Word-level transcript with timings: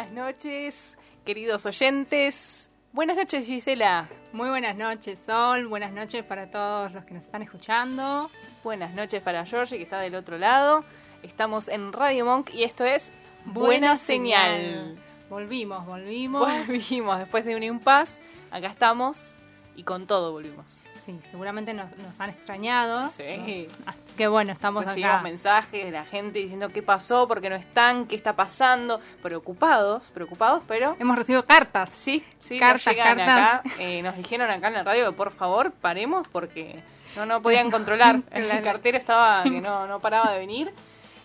Buenas 0.00 0.12
noches, 0.12 0.98
queridos 1.26 1.66
oyentes. 1.66 2.70
Buenas 2.94 3.18
noches, 3.18 3.44
Gisela. 3.44 4.08
Muy 4.32 4.48
buenas 4.48 4.74
noches, 4.74 5.18
Sol. 5.18 5.66
Buenas 5.66 5.92
noches 5.92 6.24
para 6.24 6.50
todos 6.50 6.90
los 6.92 7.04
que 7.04 7.12
nos 7.12 7.24
están 7.24 7.42
escuchando. 7.42 8.30
Buenas 8.64 8.94
noches 8.94 9.20
para 9.20 9.44
Georgie, 9.44 9.76
que 9.76 9.82
está 9.82 9.98
del 9.98 10.14
otro 10.14 10.38
lado. 10.38 10.86
Estamos 11.22 11.68
en 11.68 11.92
Radio 11.92 12.24
Monk 12.24 12.48
y 12.54 12.62
esto 12.62 12.86
es 12.86 13.12
Buena, 13.44 13.98
Señal. 13.98 14.96
Volvimos, 15.28 15.84
volvimos. 15.84 16.48
Volvimos 16.66 17.18
después 17.18 17.44
de 17.44 17.56
un 17.56 17.62
impasse. 17.62 18.22
Acá 18.50 18.68
estamos 18.68 19.34
y 19.76 19.82
con 19.82 20.06
todo 20.06 20.32
volvimos. 20.32 20.80
Sí, 21.10 21.20
seguramente 21.30 21.72
nos, 21.74 21.90
nos 21.98 22.18
han 22.20 22.30
extrañado. 22.30 23.08
Sí. 23.10 23.68
Así 23.86 23.98
que 24.16 24.28
bueno, 24.28 24.52
estamos 24.52 24.84
Recibimos 24.84 25.14
acá. 25.14 25.22
mensajes 25.22 25.84
de 25.84 25.90
la 25.90 26.04
gente 26.04 26.38
diciendo 26.38 26.68
qué 26.68 26.82
pasó, 26.82 27.26
por 27.26 27.40
qué 27.40 27.50
no 27.50 27.56
están, 27.56 28.06
qué 28.06 28.16
está 28.16 28.34
pasando. 28.36 29.00
Preocupados, 29.22 30.10
preocupados, 30.14 30.62
pero 30.68 30.96
Hemos 30.98 31.16
recibido 31.16 31.44
cartas. 31.44 31.90
Sí, 31.90 32.24
sí, 32.40 32.58
Cartas, 32.58 32.86
nos 32.86 32.94
llegan 32.96 33.16
cartas. 33.18 33.60
acá. 33.72 33.82
eh, 33.82 34.02
nos 34.02 34.16
dijeron 34.16 34.50
acá 34.50 34.68
en 34.68 34.74
la 34.74 34.82
radio 34.82 35.06
que 35.10 35.16
por 35.16 35.30
favor 35.30 35.72
paremos 35.72 36.28
porque 36.28 36.82
no, 37.16 37.26
no 37.26 37.40
podían 37.42 37.70
controlar. 37.72 38.20
El 38.30 38.62
cartero 38.62 38.98
estaba 38.98 39.42
que 39.42 39.60
no, 39.60 39.86
no 39.86 39.98
paraba 40.00 40.32
de 40.32 40.38
venir. 40.38 40.72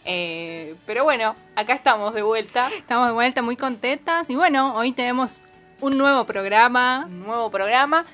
Eh, 0.05 0.75
pero 0.85 1.03
bueno, 1.03 1.35
acá 1.55 1.73
estamos 1.73 2.13
de 2.13 2.21
vuelta. 2.21 2.69
Estamos 2.77 3.07
de 3.07 3.13
vuelta 3.13 3.41
muy 3.41 3.57
contentas. 3.57 4.29
Y 4.29 4.35
bueno, 4.35 4.73
hoy 4.75 4.91
tenemos 4.91 5.39
un 5.81 5.97
nuevo 5.97 6.25
programa. 6.25 7.05
Un 7.07 7.23
nuevo 7.25 7.49
programa 7.51 8.05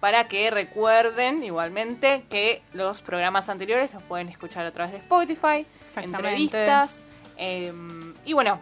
para 0.00 0.28
que 0.28 0.50
recuerden 0.50 1.42
igualmente 1.42 2.24
que 2.28 2.62
los 2.72 3.02
programas 3.02 3.48
anteriores 3.48 3.92
los 3.94 4.02
pueden 4.02 4.28
escuchar 4.28 4.66
a 4.66 4.72
través 4.72 4.92
de 4.92 4.98
Spotify, 4.98 5.66
entrevistas. 5.96 7.02
eh, 7.36 7.72
y 8.24 8.32
bueno, 8.32 8.60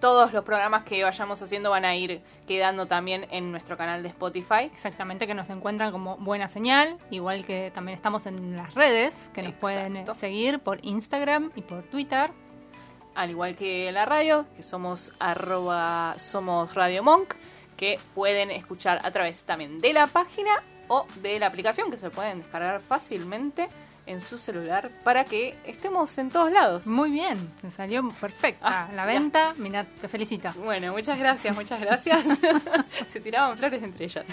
todos 0.00 0.32
los 0.32 0.44
programas 0.44 0.84
que 0.84 1.02
vayamos 1.02 1.40
haciendo 1.42 1.70
van 1.70 1.84
a 1.84 1.96
ir 1.96 2.20
quedando 2.46 2.86
también 2.86 3.26
en 3.30 3.50
nuestro 3.50 3.76
canal 3.76 4.02
de 4.02 4.08
Spotify. 4.10 4.70
Exactamente, 4.72 5.26
que 5.26 5.34
nos 5.34 5.48
encuentran 5.50 5.90
como 5.92 6.16
Buena 6.18 6.48
Señal. 6.48 6.96
Igual 7.10 7.44
que 7.44 7.70
también 7.74 7.96
estamos 7.96 8.26
en 8.26 8.56
las 8.56 8.74
redes, 8.74 9.30
que 9.34 9.42
nos 9.42 9.54
pueden 9.54 9.96
eh, 9.96 10.04
seguir 10.14 10.60
por 10.60 10.84
Instagram 10.84 11.50
y 11.54 11.62
por 11.62 11.82
Twitter. 11.84 12.30
al 13.14 13.30
igual 13.30 13.56
que 13.56 13.90
la 13.92 14.04
radio, 14.04 14.46
que 14.54 14.62
somos 14.62 15.12
arroba 15.18 16.14
somos 16.18 16.74
Radio 16.74 17.02
Monk, 17.02 17.34
que 17.76 17.98
pueden 18.14 18.50
escuchar 18.50 19.00
a 19.04 19.10
través 19.10 19.42
también 19.42 19.80
de 19.80 19.92
la 19.92 20.06
página 20.06 20.62
o 20.88 21.06
de 21.22 21.38
la 21.38 21.46
aplicación 21.46 21.90
que 21.90 21.96
se 21.96 22.10
pueden 22.10 22.38
descargar 22.42 22.80
fácilmente 22.80 23.68
en 24.06 24.20
su 24.20 24.38
celular 24.38 24.88
para 25.02 25.24
que 25.24 25.56
estemos 25.66 26.16
en 26.18 26.30
todos 26.30 26.52
lados. 26.52 26.86
Muy 26.86 27.10
bien, 27.10 27.52
me 27.62 27.72
salió 27.72 28.08
perfecta 28.20 28.86
Ah, 28.86 28.88
la 28.94 29.04
venta. 29.04 29.52
Mira, 29.56 29.84
te 30.00 30.06
felicito. 30.06 30.48
Bueno, 30.58 30.92
muchas 30.92 31.18
gracias, 31.18 31.54
muchas 31.56 31.80
gracias. 31.80 32.24
se 33.08 33.20
tiraban 33.20 33.58
flores 33.58 33.82
entre 33.82 34.04
ellas. 34.04 34.24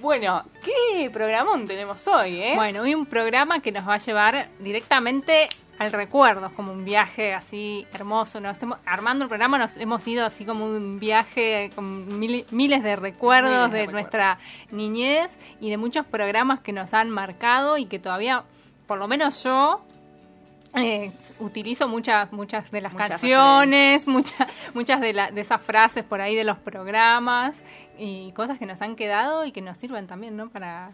bueno, 0.00 0.44
¿qué 0.64 1.08
programón 1.10 1.66
tenemos 1.66 2.06
hoy, 2.08 2.40
eh? 2.42 2.52
Bueno, 2.56 2.82
hoy 2.82 2.94
un 2.94 3.06
programa 3.06 3.60
que 3.60 3.70
nos 3.72 3.88
va 3.88 3.94
a 3.94 3.98
llevar 3.98 4.48
directamente 4.58 5.46
al 5.78 5.92
recuerdo, 5.92 6.50
como 6.54 6.72
un 6.72 6.84
viaje 6.84 7.34
así 7.34 7.86
hermoso. 7.92 8.40
Nos 8.40 8.62
hemos- 8.62 8.78
armando 8.86 9.24
el 9.24 9.28
programa 9.28 9.58
nos 9.58 9.76
hemos 9.76 10.06
ido 10.06 10.24
así 10.24 10.44
como 10.44 10.66
un 10.66 10.98
viaje 11.00 11.70
con 11.74 12.18
mil- 12.18 12.44
miles 12.52 12.82
de 12.82 12.96
recuerdos 12.96 13.50
Miles 13.50 13.70
de 13.72 13.78
de, 13.78 13.86
recuerdos. 13.86 13.92
nuestra 13.92 14.38
niñez 14.70 15.36
y 15.60 15.70
de 15.70 15.76
muchos 15.76 16.06
programas 16.06 16.60
que 16.60 16.72
nos 16.72 16.94
han 16.94 17.10
marcado 17.10 17.76
y 17.78 17.86
que 17.86 17.98
todavía, 17.98 18.44
por 18.86 18.98
lo 18.98 19.08
menos 19.08 19.42
yo, 19.42 19.84
eh, 20.76 21.12
utilizo 21.38 21.86
muchas 21.88 22.32
muchas 22.32 22.70
de 22.72 22.80
las 22.80 22.92
Muchas 22.92 23.10
canciones, 23.10 24.08
muchas 24.08 24.48
muchas 24.74 25.00
de, 25.00 25.12
la- 25.12 25.30
de 25.30 25.40
esas 25.40 25.60
frases 25.62 26.02
por 26.04 26.20
ahí 26.20 26.34
de 26.34 26.42
los 26.44 26.58
programas 26.58 27.54
y 27.96 28.32
cosas 28.32 28.58
que 28.58 28.66
nos 28.66 28.82
han 28.82 28.96
quedado 28.96 29.44
y 29.44 29.52
que 29.52 29.60
nos 29.60 29.78
sirven 29.78 30.06
también, 30.08 30.36
¿no? 30.36 30.50
Para 30.50 30.90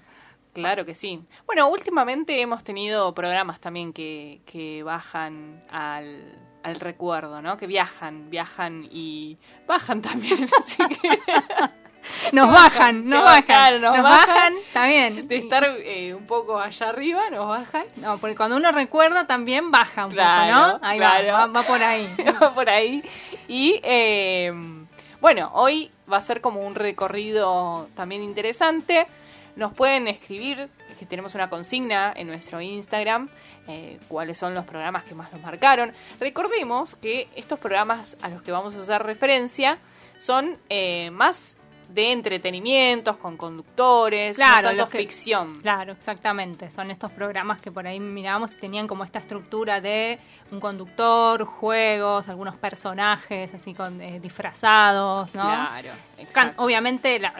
Claro 0.52 0.84
que 0.84 0.94
sí. 0.94 1.22
Bueno, 1.46 1.68
últimamente 1.68 2.40
hemos 2.40 2.64
tenido 2.64 3.14
programas 3.14 3.60
también 3.60 3.92
que, 3.92 4.40
que 4.46 4.82
bajan 4.82 5.62
al, 5.70 6.38
al 6.62 6.80
recuerdo, 6.80 7.40
¿no? 7.42 7.56
Que 7.56 7.66
viajan, 7.66 8.30
viajan 8.30 8.88
y 8.90 9.38
bajan 9.66 10.02
también. 10.02 10.48
así 10.60 10.82
que 11.00 11.08
Nos 12.32 12.50
bajan, 12.50 13.08
nos 13.08 13.22
bajan, 13.24 13.80
nos 13.80 13.94
nos 13.94 14.02
bajan, 14.02 14.54
bien. 14.88 15.28
de 15.28 15.36
estar 15.36 15.64
eh, 15.64 16.14
un 16.14 16.24
poco 16.26 16.58
allá 16.58 16.88
arriba, 16.88 17.28
nos 17.30 17.46
bajan. 17.46 17.84
No, 17.96 18.18
porque 18.18 18.36
cuando 18.36 18.56
uno 18.56 18.72
recuerda 18.72 19.26
también 19.26 19.70
baja 19.70 20.06
un 20.06 20.12
Claro, 20.12 20.72
poco, 20.72 20.78
¿no? 20.82 20.88
Ahí 20.88 20.98
va, 20.98 21.08
claro. 21.10 21.32
va, 21.32 21.46
va 21.46 21.62
por 21.62 21.82
ahí. 21.82 22.08
por 22.54 22.70
ahí. 22.70 23.02
Y 23.48 23.80
eh, 23.82 24.50
bueno, 25.20 25.50
hoy 25.52 25.90
va 26.10 26.16
a 26.16 26.20
ser 26.22 26.40
como 26.40 26.60
un 26.66 26.74
recorrido 26.74 27.88
también 27.94 28.22
interesante. 28.22 29.06
Nos 29.56 29.74
pueden 29.74 30.08
escribir, 30.08 30.68
que 30.98 31.06
tenemos 31.06 31.34
una 31.34 31.50
consigna 31.50 32.12
en 32.14 32.26
nuestro 32.26 32.60
Instagram, 32.60 33.28
eh, 33.68 33.98
cuáles 34.08 34.38
son 34.38 34.54
los 34.54 34.64
programas 34.64 35.04
que 35.04 35.14
más 35.14 35.32
nos 35.32 35.40
marcaron. 35.42 35.92
Recordemos 36.18 36.96
que 36.96 37.28
estos 37.36 37.58
programas 37.58 38.16
a 38.22 38.28
los 38.28 38.42
que 38.42 38.52
vamos 38.52 38.74
a 38.76 38.82
hacer 38.82 39.02
referencia 39.02 39.78
son 40.18 40.58
eh, 40.68 41.10
más 41.10 41.56
de 41.92 42.12
entretenimientos, 42.12 43.16
con 43.16 43.36
conductores, 43.36 44.38
no 44.38 44.44
Claro, 44.44 44.68
tanto 44.68 44.82
los 44.82 44.88
que- 44.90 44.98
ficción. 44.98 45.60
Claro, 45.60 45.92
exactamente. 45.92 46.70
Son 46.70 46.90
estos 46.90 47.10
programas 47.10 47.60
que 47.60 47.70
por 47.72 47.86
ahí 47.86 47.98
mirábamos 48.00 48.54
y 48.54 48.56
tenían 48.58 48.86
como 48.86 49.04
esta 49.04 49.18
estructura 49.18 49.80
de 49.80 50.18
un 50.52 50.60
conductor, 50.60 51.44
juegos, 51.44 52.28
algunos 52.28 52.56
personajes 52.56 53.52
así 53.54 53.74
con 53.74 54.00
eh, 54.00 54.20
disfrazados, 54.20 55.34
¿no? 55.34 55.42
Claro, 55.42 55.88
Can- 56.32 56.54
obviamente 56.56 57.18
la- 57.18 57.34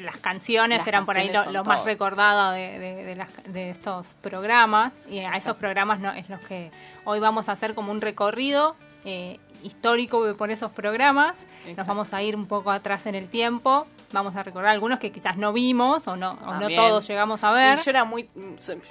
las 0.00 0.16
canciones 0.18 0.78
Las 0.78 0.88
eran 0.88 1.04
por 1.04 1.16
ahí 1.16 1.30
lo, 1.50 1.64
más 1.64 1.84
recordado 1.84 2.52
de, 2.52 2.78
de- 2.78 3.04
de 3.04 3.14
las- 3.16 3.42
de 3.44 3.70
estos 3.70 4.06
programas 4.20 4.92
y 5.08 5.18
a 5.20 5.32
esos 5.34 5.56
programas 5.56 6.00
no 6.00 6.12
es 6.12 6.28
los 6.28 6.40
que 6.40 6.70
hoy 7.04 7.20
vamos 7.20 7.48
a 7.48 7.52
hacer 7.52 7.74
como 7.74 7.92
un 7.92 8.00
recorrido 8.00 8.76
eh, 9.04 9.38
histórico 9.62 10.34
por 10.36 10.50
esos 10.50 10.70
programas 10.72 11.38
nos 11.76 11.86
vamos 11.86 12.12
a 12.14 12.22
ir 12.22 12.36
un 12.36 12.46
poco 12.46 12.70
atrás 12.70 13.06
en 13.06 13.14
el 13.14 13.28
tiempo 13.28 13.86
vamos 14.14 14.34
a 14.36 14.42
recordar 14.42 14.70
algunos 14.70 14.98
que 14.98 15.12
quizás 15.12 15.36
no 15.36 15.52
vimos 15.52 16.08
o 16.08 16.16
no 16.16 16.38
o 16.46 16.54
no 16.54 16.68
todos 16.70 17.06
llegamos 17.06 17.44
a 17.44 17.50
ver 17.52 17.78
Y 17.78 17.82
yo 17.82 17.90
era 17.90 18.04
muy. 18.04 18.30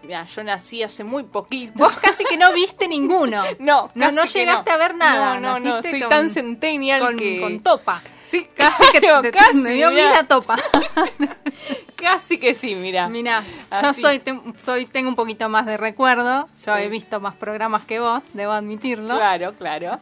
Mira, 0.03 0.25
yo 0.25 0.43
nací 0.43 0.83
hace 0.83 1.03
muy 1.03 1.23
poquito. 1.23 1.73
vos 1.75 1.93
casi 1.93 2.23
que 2.25 2.37
no 2.37 2.51
viste 2.53 2.87
ninguno 2.87 3.43
No, 3.59 3.89
no, 3.95 4.11
no 4.11 4.25
llegaste 4.25 4.69
no. 4.69 4.75
a 4.75 4.77
ver 4.77 4.95
nada 4.95 5.39
No, 5.39 5.59
no, 5.59 5.59
no. 5.77 5.81
Soy 5.81 6.01
con- 6.01 6.09
tan 6.09 6.29
centennial 6.29 6.99
con, 7.01 7.17
que. 7.17 7.39
con 7.39 7.59
topa 7.61 8.01
Sí, 8.25 8.47
casi 8.55 8.91
que 8.93 8.99
te, 9.01 9.31
casi, 9.31 9.53
me 9.57 9.71
dio 9.73 9.89
mirá. 9.91 10.09
vida 10.11 10.23
topa 10.27 10.55
Casi 11.95 12.37
que 12.37 12.53
sí, 12.53 12.75
mira. 12.75 13.07
Mira, 13.07 13.43
yo 13.81 13.93
soy, 13.93 14.19
te- 14.19 14.37
soy, 14.59 14.85
tengo 14.85 15.07
un 15.09 15.15
poquito 15.15 15.47
más 15.49 15.65
de 15.65 15.77
recuerdo. 15.77 16.47
Yo 16.65 16.75
Sí. 16.75 16.81
he 16.81 16.89
visto 16.89 17.19
más 17.21 17.35
programas 17.35 17.85
que 17.85 17.99
vos, 17.99 18.23
debo 18.33 18.51
admitirlo. 18.51 19.15
Claro, 19.15 19.53
claro. 19.53 19.99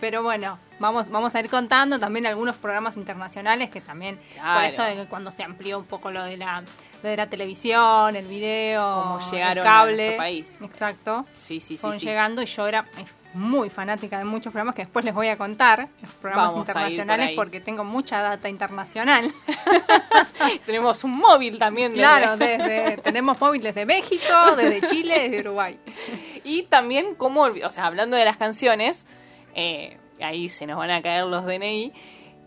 Pero 0.00 0.22
bueno, 0.24 0.58
vamos, 0.84 1.08
vamos 1.10 1.34
a 1.34 1.40
ir 1.40 1.48
contando 1.48 1.98
también 1.98 2.26
algunos 2.26 2.56
programas 2.56 2.96
internacionales 2.96 3.70
que 3.70 3.80
también, 3.80 4.16
por 4.16 4.34
Claro. 4.34 4.60
esto 4.66 4.82
de 4.84 4.94
que 4.96 5.06
cuando 5.06 5.30
se 5.30 5.42
amplió 5.42 5.78
un 5.78 5.86
poco 5.86 6.10
lo 6.10 6.22
de 6.24 6.36
la, 6.36 6.62
lo 7.02 7.08
de 7.08 7.16
la 7.16 7.26
televisión, 7.28 8.14
el 8.16 8.26
video, 8.26 9.02
Cómo 9.02 9.30
llegaron 9.30 9.58
el 9.58 9.64
cable. 9.64 9.92
a 9.92 9.96
nuestro 9.96 10.16
país. 10.18 10.58
Exacto. 10.62 11.26
Sí, 11.38 11.60
sí, 11.60 11.76
sí. 11.76 11.76
fueron 11.78 11.98
sí. 11.98 12.06
llegando 12.06 12.42
y 12.42 12.46
yo 12.46 12.66
era 12.66 12.84
muy 13.32 13.68
fanática 13.68 14.16
de 14.18 14.24
muchos 14.24 14.52
programas 14.52 14.76
que 14.76 14.82
después 14.82 15.04
les 15.04 15.12
voy 15.12 15.26
a 15.28 15.36
contar, 15.36 15.88
los 16.00 16.10
programas 16.12 16.50
Vamos 16.50 16.54
por 16.66 16.68
internacionales, 16.76 17.32
porque 17.34 17.60
tengo 17.60 17.82
mucha 17.82 18.22
data 18.22 18.48
internacional. 18.48 19.32
Tenemos 20.66 21.02
un 21.04 21.16
móvil 21.16 21.58
también. 21.58 21.92
de- 21.92 21.98
Claro, 21.98 22.36
desde, 22.36 22.98
tenemos 22.98 23.40
móviles 23.40 23.74
de 23.74 23.86
México, 23.86 24.54
desde 24.56 24.86
Chile, 24.86 25.28
desde 25.28 25.40
Uruguay. 25.40 25.78
Y 26.44 26.64
también, 26.64 27.14
como, 27.16 27.42
o 27.42 27.68
sea, 27.70 27.86
hablando 27.86 28.16
de 28.16 28.24
las 28.24 28.36
canciones, 28.36 29.06
eh, 29.54 29.98
ahí 30.20 30.48
se 30.48 30.66
nos 30.66 30.76
van 30.78 30.90
a 30.90 31.02
caer 31.02 31.26
los 31.26 31.44
DNI. 31.44 31.92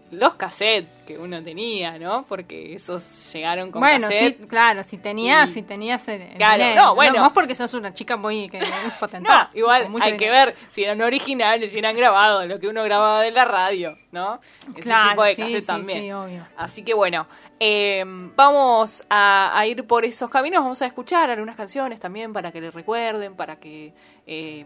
los 0.10 0.36
cassettes 0.36 0.88
que 1.06 1.18
uno 1.18 1.44
tenía, 1.44 2.00
¿no? 2.00 2.24
Porque 2.30 2.74
esos 2.74 3.04
llegaron 3.34 3.72
con 3.74 3.82
bueno, 3.82 4.08
cassette. 4.08 4.38
sí, 4.40 4.48
claro, 4.48 4.82
si 4.84 4.98
tenías, 5.00 5.50
Y- 5.50 5.54
si 5.56 5.62
tenías 5.64 6.08
el, 6.08 6.22
el 6.22 6.38
Claro, 6.38 6.64
dinero. 6.64 6.82
no, 6.82 6.96
bueno. 6.96 7.22
vos 7.24 7.34
porque 7.34 7.54
sos 7.56 7.74
una 7.74 7.94
chica 7.94 8.16
muy, 8.16 8.48
que, 8.48 8.58
muy 8.60 8.68
No, 8.86 9.00
potentada. 9.02 9.50
igual 9.54 9.84
con 9.84 9.92
mucho 9.92 10.06
hay 10.06 10.16
que 10.16 10.30
dinero. 10.30 10.46
ver 10.46 10.56
si 10.72 10.86
eran 10.86 11.02
originales, 11.02 11.74
si 11.74 11.80
eran 11.80 11.94
grabados, 11.98 12.48
lo 12.48 12.58
que 12.58 12.70
uno 12.70 12.86
grababa 12.86 13.22
de 13.22 13.32
la 13.32 13.44
radio, 13.44 13.98
¿no? 14.14 14.40
Ese 14.72 14.82
Claro, 14.84 15.10
tipo 15.10 15.24
de 15.24 15.36
sí, 15.36 15.42
cassette 15.42 15.60
sí, 15.62 15.68
también. 15.68 16.00
sí, 16.00 16.12
obvio. 16.14 16.48
Así 16.56 16.84
que 16.84 16.94
bueno, 16.94 17.28
eh, 17.60 18.02
vamos 18.34 19.04
a, 19.10 19.60
a 19.60 19.68
ir 19.68 19.86
por 19.86 20.06
esos 20.06 20.30
caminos, 20.30 20.64
vamos 20.64 20.82
a 20.82 20.86
escuchar 20.86 21.30
algunas 21.32 21.58
canciones 21.58 22.00
también 22.00 22.32
para 22.32 22.54
que 22.54 22.62
les 22.62 22.74
recuerden, 22.74 23.36
para 23.36 23.58
que 23.58 23.92
eh, 24.26 24.66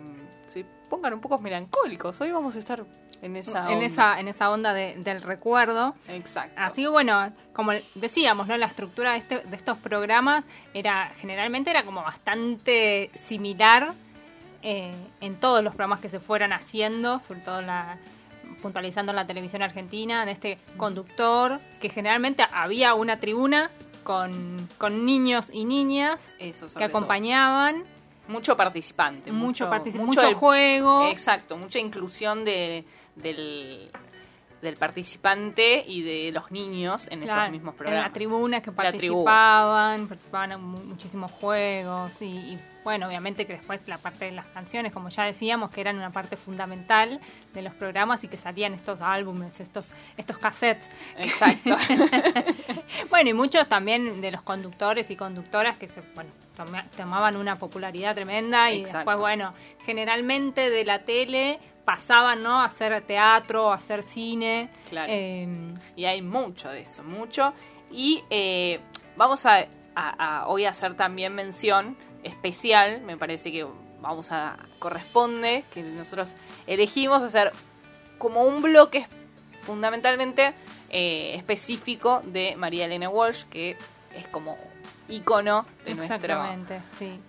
pongan 0.91 1.13
un 1.13 1.21
poco 1.21 1.39
melancólicos. 1.39 2.19
Hoy 2.19 2.31
vamos 2.31 2.53
a 2.57 2.59
estar 2.59 2.83
en 3.21 3.35
esa 3.37 3.67
en 3.69 3.75
onda. 3.75 3.85
esa 3.85 4.19
en 4.19 4.27
esa 4.27 4.49
onda 4.51 4.73
de- 4.73 4.95
del 4.97 5.21
recuerdo. 5.21 5.95
Exacto. 6.09 6.53
Así 6.61 6.81
que 6.81 6.89
bueno, 6.89 7.31
como 7.53 7.71
decíamos, 7.95 8.47
¿no? 8.47 8.57
La 8.57 8.65
estructura 8.65 9.13
de, 9.13 9.19
este- 9.19 9.39
de 9.39 9.55
estos 9.55 9.77
programas 9.77 10.45
era 10.73 11.13
generalmente 11.19 11.69
era 11.69 11.83
como 11.83 12.03
bastante 12.03 13.09
similar 13.15 13.93
eh, 14.63 14.91
en 15.21 15.39
todos 15.39 15.63
los 15.63 15.73
programas 15.73 16.01
que 16.01 16.09
se 16.09 16.19
fueran 16.19 16.51
haciendo, 16.51 17.19
sobre 17.19 17.39
todo 17.39 17.61
la 17.61 17.97
puntualizando 18.61 19.11
en 19.13 19.15
la 19.15 19.25
televisión 19.25 19.61
argentina, 19.63 20.25
de 20.25 20.33
este 20.33 20.59
conductor, 20.77 21.59
que 21.79 21.89
generalmente 21.89 22.43
había 22.51 22.93
una 22.95 23.17
tribuna 23.17 23.71
con, 24.03 24.67
con 24.77 25.05
niños 25.05 25.49
y 25.53 25.63
niñas 25.65 26.35
Eso, 26.37 26.67
que 26.77 26.83
acompañaban, 26.83 27.83
todo. 27.83 28.00
Mucho 28.31 28.55
participante. 28.55 29.31
mucho, 29.31 29.69
mucho 29.99 30.21
mucho 30.21 30.33
juego. 30.33 31.07
Exacto, 31.07 31.57
mucha 31.57 31.79
inclusión 31.79 32.45
de, 32.45 32.85
del, 33.15 33.91
del 34.61 34.77
participante 34.77 35.83
y 35.87 36.01
de 36.03 36.31
los 36.31 36.51
niños 36.51 37.07
en 37.11 37.21
Claro, 37.21 37.41
esos 37.41 37.51
mismos 37.51 37.75
programas. 37.75 38.05
En 38.05 38.09
la 38.09 38.13
tribuna 38.13 38.61
que 38.61 38.71
participaban, 38.71 40.07
participaban 40.07 40.51
en 40.53 40.61
mu- 40.63 40.83
muchísimos 40.83 41.31
juegos 41.31 42.21
y, 42.21 42.25
y, 42.25 42.59
bueno, 42.83 43.07
obviamente 43.07 43.45
que 43.45 43.53
después 43.53 43.81
la 43.87 43.97
parte 43.97 44.25
de 44.25 44.31
las 44.31 44.45
canciones, 44.47 44.91
como 44.93 45.09
ya 45.09 45.23
decíamos, 45.25 45.69
que 45.71 45.81
eran 45.81 45.97
una 45.97 46.11
parte 46.11 46.35
fundamental 46.35 47.19
de 47.53 47.61
los 47.61 47.73
programas 47.73 48.23
y 48.23 48.27
que 48.27 48.37
salían 48.37 48.73
estos 48.73 49.01
álbumes, 49.01 49.59
estos 49.59 49.87
estos 50.17 50.37
cassettes. 50.37 50.89
Exacto. 51.17 51.75
Bueno, 53.09 53.29
y 53.29 53.33
muchos 53.33 53.67
también 53.67 54.21
de 54.21 54.31
los 54.31 54.41
conductores 54.41 55.09
y 55.11 55.15
conductoras 55.15 55.77
que 55.77 55.87
se, 55.87 56.01
bueno, 56.15 56.29
toma- 56.55 56.85
tomaban 56.95 57.35
una 57.35 57.55
popularidad 57.57 58.15
tremenda 58.15 58.71
y 58.71 58.79
Exacto. 58.81 58.97
después, 58.99 59.17
bueno, 59.19 59.53
generalmente 59.85 60.69
de 60.69 60.85
la 60.85 60.99
tele 60.99 61.59
pasaban, 61.85 62.43
¿no? 62.43 62.61
A 62.61 62.65
hacer 62.65 63.01
teatro, 63.01 63.71
a 63.71 63.75
hacer 63.75 64.03
cine. 64.03 64.69
Claro. 64.89 65.11
em, 65.11 65.75
Y 65.95 66.05
hay 66.05 66.21
mucho 66.21 66.69
de 66.69 66.81
eso, 66.81 67.03
mucho. 67.03 67.53
Y 67.91 68.23
eh, 68.29 68.79
vamos 69.17 69.45
a, 69.45 69.67
a- 69.95 70.39
a 70.41 70.47
hoy 70.47 70.65
hacer 70.65 70.95
también 70.95 71.33
mención 71.35 71.97
especial, 72.23 73.01
me 73.01 73.17
parece 73.17 73.51
que 73.51 73.65
vamos 73.99 74.31
a 74.31 74.57
corresponde, 74.79 75.63
que 75.73 75.81
nosotros 75.83 76.35
elegimos 76.67 77.21
hacer 77.23 77.51
como 78.17 78.43
un 78.43 78.61
bloque 78.61 79.07
fundamentalmente 79.61 80.53
eh, 80.89 81.33
específico 81.35 82.21
de 82.25 82.55
María 82.57 82.85
Elena 82.85 83.09
Walsh, 83.09 83.43
que 83.45 83.77
es 84.15 84.27
como 84.27 84.57
ícono 85.07 85.65
de 85.85 85.95
nuestro, 85.95 86.15
Exactamente, 86.15 86.81
sí. 86.97 87.19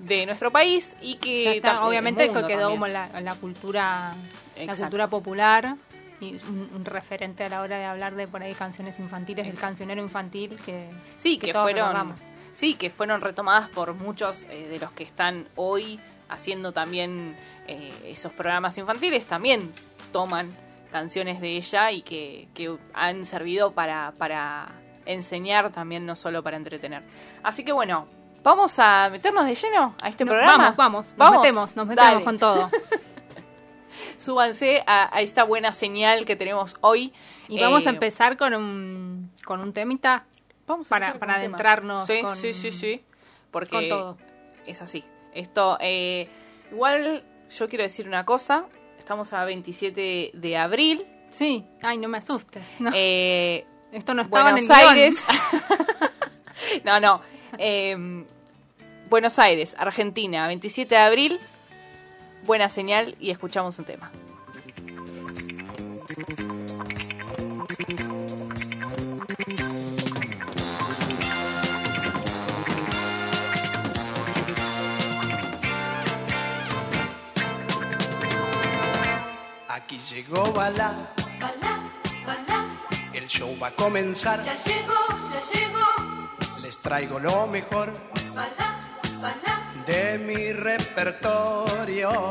De 0.00 0.26
nuestro 0.26 0.50
país 0.50 0.96
y 1.02 1.16
que 1.16 1.56
está, 1.56 1.84
obviamente 1.86 2.26
mundo 2.26 2.46
quedó 2.46 2.60
también. 2.70 2.80
como 2.80 2.86
la, 2.88 3.20
la 3.20 3.34
cultura 3.34 4.14
la 4.56 4.62
Exacto. 4.62 4.82
cultura 4.84 5.08
popular 5.08 5.76
y 6.20 6.34
un, 6.48 6.68
un 6.74 6.84
referente 6.84 7.44
a 7.44 7.48
la 7.48 7.62
hora 7.62 7.78
de 7.78 7.84
hablar 7.84 8.14
de 8.14 8.26
por 8.28 8.42
ahí 8.42 8.52
canciones 8.52 8.98
infantiles, 8.98 9.46
el 9.46 9.54
cancionero 9.58 10.02
infantil 10.02 10.56
que, 10.64 10.90
Sí, 11.16 11.38
que, 11.38 11.52
todos 11.52 11.64
fueron, 11.64 11.86
recordamos. 11.88 12.20
sí, 12.52 12.74
que 12.74 12.90
fueron 12.90 13.20
retomadas 13.22 13.68
por 13.70 13.94
muchos 13.94 14.44
eh, 14.50 14.68
de 14.68 14.78
los 14.78 14.92
que 14.92 15.04
están 15.04 15.46
hoy 15.56 15.98
haciendo 16.28 16.72
también 16.72 17.36
eh, 17.66 17.90
esos 18.06 18.32
programas 18.32 18.76
infantiles, 18.78 19.24
también 19.26 19.72
toman 20.12 20.50
canciones 20.92 21.40
de 21.40 21.56
ella 21.56 21.90
y 21.92 22.02
que, 22.02 22.48
que 22.54 22.76
han 22.92 23.24
servido 23.24 23.72
para, 23.72 24.12
para 24.18 24.66
enseñar 25.06 25.70
también, 25.72 26.04
no 26.04 26.14
solo 26.16 26.42
para 26.42 26.56
entretener. 26.56 27.02
Así 27.42 27.64
que 27.64 27.72
bueno, 27.72 28.08
vamos 28.42 28.78
a 28.78 29.08
meternos 29.10 29.46
de 29.46 29.54
lleno 29.54 29.94
a 30.02 30.08
este 30.08 30.24
No, 30.24 30.32
programa. 30.32 30.74
Vamos, 30.76 30.76
vamos, 30.76 31.06
nos 31.08 31.16
Vamos, 31.16 31.42
metemos, 31.42 31.76
nos 31.76 31.86
metemos 31.86 32.10
dale. 32.12 32.24
con 32.24 32.38
todo. 32.38 32.70
Súbanse 34.18 34.82
a, 34.86 35.14
a 35.14 35.20
esta 35.20 35.44
buena 35.44 35.72
señal 35.74 36.24
que 36.24 36.36
tenemos 36.36 36.76
hoy. 36.80 37.12
Y 37.48 37.60
vamos 37.60 37.86
a 37.86 37.90
Eh, 37.90 37.94
empezar 37.94 38.36
con 38.36 38.54
un, 38.54 39.30
con 39.44 39.60
un 39.60 39.72
temita 39.72 40.24
Vamos 40.66 40.86
a 40.86 40.90
para, 40.90 41.14
para 41.18 41.34
adentrarnos 41.36 42.06
Sí, 42.06 42.20
con, 42.22 42.36
sí, 42.36 42.52
sí, 42.52 42.70
sí. 42.70 43.02
Porque 43.50 43.70
con 43.70 43.88
todo. 43.88 44.18
es 44.66 44.80
así. 44.82 45.04
Esto, 45.34 45.76
eh, 45.80 46.28
igual 46.70 47.24
yo 47.50 47.68
quiero 47.68 47.82
decir 47.84 48.06
una 48.06 48.24
cosa. 48.24 48.66
Estamos 48.98 49.32
a 49.32 49.44
27 49.44 50.30
de 50.34 50.56
abril. 50.56 51.06
Sí, 51.30 51.64
ay, 51.82 51.98
no 51.98 52.08
me 52.08 52.18
asustes. 52.18 52.62
No, 52.78 52.90
Eh, 52.94 53.66
esto 53.92 54.14
no 54.14 54.22
estaba 54.22 54.52
Buenos 54.52 54.70
en 54.70 54.76
el. 54.76 54.88
Aires. 54.88 55.16
no, 56.84 57.00
no. 57.00 57.20
Eh, 57.58 58.24
Buenos 59.08 59.38
Aires, 59.40 59.74
Argentina, 59.78 60.46
27 60.46 60.94
de 60.94 61.00
abril. 61.00 61.40
Buena 62.46 62.68
señal 62.68 63.16
y 63.18 63.30
escuchamos 63.30 63.78
un 63.78 63.84
tema. 63.84 64.10
Aquí 79.68 79.98
llegó 79.98 80.52
Bala, 80.52 80.92
Balá, 81.40 81.82
balá, 82.26 82.66
el 83.14 83.26
show 83.28 83.56
va 83.60 83.68
a 83.68 83.70
comenzar. 83.72 84.42
ya 84.44 84.54
llegó, 84.56 84.94
ya 85.32 85.40
llegó. 85.52 85.99
Traigo 86.82 87.18
lo 87.18 87.46
mejor 87.46 87.92
de 89.86 90.18
mi 90.18 90.52
repertorio. 90.52 92.30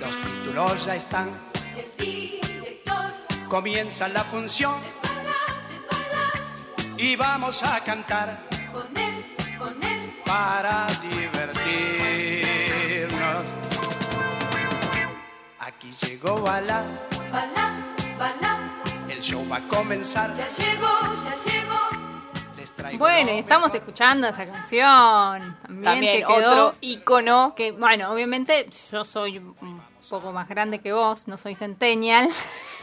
Los 0.00 0.16
títulos 0.22 0.86
ya 0.86 0.94
están, 0.94 1.30
comienza 3.48 4.08
la 4.08 4.22
función 4.24 4.74
y 6.96 7.16
vamos 7.16 7.62
a 7.64 7.80
cantar 7.80 8.40
con 8.72 8.96
él, 8.96 9.36
con 9.58 9.82
él. 9.82 10.14
para 10.24 10.86
divertirnos. 11.10 11.58
Aquí 15.58 15.92
llegó 16.02 16.40
Bala, 16.40 16.84
Balá, 17.32 17.74
balá, 18.18 18.60
el 19.08 19.20
show 19.20 19.44
va 19.50 19.56
a 19.56 19.68
comenzar. 19.68 20.34
ya 20.36 20.48
llegó, 20.48 21.00
ya 21.24 21.34
llegó. 21.50 21.87
Bueno, 22.96 23.32
y 23.34 23.38
estamos 23.38 23.74
escuchando 23.74 24.28
esa 24.28 24.46
canción. 24.46 25.56
También, 25.62 25.84
También 25.84 26.12
que 26.20 26.24
quedó- 26.26 26.50
otro 26.68 26.74
ícono. 26.80 27.54
que 27.56 27.72
bueno, 27.72 28.10
obviamente 28.12 28.70
yo 28.90 29.04
soy 29.04 29.38
un 29.38 29.80
poco 30.08 30.32
más 30.32 30.48
grande 30.48 30.78
que 30.80 30.92
vos, 30.92 31.28
no 31.28 31.36
soy 31.36 31.54
centennial, 31.54 32.28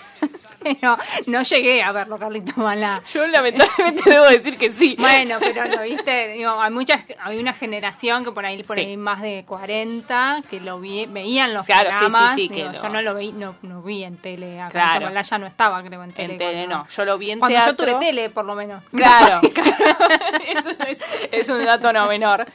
pero 0.62 0.98
no 1.28 1.42
llegué 1.44 1.82
a 1.84 1.92
verlo, 1.92 2.18
Carlito 2.18 2.54
Malá. 2.58 3.02
Yo 3.14 3.26
lamentablemente 3.28 4.02
debo 4.10 4.26
decir 4.28 4.58
que 4.58 4.72
sí. 4.72 4.96
Bueno, 5.00 5.38
pero 5.40 5.66
lo 5.66 5.82
viste, 5.84 6.30
digo, 6.34 6.60
hay 6.60 6.72
muchas, 6.72 7.04
hay 7.22 7.38
una 7.40 7.54
generación 7.54 8.24
que 8.24 8.32
por 8.32 8.46
ahí, 8.46 8.64
por 8.64 8.76
Sí. 8.76 8.82
ahí 8.84 8.98
más 8.98 9.22
de 9.22 9.44
40 9.48 10.44
que 10.50 10.60
lo 10.60 10.80
vi, 10.80 11.06
veían 11.06 11.54
los 11.54 11.66
Claro, 11.66 11.90
sí, 11.92 11.96
sí, 11.96 12.00
programas. 12.06 12.36
sí, 12.36 12.48
digo, 12.50 12.72
lo- 12.72 12.82
Yo 12.82 12.90
no 12.90 13.02
lo 13.02 13.16
vi, 13.16 13.32
no, 13.32 13.56
no 13.62 13.82
vi 13.82 14.04
en 14.04 14.18
tele, 14.18 14.62
Claro. 14.72 15.02
en 15.02 15.04
Malá 15.14 15.22
ya 15.22 15.38
no 15.38 15.48
estaba, 15.48 15.84
creo, 15.84 16.04
en 16.04 16.12
tele. 16.12 16.34
En 16.34 16.40
tele 16.40 16.54
cuando- 16.66 16.78
no, 16.78 16.88
yo 16.90 17.06
lo 17.06 17.18
vi 17.18 17.32
en 17.32 17.40
Cuando 17.40 17.58
teatro. 17.58 17.86
yo 17.86 17.92
tuve 17.94 18.06
tele, 18.06 18.30
por 18.30 18.46
lo 18.46 18.56
menos. 18.56 18.84
Claro, 18.92 19.42
Eso 20.48 20.70
es, 20.88 21.00
es 21.32 21.50
un 21.50 21.64
dato 21.66 21.92
no 21.94 22.08
menor. 22.08 22.46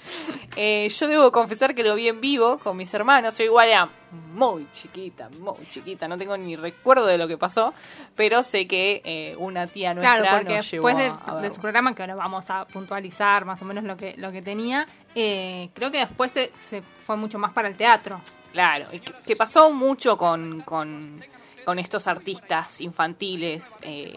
Eh, 0.57 0.89
yo 0.89 1.07
debo 1.09 1.31
confesar 1.33 1.75
que 1.75 1.83
lo 1.85 1.95
vi 1.95 2.09
en 2.09 2.21
vivo 2.21 2.59
con 2.59 2.77
mis 2.77 2.93
hermanos. 2.95 3.37
Yo 3.39 3.45
igual 3.45 3.69
era 3.69 3.89
muy 4.35 4.67
chiquita, 4.73 5.29
muy 5.41 5.67
chiquita. 5.69 6.09
No 6.09 6.19
tengo 6.19 6.37
ni 6.37 6.57
recuerdo 6.57 7.07
de 7.07 7.19
lo 7.19 7.29
que 7.29 7.37
pasó, 7.39 7.73
pero 8.17 8.43
sé 8.43 8.67
que 8.67 9.01
eh, 9.05 9.35
una 9.39 9.67
tía 9.67 9.95
nuestra 9.95 10.19
Claro, 10.19 10.37
porque 10.39 10.55
nos 10.57 10.71
llevó 10.71 10.87
después 10.89 10.97
de, 11.43 11.47
a- 11.47 11.51
su 11.51 11.61
programa, 11.61 11.95
que 11.95 12.03
ahora 12.03 12.15
vamos 12.17 12.51
a 12.51 12.65
puntualizar 12.67 13.45
más 13.45 13.61
o 13.63 13.65
menos 13.65 13.85
lo 13.85 13.97
que, 13.97 14.15
lo 14.17 14.33
que 14.33 14.43
tenía, 14.43 14.87
eh, 15.15 15.71
creo 15.75 15.91
que 15.91 15.99
después 15.99 16.31
se, 16.33 16.51
se 16.59 16.83
fue 16.83 17.17
mucho 17.17 17.39
más 17.39 17.53
para 17.53 17.69
el 17.69 17.77
teatro. 17.77 18.21
Claro, 18.53 18.87
que, 18.91 19.01
que 19.01 19.37
pasó 19.37 19.71
mucho 19.71 20.17
con, 20.19 20.63
con, 20.63 21.23
con 21.65 21.79
estos 21.79 22.07
artistas 22.09 22.81
infantiles. 22.81 23.77
eh, 23.83 24.15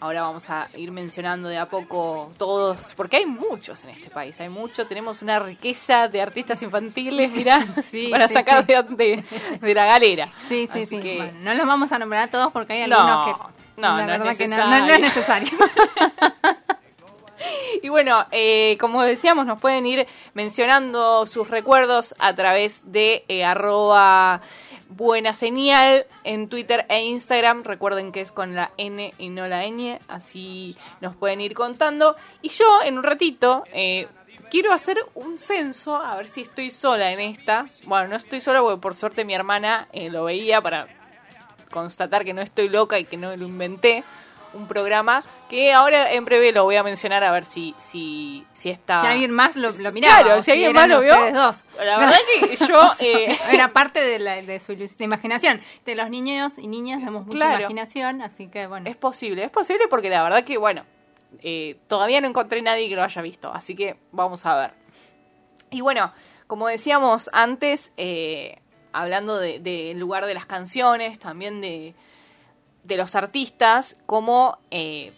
ahora 0.00 0.22
vamos 0.22 0.48
a 0.50 0.68
ir 0.76 0.90
mencionando 0.92 1.48
de 1.48 1.58
a 1.58 1.66
poco 1.66 2.32
todos, 2.38 2.94
porque 2.96 3.16
hay 3.18 3.26
muchos 3.26 3.82
en 3.84 3.90
este 3.90 4.10
país, 4.10 4.38
hay 4.40 4.48
mucho, 4.48 4.86
tenemos 4.86 5.22
una 5.22 5.38
riqueza 5.38 6.08
de 6.08 6.20
artistas 6.22 6.62
infantiles, 6.62 7.30
mirá, 7.32 7.66
Sí, 7.82 8.08
para 8.10 8.28
sí, 8.28 8.34
sacar 8.34 8.64
sí. 8.66 8.72
De, 8.96 9.74
la 9.74 9.86
galera. 9.86 10.32
Sí, 10.48 10.66
sí, 10.72 10.82
Así 10.82 10.86
sí. 10.86 11.00
que- 11.00 11.16
Bueno, 11.16 11.38
no 11.40 11.54
los 11.54 11.66
vamos 11.66 11.92
a 11.92 11.98
nombrar 11.98 12.22
a 12.24 12.30
todos 12.30 12.52
porque 12.52 12.72
hay 12.74 12.88
No. 12.88 12.96
algunos 12.98 13.26
que 13.26 13.80
No, 13.80 13.96
la 13.98 14.18
no 14.18 14.30
es 14.30 14.38
que 14.38 14.48
no, 14.48 14.56
necesario. 14.56 14.80
no- 14.80 14.86
no 14.86 14.92
es 14.94 15.00
necesario. 15.00 15.48
Y 17.82 17.90
bueno, 17.90 18.24
eh, 18.32 18.78
como 18.80 19.02
decíamos, 19.02 19.44
nos 19.46 19.60
pueden 19.60 19.84
ir 19.86 20.06
mencionando 20.32 21.26
sus 21.26 21.48
recuerdos 21.50 22.14
a 22.18 22.34
través 22.34 22.80
de 22.90 23.24
eh, 23.28 23.44
arroba 23.44 24.40
buena 24.88 25.34
señal 25.34 26.06
en 26.24 26.48
Twitter 26.48 26.86
e 26.88 27.04
Instagram. 27.04 27.64
Recuerden 27.64 28.12
que 28.12 28.20
es 28.20 28.32
con 28.32 28.54
la 28.54 28.72
N 28.76 29.12
y 29.18 29.28
no 29.28 29.46
la 29.46 29.64
ñ, 29.66 29.98
así 30.08 30.76
nos 31.00 31.16
pueden 31.16 31.40
ir 31.40 31.54
contando. 31.54 32.16
Y 32.42 32.48
yo 32.48 32.82
en 32.82 32.98
un 32.98 33.04
ratito 33.04 33.64
eh, 33.72 34.08
quiero 34.50 34.72
hacer 34.72 34.98
un 35.14 35.38
censo, 35.38 35.96
a 35.96 36.16
ver 36.16 36.28
si 36.28 36.42
estoy 36.42 36.70
sola 36.70 37.12
en 37.12 37.20
esta. 37.20 37.66
Bueno, 37.84 38.08
no 38.08 38.16
estoy 38.16 38.40
sola 38.40 38.60
porque 38.60 38.80
por 38.80 38.94
suerte 38.94 39.24
mi 39.24 39.34
hermana 39.34 39.88
eh, 39.92 40.10
lo 40.10 40.24
veía 40.24 40.60
para 40.60 40.88
constatar 41.70 42.24
que 42.24 42.32
no 42.32 42.42
estoy 42.42 42.68
loca 42.68 42.98
y 42.98 43.04
que 43.04 43.16
no 43.16 43.36
lo 43.36 43.46
inventé. 43.46 44.04
Un 44.56 44.66
programa 44.66 45.22
que 45.48 45.72
ahora 45.72 46.12
en 46.12 46.24
breve 46.24 46.50
lo 46.52 46.64
voy 46.64 46.76
a 46.76 46.82
mencionar 46.82 47.22
a 47.22 47.30
ver 47.30 47.44
si, 47.44 47.74
si, 47.78 48.44
si 48.52 48.70
está. 48.70 49.00
Si 49.02 49.06
alguien 49.06 49.30
más 49.30 49.54
lo, 49.56 49.70
lo 49.70 49.92
miraba. 49.92 50.20
Claro, 50.22 50.42
si 50.42 50.50
alguien 50.52 50.72
más 50.72 50.88
lo 50.88 51.00
vio. 51.00 51.14
dos. 51.32 51.64
La 51.78 51.98
verdad 51.98 52.16
que 52.40 52.56
yo. 52.56 52.90
eh, 53.00 53.36
Era 53.52 53.72
parte 53.72 54.00
de, 54.00 54.18
la, 54.18 54.42
de 54.42 54.58
su 54.58 54.74
de 54.74 54.88
imaginación. 55.00 55.60
De 55.84 55.94
los 55.94 56.08
niños 56.10 56.58
y 56.58 56.66
niñas 56.68 56.98
tenemos 57.00 57.26
mucha 57.26 57.38
Claro. 57.38 57.58
imaginación, 57.60 58.22
así 58.22 58.48
que 58.48 58.66
bueno. 58.66 58.88
Es 58.88 58.96
posible, 58.96 59.44
es 59.44 59.50
posible 59.50 59.86
porque 59.88 60.08
la 60.10 60.22
verdad 60.22 60.44
que, 60.44 60.56
bueno, 60.58 60.84
eh, 61.42 61.76
todavía 61.88 62.20
no 62.20 62.28
encontré 62.28 62.62
nadie 62.62 62.88
que 62.88 62.96
lo 62.96 63.02
haya 63.02 63.22
visto, 63.22 63.52
así 63.52 63.74
que 63.74 63.96
vamos 64.12 64.46
a 64.46 64.54
ver. 64.56 64.70
Y 65.70 65.80
bueno, 65.80 66.12
como 66.46 66.66
decíamos 66.68 67.28
antes, 67.32 67.92
eh, 67.96 68.58
hablando 68.92 69.38
del 69.38 69.62
de, 69.62 69.88
del 69.88 69.98
lugar 69.98 70.24
de 70.26 70.34
las 70.34 70.46
canciones, 70.46 71.18
también 71.18 71.60
de, 71.60 71.94
de 72.86 72.96
los 72.96 73.14
artistas, 73.14 73.96
como 74.06 74.58
eh, 74.70 75.12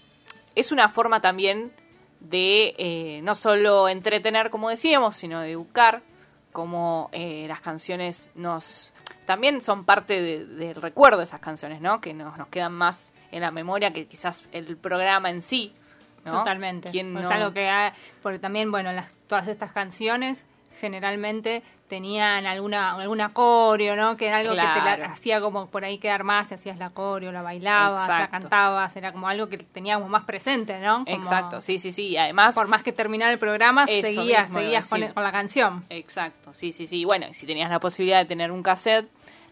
es 0.54 0.72
una 0.72 0.88
forma 0.88 1.20
también 1.20 1.72
de 2.20 2.74
eh, 2.78 3.20
no 3.22 3.34
solo 3.34 3.88
entretener, 3.88 4.50
como 4.50 4.68
decíamos, 4.70 5.16
sino 5.16 5.40
de 5.40 5.52
educar, 5.52 6.02
como 6.52 7.10
eh, 7.12 7.44
las 7.48 7.60
canciones 7.60 8.30
nos 8.34 8.92
también 9.26 9.60
son 9.60 9.84
parte 9.84 10.20
de- 10.22 10.44
del 10.46 10.74
recuerdo 10.74 11.18
de 11.18 11.24
esas 11.24 11.40
canciones, 11.40 11.80
¿no? 11.82 12.00
Que 12.00 12.14
nos, 12.14 12.36
nos 12.38 12.48
quedan 12.48 12.72
más 12.72 13.12
en 13.30 13.42
la 13.42 13.50
memoria 13.50 13.92
que 13.92 14.06
quizás 14.06 14.42
el 14.52 14.76
programa 14.78 15.28
en 15.30 15.42
sí. 15.42 15.74
¿no? 16.24 16.32
Totalmente. 16.38 16.90
¿Quién 16.90 17.12
no? 17.14 17.28
algo 17.28 17.52
que 17.52 17.68
ha- 17.68 17.94
porque 18.22 18.38
también, 18.38 18.70
bueno, 18.70 18.90
las, 18.92 19.12
todas 19.28 19.46
estas 19.48 19.72
canciones 19.72 20.44
generalmente 20.80 21.62
tenían 21.88 22.46
alguna 22.46 22.92
alguna 22.92 23.30
coreo, 23.30 23.96
¿no? 23.96 24.16
Que 24.16 24.28
era 24.28 24.38
algo 24.38 24.50
que 24.50 24.56
te 24.56 24.62
la, 24.62 25.10
hacía 25.12 25.40
como 25.40 25.66
por 25.68 25.84
ahí 25.84 25.98
quedar 25.98 26.22
más, 26.24 26.48
si 26.48 26.54
hacías 26.54 26.78
la 26.78 26.90
coreo, 26.90 27.32
la 27.32 27.42
bailabas, 27.42 28.08
la 28.08 28.28
cantabas, 28.28 28.96
era 28.96 29.12
como 29.12 29.28
algo 29.28 29.48
que 29.48 29.58
teníamos 29.58 30.08
más 30.08 30.24
presente, 30.24 30.78
¿no? 30.80 31.04
Como 31.04 31.16
Exacto, 31.16 31.60
sí, 31.60 31.78
sí, 31.78 31.92
sí. 31.92 32.08
y 32.08 32.16
Además, 32.16 32.54
Por 32.54 32.68
más 32.68 32.82
que 32.82 32.92
terminara 32.92 33.32
el 33.32 33.38
programa, 33.38 33.86
seguías, 33.86 34.50
seguías 34.50 34.86
con, 34.86 35.00
la 35.00 35.32
canción. 35.32 35.84
Exacto, 35.88 36.52
sí, 36.52 36.72
sí, 36.72 36.86
sí. 36.86 37.04
Bueno, 37.04 37.26
si 37.32 37.46
tenías 37.46 37.70
la 37.70 37.80
posibilidad 37.80 38.18
de 38.18 38.26
tener 38.26 38.52
un 38.52 38.62
cassette, 38.62 39.08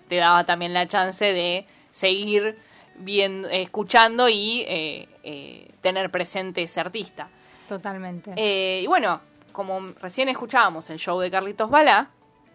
te 0.08 0.16
daba 0.16 0.44
también 0.44 0.72
la 0.72 0.86
chance 0.86 1.24
de 1.24 1.66
seguir 1.90 2.56
viendo, 2.98 3.48
escuchando 3.48 4.28
y 4.28 4.64
eh, 4.68 5.08
eh, 5.22 5.68
tener 5.80 6.10
presente 6.10 6.62
ese 6.62 6.80
artista. 6.80 7.28
Totalmente. 7.68 8.32
Eh, 8.36 8.82
y 8.82 8.86
bueno, 8.86 9.20
como 9.56 9.80
recién 10.00 10.28
escuchábamos 10.28 10.88
el 10.90 10.98
show 10.98 11.18
de 11.18 11.30
Carlitos 11.30 11.70
Balá, 11.70 12.10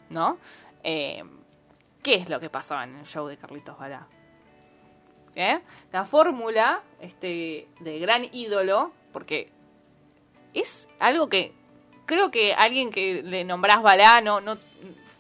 ¿no? 0.09 0.37
Eh, 0.83 1.23
¿Qué 2.03 2.15
es 2.15 2.29
lo 2.29 2.39
que 2.39 2.49
pasaba 2.49 2.83
en 2.85 2.95
el 2.95 3.05
show 3.05 3.27
de 3.27 3.37
Carlitos 3.37 3.77
Balá? 3.77 4.07
¿Eh? 5.35 5.59
La 5.91 6.05
fórmula 6.05 6.81
este, 6.99 7.67
de 7.79 7.99
gran 7.99 8.25
ídolo, 8.33 8.91
porque 9.13 9.49
es 10.53 10.87
algo 10.99 11.27
que 11.29 11.53
creo 12.05 12.29
que 12.31 12.53
alguien 12.53 12.91
que 12.91 13.23
le 13.23 13.43
nombrás 13.45 13.81
Balá 13.81 14.21
no, 14.21 14.41
no, 14.41 14.57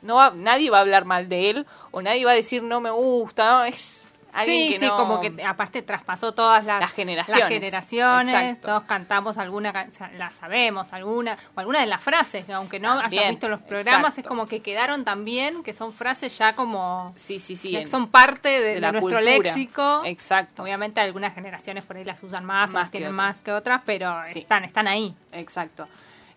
no 0.01 0.15
va- 0.15 0.33
nadie 0.35 0.69
va 0.69 0.79
a 0.79 0.81
hablar 0.81 1.05
mal 1.05 1.29
de 1.29 1.49
él 1.49 1.65
o 1.91 2.01
nadie 2.01 2.25
va 2.25 2.31
a 2.31 2.35
decir 2.35 2.61
no 2.61 2.81
me 2.81 2.89
gusta, 2.91 3.49
¿no? 3.51 3.63
Es 3.63 4.00
alguien 4.33 4.67
sí, 4.67 4.73
que 4.73 4.79
sí, 4.79 4.85
no- 4.85 4.97
como 4.97 5.19
que 5.21 5.43
aparte 5.45 5.81
traspasó 5.81 6.33
todas 6.33 6.63
las, 6.65 6.81
Las 6.81 6.91
generaciones. 6.93 7.39
las 7.41 7.49
generaciones, 7.49 8.35
Exacto. 8.35 8.67
todos 8.67 8.83
cantamos 8.83 9.37
alguna, 9.37 9.87
la 10.17 10.29
sabemos, 10.31 10.93
alguna, 10.93 11.37
o 11.55 11.59
alguna 11.59 11.79
de 11.81 11.87
las 11.87 12.03
frases, 12.03 12.45
que 12.45 12.53
aunque 12.53 12.79
no 12.79 12.99
También, 12.99 13.19
hayas 13.21 13.31
visto 13.31 13.49
los 13.49 13.61
programas, 13.61 14.11
exacto. 14.11 14.21
es 14.21 14.27
como 14.27 14.45
que 14.47 14.61
quedaron 14.61 15.03
también, 15.03 15.63
que 15.63 15.73
son 15.73 15.91
frases 15.93 16.37
ya 16.37 16.53
como, 16.53 17.13
Sí, 17.17 17.39
sí, 17.39 17.55
sí. 17.55 17.71
que 17.71 17.85
son 17.85 18.07
parte 18.09 18.49
de, 18.49 18.59
de 18.59 18.73
de 18.75 18.79
nuestro 18.81 19.01
cultura. 19.01 19.21
léxico. 19.21 20.01
Exacto. 20.05 20.63
Obviamente 20.63 21.01
algunas 21.01 21.33
generaciones 21.33 21.83
por 21.83 21.97
ahí 21.97 22.03
las 22.03 22.21
usan 22.23 22.45
más, 22.45 22.71
Más 22.71 22.83
las 22.83 22.91
tienen 22.91 23.09
otras. 23.13 23.25
más 23.27 23.41
que 23.41 23.51
otras, 23.51 23.81
pero 23.85 24.21
Sí. 24.31 24.39
están, 24.39 24.63
están 24.63 24.87
ahí. 24.87 25.13
Exacto. 25.31 25.87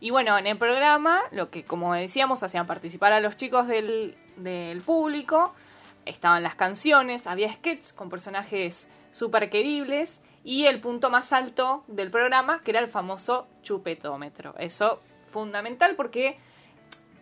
Y 0.01 0.11
bueno, 0.11 0.37
en 0.37 0.47
el 0.47 0.59
programa, 0.59 1.21
lo 1.31 1.49
que 1.51 1.65
como 1.65 1.95
decíamos, 1.95 2.43
hacían 2.43 2.67
participar 2.67 3.13
a 3.13 3.21
los 3.21 3.37
chicos 3.37 3.67
del, 3.67 4.15
del 4.37 4.83
público, 4.83 5.55
estaban 6.07 6.43
las 6.43 6.55
canciones, 6.55 7.27
había 7.27 7.53
sketches 7.53 7.93
con 7.93 8.09
personajes 8.11 8.87
súper 9.11 9.49
queribles 9.51 10.21
y 10.43 10.67
el 10.67 10.81
punto 10.81 11.09
más 11.11 11.33
alto 11.33 11.85
del 11.87 12.11
programa, 12.11 12.61
que 12.63 12.71
era 12.73 12.81
el 12.81 12.89
famoso 12.89 13.47
chupetómetro. 13.63 14.55
Eso 14.59 15.01
fundamental 15.31 15.95
porque 15.97 16.37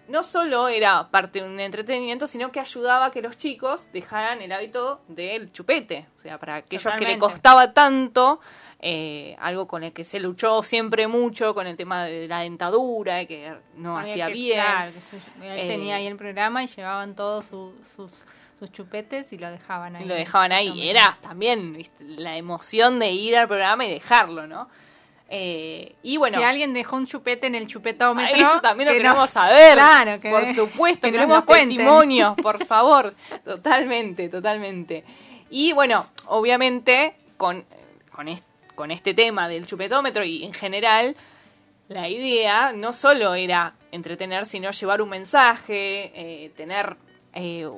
no 0.08 0.22
solo 0.24 0.68
era 0.68 1.08
parte 1.10 1.40
de 1.40 1.48
un 1.48 1.58
entretenimiento, 1.60 2.26
sino 2.26 2.50
que 2.50 2.60
ayudaba 2.60 3.06
a 3.06 3.10
que 3.12 3.22
los 3.22 3.36
chicos 3.38 3.86
dejaran 3.92 4.42
el 4.42 4.50
hábito 4.52 5.00
del 5.08 5.52
chupete. 5.52 6.06
O 6.18 6.20
sea, 6.20 6.38
para 6.38 6.56
aquellos 6.56 6.92
que 6.98 7.04
le 7.06 7.18
costaba 7.18 7.72
tanto, 7.72 8.40
eh, 8.80 9.36
algo 9.38 9.68
con 9.68 9.84
el 9.84 9.92
que 9.92 10.02
se 10.04 10.18
luchó 10.18 10.62
siempre 10.64 11.06
mucho, 11.06 11.54
con 11.54 11.68
el 11.68 11.76
tema 11.76 12.04
de 12.04 12.26
la 12.26 12.40
dentadura, 12.40 13.14
de 13.14 13.28
que 13.28 13.54
no 13.76 13.96
Había 13.96 14.12
hacía 14.12 14.26
que- 14.26 14.32
bien. 14.32 14.60
claro, 14.60 14.92
que 15.38 15.46
él 15.46 15.58
Eh, 15.60 15.68
tenía 15.68 15.94
ahí 15.96 16.06
el 16.08 16.16
programa 16.16 16.64
y 16.64 16.66
llevaban 16.66 17.14
todos 17.14 17.46
su- 17.46 17.80
sus, 17.94 18.10
sus 18.62 18.70
chupetes 18.70 19.32
y 19.32 19.38
lo 19.38 19.50
dejaban 19.50 19.96
ahí. 19.96 20.04
Y 20.04 20.06
lo 20.08 20.14
dejaban 20.14 20.52
ahí. 20.52 20.88
Era 20.88 21.18
también 21.20 21.72
¿viste? 21.72 22.04
la 22.04 22.36
emoción 22.36 23.00
de 23.00 23.10
ir 23.10 23.36
al 23.36 23.48
programa 23.48 23.84
y 23.84 23.90
dejarlo, 23.90 24.46
¿no? 24.46 24.68
Eh, 25.28 25.96
y 26.04 26.16
bueno, 26.16 26.36
si 26.38 26.44
alguien 26.44 26.72
dejó 26.72 26.94
un 26.96 27.06
chupete 27.06 27.48
en 27.48 27.56
el 27.56 27.66
chupetómetro, 27.66 28.36
Eso 28.40 28.60
también 28.60 28.86
lo 28.88 28.92
que 28.92 28.98
queremos 28.98 29.18
nos- 29.22 29.30
saber. 29.30 29.74
Claro, 29.74 30.20
que 30.20 30.30
por 30.30 30.46
supuesto, 30.54 31.08
que 31.08 31.12
queremos 31.12 31.44
testimonios, 31.44 32.36
por 32.36 32.64
favor. 32.66 33.14
Totalmente, 33.44 34.28
totalmente. 34.28 35.02
Y 35.50 35.72
bueno, 35.72 36.06
obviamente, 36.26 37.14
con, 37.36 37.64
con, 38.12 38.28
est- 38.28 38.46
con 38.76 38.92
este 38.92 39.12
tema 39.14 39.48
del 39.48 39.66
chupetómetro 39.66 40.22
y 40.24 40.44
en 40.44 40.52
general, 40.52 41.16
la 41.88 42.08
idea 42.08 42.72
no 42.72 42.92
solo 42.92 43.34
era 43.34 43.74
entretener, 43.90 44.46
sino 44.46 44.70
llevar 44.70 45.02
un 45.02 45.08
mensaje, 45.08 46.12
eh, 46.14 46.50
tener 46.56 46.96
eh, 47.34 47.68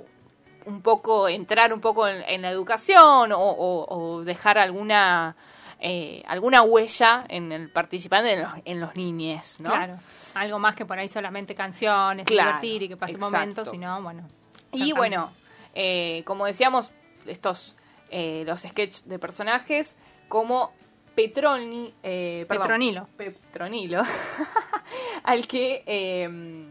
un 0.66 0.80
poco, 0.82 1.28
entrar 1.28 1.72
un 1.72 1.80
poco 1.80 2.06
en, 2.08 2.22
en 2.28 2.42
la 2.42 2.50
educación 2.50 3.32
o, 3.32 3.38
o- 3.38 3.86
o 4.16 4.24
dejar 4.24 4.58
alguna 4.58 5.36
eh, 5.80 6.22
alguna 6.26 6.62
huella 6.62 7.24
en 7.28 7.52
el 7.52 7.68
participante, 7.70 8.32
en 8.32 8.42
los, 8.42 8.52
en 8.64 8.80
los 8.80 8.96
niñes, 8.96 9.56
¿no? 9.60 9.68
Claro, 9.70 9.98
algo 10.34 10.58
más 10.58 10.74
que 10.74 10.86
por 10.86 10.98
ahí 10.98 11.08
solamente 11.08 11.54
canciones, 11.54 12.26
Claro, 12.26 12.60
divertir 12.60 12.84
y 12.84 12.88
que 12.88 12.96
pase 12.96 13.14
exacto. 13.14 13.30
momentos, 13.36 13.68
sino 13.70 14.00
bueno. 14.02 14.26
Y 14.72 14.92
bueno, 14.92 15.30
eh, 15.74 16.22
como 16.24 16.46
decíamos, 16.46 16.90
estos 17.26 17.74
eh, 18.10 18.44
los 18.46 18.60
sketches 18.62 19.06
de 19.08 19.18
personajes 19.18 19.96
como 20.28 20.72
Petroni, 21.14 21.92
eh, 22.02 22.44
perdón, 22.48 22.62
Petronilo. 22.64 23.08
Petronilo, 23.16 24.02
al 25.24 25.46
que 25.46 25.82
eh, 25.86 26.66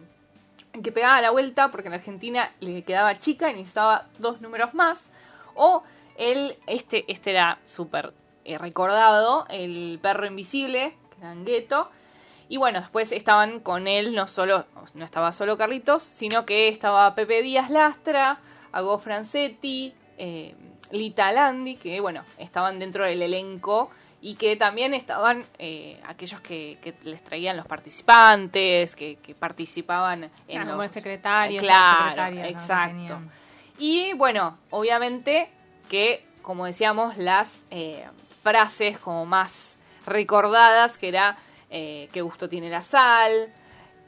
que 0.81 0.91
pegaba 0.91 1.21
la 1.21 1.31
vuelta 1.31 1.69
porque 1.69 1.87
en 1.87 1.93
Argentina 1.93 2.51
le 2.59 2.83
quedaba 2.83 3.19
chica 3.19 3.51
y 3.51 3.53
necesitaba 3.53 4.07
dos 4.17 4.41
números 4.41 4.73
más. 4.73 5.09
O 5.55 5.83
el, 6.17 6.57
este, 6.67 7.05
este 7.11 7.31
era 7.31 7.59
súper 7.65 8.13
eh, 8.45 8.57
recordado, 8.57 9.45
el 9.49 9.99
perro 10.01 10.25
invisible, 10.25 10.95
que 11.11 11.19
era 11.19 11.31
Angueto. 11.31 11.89
Y 12.49 12.57
bueno, 12.57 12.81
después 12.81 13.11
estaban 13.11 13.59
con 13.59 13.87
él, 13.87 14.13
no 14.13 14.27
solo, 14.27 14.65
no 14.93 15.05
estaba 15.05 15.31
solo 15.31 15.57
Carlitos, 15.57 16.03
sino 16.03 16.45
que 16.45 16.67
estaba 16.67 17.15
Pepe 17.15 17.41
Díaz 17.41 17.69
Lastra, 17.69 18.39
Ago 18.71 18.97
Francetti, 18.99 19.93
eh, 20.17 20.55
Lita 20.91 21.31
Landi, 21.31 21.75
que 21.75 21.99
bueno, 22.01 22.23
estaban 22.37 22.79
dentro 22.79 23.05
del 23.05 23.21
elenco 23.21 23.89
y 24.25 24.35
que 24.35 24.55
también 24.55 24.93
estaban 24.93 25.43
eh, 25.59 25.99
aquellos 26.07 26.39
que, 26.39 26.77
que 26.81 26.93
les 27.03 27.21
traían 27.21 27.57
los 27.57 27.67
participantes, 27.67 28.95
que, 28.95 29.17
que 29.17 29.35
participaban 29.35 30.23
en 30.23 30.29
Claro, 30.47 30.61
los... 30.61 30.71
como 30.71 30.83
el 30.83 30.89
secretario, 30.89 31.59
Claro, 31.59 32.37
exacto. 32.45 33.19
Y 33.77 34.13
bueno, 34.13 34.57
obviamente 34.69 35.49
que, 35.89 36.25
como 36.41 36.65
decíamos, 36.65 37.17
las 37.17 37.65
eh, 37.69 38.05
frases 38.41 38.97
como 38.97 39.25
más 39.25 39.77
recordadas, 40.05 40.97
que 40.97 41.09
era 41.09 41.35
eh, 41.69 42.07
qué 42.13 42.21
gusto 42.21 42.47
tiene 42.47 42.69
la 42.69 42.81
sal, 42.81 43.51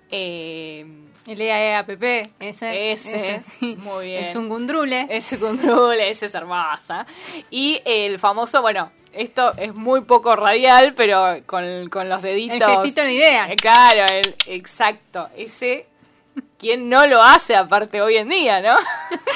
eh, 0.10 0.86
El 1.25 1.41
EAEAPP, 1.41 2.03
ese, 2.39 2.91
Ese, 2.91 3.41
sí. 3.60 3.75
muy 3.79 4.05
bien. 4.05 4.25
Es 4.25 4.36
un 4.36 4.48
gundrule. 4.48 5.08
ese 5.10 5.39
control, 5.39 5.96
ese 6.00 6.27
es 6.27 6.36
hermosa. 6.36 7.08
Y 7.50 7.82
el 7.84 8.20
famoso, 8.20 8.62
bueno, 8.62 8.91
esto 9.12 9.53
es 9.58 9.74
muy 9.74 10.01
poco 10.01 10.36
radial, 10.36 10.94
pero 10.96 11.38
con, 11.48 11.89
con 11.89 12.10
los 12.10 12.22
deditos. 12.22 12.62
El 12.70 12.75
gestito 12.75 13.03
ni 13.05 13.15
idea. 13.15 13.46
Eh, 13.46 13.55
Claro, 13.55 14.05
el, 14.13 14.36
exacto. 14.46 15.29
Ese, 15.36 15.88
¿quién 16.60 16.89
no 16.89 17.08
lo 17.08 17.24
hace 17.24 17.55
aparte 17.55 18.03
hoy 18.03 18.17
en 18.17 18.29
día, 18.29 18.62
no? 18.62 18.75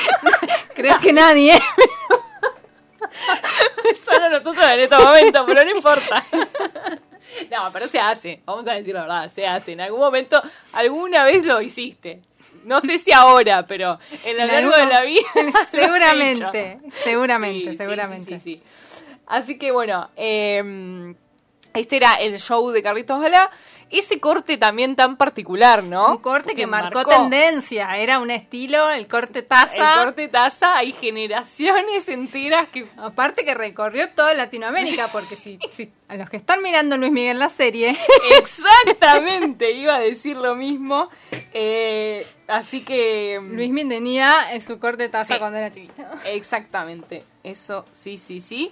Creo 0.76 1.00
que 1.00 1.12
nadie. 1.12 1.54
Solo 4.06 4.30
nosotros 4.30 4.68
en 4.70 4.80
este 4.82 4.96
momento, 4.98 5.44
pero 5.48 5.64
no 5.64 5.72
importa. 5.72 6.24
No, 7.52 7.70
pero 7.72 7.88
se 7.88 8.00
hace, 8.00 8.42
vamos 8.46 8.68
a 8.68 8.74
decir 8.74 8.94
la 8.94 9.02
verdad, 9.02 9.32
se 9.32 9.46
hace. 9.46 9.74
En 9.74 9.82
algún 9.82 10.00
momento, 10.00 10.42
alguna 10.74 11.24
vez 11.26 11.46
lo 11.46 11.62
hiciste. 11.62 12.22
No 12.66 12.82
sé 12.82 12.98
si 12.98 13.12
ahora, 13.14 13.66
pero 13.66 13.98
en 14.26 14.38
lo 14.38 14.46
largo 14.46 14.72
de 14.72 14.86
la 14.86 15.02
vida. 15.04 15.22
Seguramente, 15.72 16.80
seguramente, 17.04 17.78
seguramente. 17.78 18.40
sí, 18.40 18.40
sí, 18.40 18.56
sí. 18.56 18.64
Así 19.28 19.58
que 19.58 19.72
bueno, 19.72 20.10
eh, 20.18 21.14
este 21.74 21.98
era 21.98 22.14
el 22.16 22.40
show 22.40 22.70
de 22.72 22.82
Carlitos 22.84 23.20
Balá. 23.20 23.50
Ese 23.92 24.20
corte 24.20 24.56
también 24.60 24.96
tan 24.96 25.18
particular, 25.18 25.84
¿no? 25.84 26.12
Un 26.12 26.18
corte 26.20 26.50
Porque 26.50 26.62
que 26.62 26.68
marcó, 26.68 27.04
tendencia, 27.06 27.98
era 27.98 28.20
un 28.20 28.30
estilo, 28.30 28.92
el 28.92 29.08
corte 29.08 29.42
taza. 29.42 29.94
El 29.96 30.00
corte 30.06 30.28
taza, 30.28 30.78
hay 30.78 30.92
generaciones 30.94 32.08
enteras 32.08 32.68
que 32.70 32.86
Aparte 32.98 33.44
que 33.44 33.56
recorrió 33.56 34.12
toda 34.12 34.36
Latinoamérica, 34.36 35.08
porque 35.08 35.36
si, 35.36 35.58
si 35.72 35.92
a 36.08 36.18
los 36.18 36.30
que 36.30 36.38
están 36.38 36.62
mirando 36.62 36.98
Luis 36.98 37.12
Miguel 37.12 37.40
la 37.40 37.50
serie, 37.50 37.98
Exactamente, 38.38 39.72
iba 39.72 39.96
a 39.96 40.00
decir 40.00 40.38
lo 40.38 40.56
mismo. 40.56 41.10
Eh, 41.54 42.28
así 42.48 42.82
que. 42.82 43.40
Luis 43.42 43.72
Miguel 43.72 43.90
tenía 43.90 44.44
en 44.52 44.62
su 44.62 44.78
corte 44.78 45.10
taza 45.10 45.34
Sí. 45.34 45.40
cuando 45.40 45.58
era 45.58 45.72
chiquito. 45.72 46.04
Exactamente, 46.26 47.24
eso 47.44 47.86
sí, 47.92 48.18
sí, 48.18 48.40
sí. 48.40 48.72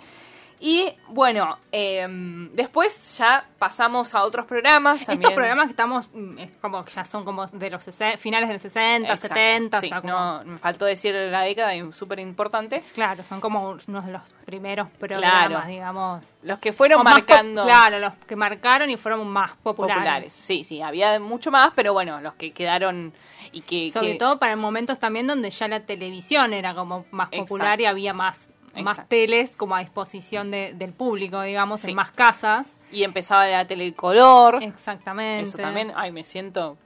Y 0.60 0.92
bueno, 1.10 1.58
eh, 1.72 2.08
después 2.54 3.16
ya 3.18 3.46
pasamos 3.60 4.16
a 4.16 4.24
otros 4.24 4.46
programas. 4.48 5.08
Estos 5.08 5.32
programas 5.34 5.66
que 5.68 5.72
estamos, 5.72 6.10
mm, 6.14 6.40
es 6.40 6.58
como 6.58 6.84
que 6.84 6.92
ya 6.92 7.06
son 7.06 7.24
como 7.26 7.46
de 7.46 7.70
los 7.70 7.84
finales 8.18 8.48
de 8.50 8.54
los 8.54 8.62
60, 8.64 9.14
Exacto, 9.14 9.28
70, 9.36 9.80
sí, 9.82 9.86
o 9.86 9.90
sea, 9.90 10.02
como- 10.02 10.14
no, 10.14 10.44
me 10.46 10.58
faltó 10.58 10.86
decir 10.86 11.14
la 11.14 11.42
década 11.42 11.76
y 11.76 11.92
súper 11.94 12.20
importante. 12.20 12.82
claro, 12.94 13.24
son 13.24 13.40
como 13.40 13.78
unos 13.88 14.06
de 14.06 14.12
los 14.12 14.34
primeros 14.46 14.90
programas, 15.00 15.48
Claro. 15.50 15.68
digamos. 15.68 16.26
Los 16.42 16.58
que 16.60 16.74
fueron 16.74 17.04
marcando 17.04 17.64
claro, 17.64 18.00
los 18.00 18.14
que 18.28 18.36
marcaron 18.36 18.90
y 18.90 18.98
fueron 18.98 19.28
más 19.28 19.52
populares. 19.58 19.98
populares. 20.02 20.34
Sí, 20.34 20.64
sí, 20.64 20.82
había 20.82 21.20
mucho 21.20 21.52
más, 21.52 21.72
pero 21.76 21.94
bueno, 21.94 22.20
los 22.22 22.34
que 22.34 22.52
quedaron 22.52 23.14
y 23.52 23.62
que. 23.62 23.92
Sobre 23.92 24.14
que- 24.14 24.18
todo 24.18 24.40
para 24.40 24.56
momentos 24.56 24.98
también 25.00 25.28
donde 25.28 25.50
ya 25.52 25.68
la 25.68 25.82
televisión 25.82 26.54
era 26.54 26.74
como 26.74 27.06
más 27.12 27.30
popular 27.30 27.74
Exacto. 27.80 27.84
y 27.84 27.86
había 27.86 28.14
más, 28.14 28.50
más 28.84 29.08
teles 29.10 29.56
como 29.56 29.76
a 29.76 29.80
disposición 29.80 30.52
de- 30.52 30.74
del 30.74 30.94
público, 30.94 31.42
digamos, 31.42 31.82
Sí. 31.82 31.90
en 31.92 31.96
más 31.96 32.12
casas. 32.12 32.68
Y 32.92 33.04
empezaba 33.04 33.46
la 33.48 33.66
telecolor. 33.68 34.64
Exactamente. 34.64 35.50
Eso 35.50 35.58
también. 35.58 35.92
Ay, 35.96 36.12
me 36.12 36.24
siento. 36.24 36.78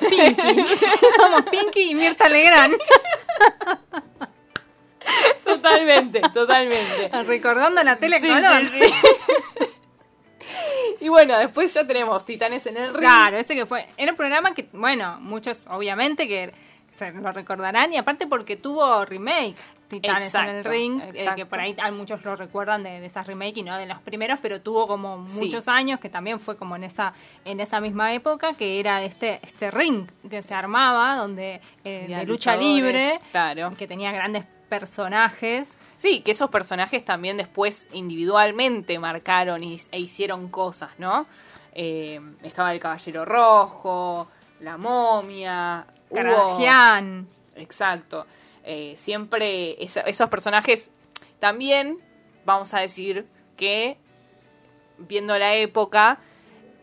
Pinky. 0.00 0.64
Somos 1.16 1.42
Pinky 1.50 1.90
y 1.90 1.94
Mirta 1.94 2.28
Legrand. 2.28 2.74
Totalmente, 5.44 6.20
totalmente. 6.34 7.08
Recordando 7.26 7.82
la 7.84 7.94
Sí, 7.94 8.00
telecolor. 8.00 8.66
sí, 8.66 8.80
sí. 8.86 8.94
y 11.04 11.08
bueno, 11.08 11.38
después 11.38 11.72
ya 11.72 11.86
tenemos 11.86 12.24
Titanes 12.24 12.66
en 12.66 12.76
el 12.78 12.88
ring. 12.88 12.98
Claro, 12.98 13.36
ese 13.36 13.54
que 13.54 13.66
fue. 13.66 13.86
Era 13.96 14.10
un 14.12 14.16
programa 14.16 14.54
que, 14.54 14.68
bueno, 14.72 15.18
muchos 15.20 15.58
obviamente 15.68 16.26
que 16.26 16.52
se 16.96 17.12
lo 17.12 17.30
recordarán 17.30 17.92
y 17.92 17.98
aparte 17.98 18.26
porque 18.26 18.56
tuvo 18.56 19.04
remake. 19.04 19.54
Titanes 19.88 20.34
en 20.34 20.40
el 20.44 20.48
Exacto, 20.56 20.70
ring, 20.70 21.00
eh, 21.00 21.08
exacto. 21.14 21.36
que 21.36 21.46
por 21.46 21.60
ahí 21.60 21.76
hay 21.80 21.92
muchos 21.92 22.24
lo 22.24 22.34
recuerdan 22.34 22.82
de, 22.82 23.00
de 23.00 23.06
esas 23.06 23.26
remake 23.26 23.58
y 23.58 23.62
no 23.62 23.76
de 23.78 23.86
los 23.86 24.00
primeros, 24.00 24.38
pero 24.42 24.60
tuvo 24.60 24.86
como 24.88 25.26
Sí. 25.28 25.38
muchos 25.44 25.68
años 25.68 26.00
que 26.00 26.08
también 26.08 26.40
fue 26.40 26.56
como 26.56 26.74
en 26.76 26.82
esa 26.84 27.12
en 27.44 27.60
esa 27.60 27.80
misma 27.80 28.12
época 28.12 28.54
que 28.54 28.80
era 28.80 29.02
este 29.04 29.38
este 29.42 29.70
ring 29.70 30.06
que 30.28 30.42
se 30.42 30.54
armaba 30.54 31.14
donde 31.16 31.60
eh, 31.84 32.06
de 32.08 32.24
lucha 32.26 32.56
libre, 32.56 33.20
claro. 33.30 33.70
que 33.78 33.86
tenía 33.86 34.10
grandes 34.12 34.44
personajes. 34.68 35.68
Sí, 35.98 36.20
que 36.20 36.32
esos 36.32 36.50
personajes 36.50 37.04
también 37.04 37.36
después 37.36 37.86
individualmente 37.92 38.98
marcaron 38.98 39.62
y, 39.64 39.80
e 39.92 39.98
hicieron 40.00 40.48
cosas, 40.48 40.90
¿no? 40.98 41.26
Eh, 41.74 42.20
estaba 42.42 42.72
el 42.72 42.80
Caballero 42.80 43.24
Rojo, 43.24 44.28
la 44.60 44.76
momia, 44.76 45.86
hubo- 46.10 46.16
Caradagian. 46.16 47.26
Exacto. 47.56 48.26
Eh, 48.68 48.96
siempre 48.98 49.82
esa- 49.82 50.00
esos 50.00 50.28
personajes 50.28 50.90
también, 51.38 51.98
vamos 52.44 52.74
a 52.74 52.80
decir 52.80 53.24
que, 53.56 53.96
viendo 54.98 55.38
la 55.38 55.54
época, 55.54 56.18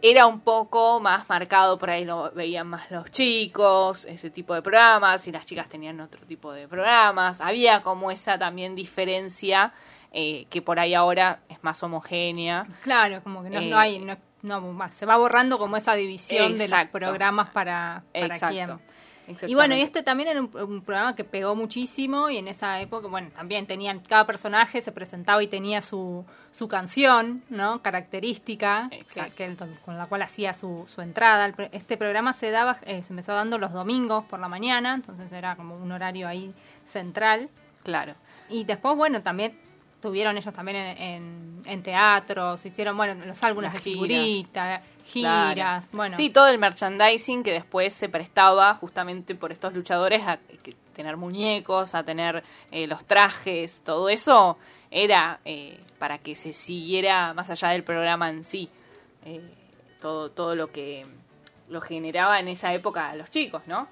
era 0.02 0.26
un 0.26 0.40
poco 0.42 1.00
más 1.00 1.28
marcado, 1.30 1.78
por 1.78 1.90
ahí 1.90 2.04
lo 2.06 2.32
veían 2.32 2.68
más 2.68 2.90
los 2.92 3.10
chicos, 3.12 4.06
ese 4.06 4.30
tipo 4.30 4.54
de 4.54 4.62
programas, 4.62 5.28
y 5.28 5.32
las 5.32 5.46
chicas 5.46 5.68
tenían 5.70 6.00
otro 6.00 6.26
tipo 6.26 6.52
de 6.54 6.68
programas. 6.68 7.40
Había 7.42 7.82
como 7.84 8.12
esa 8.12 8.38
también 8.38 8.76
diferencia 8.76 9.74
eh, 10.16 10.46
que 10.50 10.62
por 10.62 10.80
ahí 10.80 10.94
ahora 10.94 11.40
es 11.50 11.64
más 11.64 11.82
homogénea. 11.84 12.68
Claro, 12.84 13.22
como 13.24 13.44
que 13.44 13.50
no, 13.50 13.60
Eh, 13.60 13.70
no 13.70 13.78
hay, 13.80 14.00
no, 14.00 14.16
no, 14.42 14.62
más, 14.72 14.94
se 14.94 15.06
va 15.06 15.18
borrando 15.18 15.58
como 15.58 15.76
esa 15.76 15.96
división 15.96 16.56
de 16.58 16.68
los 16.68 16.86
programas 16.92 17.50
para, 17.50 18.04
para 18.14 18.26
Exacto. 18.28 18.54
quién. 18.54 18.93
Y 19.48 19.56
bueno, 19.56 19.76
y 19.76 19.82
este 19.82 20.04
también 20.04 20.30
era 20.30 20.42
un, 20.42 20.52
un 20.56 20.82
programa 20.82 21.16
que 21.16 21.24
pegó 21.24 21.56
muchísimo 21.56 22.30
y 22.30 22.38
en 22.38 22.48
esa 22.48 22.82
época, 22.82 23.08
bueno, 23.08 23.30
también 23.36 23.66
tenían, 23.66 24.00
cada 24.00 24.26
personaje 24.26 24.82
se 24.82 24.92
presentaba 24.92 25.42
y 25.42 25.48
tenía 25.48 25.82
su, 25.82 26.26
su 26.52 26.68
canción, 26.68 27.44
¿no? 27.50 27.82
Característica, 27.82 28.90
que, 29.36 29.56
con 29.86 29.98
la 29.98 30.08
cual 30.08 30.24
hacía 30.24 30.54
su, 30.54 30.86
su 30.88 31.02
entrada. 31.02 31.54
Este 31.72 31.98
programa 31.98 32.34
se 32.34 32.52
daba, 32.52 32.80
eh, 32.86 33.02
se 33.04 33.14
empezó 33.14 33.34
dando 33.34 33.58
los 33.58 33.72
domingos 33.72 34.26
por 34.26 34.40
la 34.40 34.48
mañana, 34.48 34.94
entonces 34.94 35.32
era 35.32 35.56
como 35.56 35.76
un 35.78 35.92
horario 35.92 36.28
ahí 36.28 36.54
central. 36.86 37.50
Claro. 37.84 38.16
Y 38.50 38.66
después, 38.66 38.96
bueno, 38.96 39.22
también 39.22 39.58
tuvieron 40.02 40.38
ellos 40.38 40.54
también 40.54 40.78
en, 40.78 40.98
en, 40.98 41.62
en 41.66 41.82
teatros, 41.82 42.66
hicieron, 42.66 42.98
bueno, 42.98 43.26
los 43.26 43.42
álbumes 43.42 43.74
Las 43.74 43.84
de 43.84 43.92
giras. 43.92 44.84
Claro. 45.12 45.50
giras, 45.50 45.90
bueno. 45.92 46.16
Sí, 46.16 46.30
todo 46.30 46.48
el 46.48 46.58
merchandising 46.58 47.44
que 47.44 47.52
después 47.52 47.94
se 47.94 48.10
prestaba 48.10 48.74
justamente 48.76 49.36
por 49.36 49.52
estos 49.52 49.74
luchadores 49.74 50.22
a 50.26 50.40
tener 50.96 51.18
muñecos, 51.18 51.96
a 51.96 52.04
tener 52.04 52.44
eh, 52.72 52.88
los 52.88 53.04
trajes, 53.06 53.82
todo 53.84 54.10
eso 54.10 54.58
era 54.92 55.40
eh, 55.44 55.80
para 56.00 56.20
que 56.20 56.36
se 56.36 56.54
siguiera 56.54 57.34
más 57.34 57.50
allá 57.50 57.70
del 57.70 57.84
programa 57.84 58.30
en 58.30 58.46
sí. 58.46 58.70
Eh, 59.26 59.42
todo, 60.00 60.30
todo 60.30 60.56
lo 60.56 60.72
que 60.72 61.06
lo 61.70 61.82
generaba 61.82 62.40
en 62.40 62.48
esa 62.48 62.74
época 62.74 63.10
a 63.10 63.16
los 63.16 63.30
chicos, 63.32 63.64
¿no? 63.68 63.88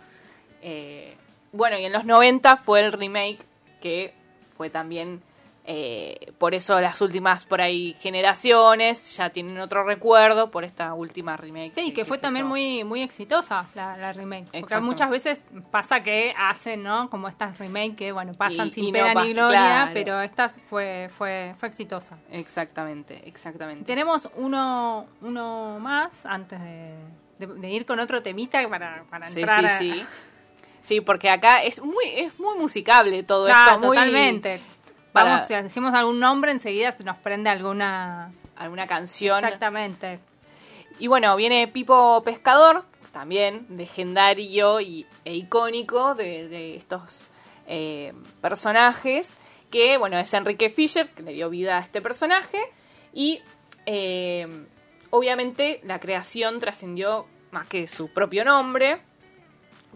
Eh, 0.62 1.16
bueno, 1.54 1.78
y 1.78 1.86
en 1.86 1.94
los 1.94 2.06
90 2.06 2.58
fue 2.58 2.86
el 2.86 2.92
remake 2.92 3.40
que 3.82 4.14
fue 4.56 4.70
también 4.70 5.22
eh, 5.64 6.32
por 6.40 6.56
eso 6.56 6.80
las 6.82 7.02
últimas 7.02 7.46
por 7.46 7.62
ahí 7.62 7.96
generaciones 8.02 9.16
ya 9.16 9.30
tienen 9.30 9.60
otro 9.60 9.84
recuerdo 9.84 10.50
por 10.50 10.64
esta 10.64 10.94
última 10.94 11.38
remake. 11.38 11.74
Sí, 11.76 11.94
que 11.94 12.04
fue 12.06 12.18
también 12.18 12.46
muy 12.48 12.84
muy 12.84 13.02
exitosa 13.04 13.68
la, 13.76 13.96
la 13.98 14.12
remake. 14.12 14.48
Porque 14.60 14.80
muchas 14.80 15.10
veces 15.12 15.42
pasa 15.70 16.02
que 16.02 16.34
hacen, 16.38 16.82
¿no? 16.84 17.10
Como 17.10 17.28
estas 17.28 17.58
remake 17.60 17.96
que, 17.96 18.12
bueno, 18.12 18.32
pasan 18.34 18.70
Y- 18.70 18.72
sin 18.72 18.86
y 18.86 18.92
no 18.92 19.00
pena 19.08 19.24
ni 19.24 19.34
gloria, 19.34 19.60
claro. 19.60 19.92
pero 19.94 20.22
esta 20.22 20.50
fue, 20.50 21.10
fue, 21.16 21.54
fue 21.60 21.68
exitosa. 21.70 22.18
Exactamente, 22.32 23.22
exactamente. 23.28 23.86
Tenemos 23.86 24.30
uno, 24.36 25.06
uno 25.22 25.78
más 25.80 26.26
antes 26.26 26.60
de, 26.60 26.96
de- 27.40 27.48
de 27.48 27.70
ir 27.70 27.86
con 27.86 28.00
otro 28.00 28.24
temita 28.24 28.68
para, 28.68 29.04
para 29.10 29.30
Sí, 29.30 29.40
entrar 29.42 29.66
a- 29.66 29.78
sí, 29.78 29.92
sí. 29.94 30.06
Sí, 30.84 31.02
porque 31.02 31.30
acá 31.30 31.62
es 31.62 31.80
muy 31.80 32.06
es 32.16 32.40
muy 32.40 32.58
musicable 32.58 33.22
todo 33.22 33.46
Claro, 33.46 33.76
esto, 33.76 33.86
muy 33.88 33.98
totalmente. 33.98 34.60
Para- 35.12 35.32
Vamos, 35.32 35.48
si 35.48 35.54
decimos 35.56 35.94
algún 35.94 36.20
nombre, 36.20 36.52
enseguida 36.52 36.92
se 36.92 37.04
nos 37.04 37.18
prende 37.18 37.50
alguna... 37.50 38.32
alguna 38.56 38.88
canción. 38.88 39.44
Exactamente. 39.44 40.20
Y 41.00 41.08
bueno, 41.08 41.36
viene 41.36 41.68
Pipo 41.68 42.22
Pescador, 42.24 42.86
también 43.12 43.66
legendario 43.70 44.80
y, 44.82 45.06
e 45.26 45.36
icónico 45.36 46.16
de, 46.16 46.48
de 46.48 46.76
estos 46.76 47.28
eh, 47.68 48.14
personajes, 48.42 49.34
que 49.72 49.98
bueno, 49.98 50.18
es 50.18 50.34
Enrique 50.34 50.70
Fischer, 50.70 51.10
que 51.10 51.24
le 51.24 51.34
dio 51.34 51.50
vida 51.50 51.78
a 51.78 51.82
este 51.82 52.02
personaje, 52.02 52.60
y 53.14 53.42
eh, 53.86 54.48
obviamente 55.10 55.82
la 55.84 56.00
creación 56.00 56.60
trascendió 56.60 57.26
más 57.52 57.68
que 57.68 57.88
su 57.88 58.10
propio 58.14 58.46
nombre. 58.46 59.02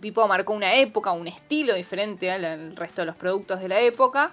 Pipo 0.02 0.28
marcó 0.28 0.54
una 0.54 0.74
época, 0.76 1.12
un 1.12 1.28
estilo 1.28 1.74
diferente 1.76 2.32
al, 2.32 2.44
al 2.44 2.76
resto 2.76 3.02
de 3.02 3.06
los 3.06 3.16
productos 3.16 3.62
de 3.62 3.70
la 3.70 3.80
época, 3.80 4.32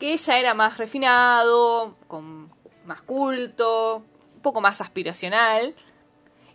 que 0.00 0.16
ya 0.16 0.38
era 0.38 0.54
más 0.54 0.78
refinado, 0.78 1.94
con 2.08 2.50
más 2.86 3.02
culto, 3.02 3.98
un 4.34 4.40
poco 4.40 4.62
más 4.62 4.80
aspiracional, 4.80 5.76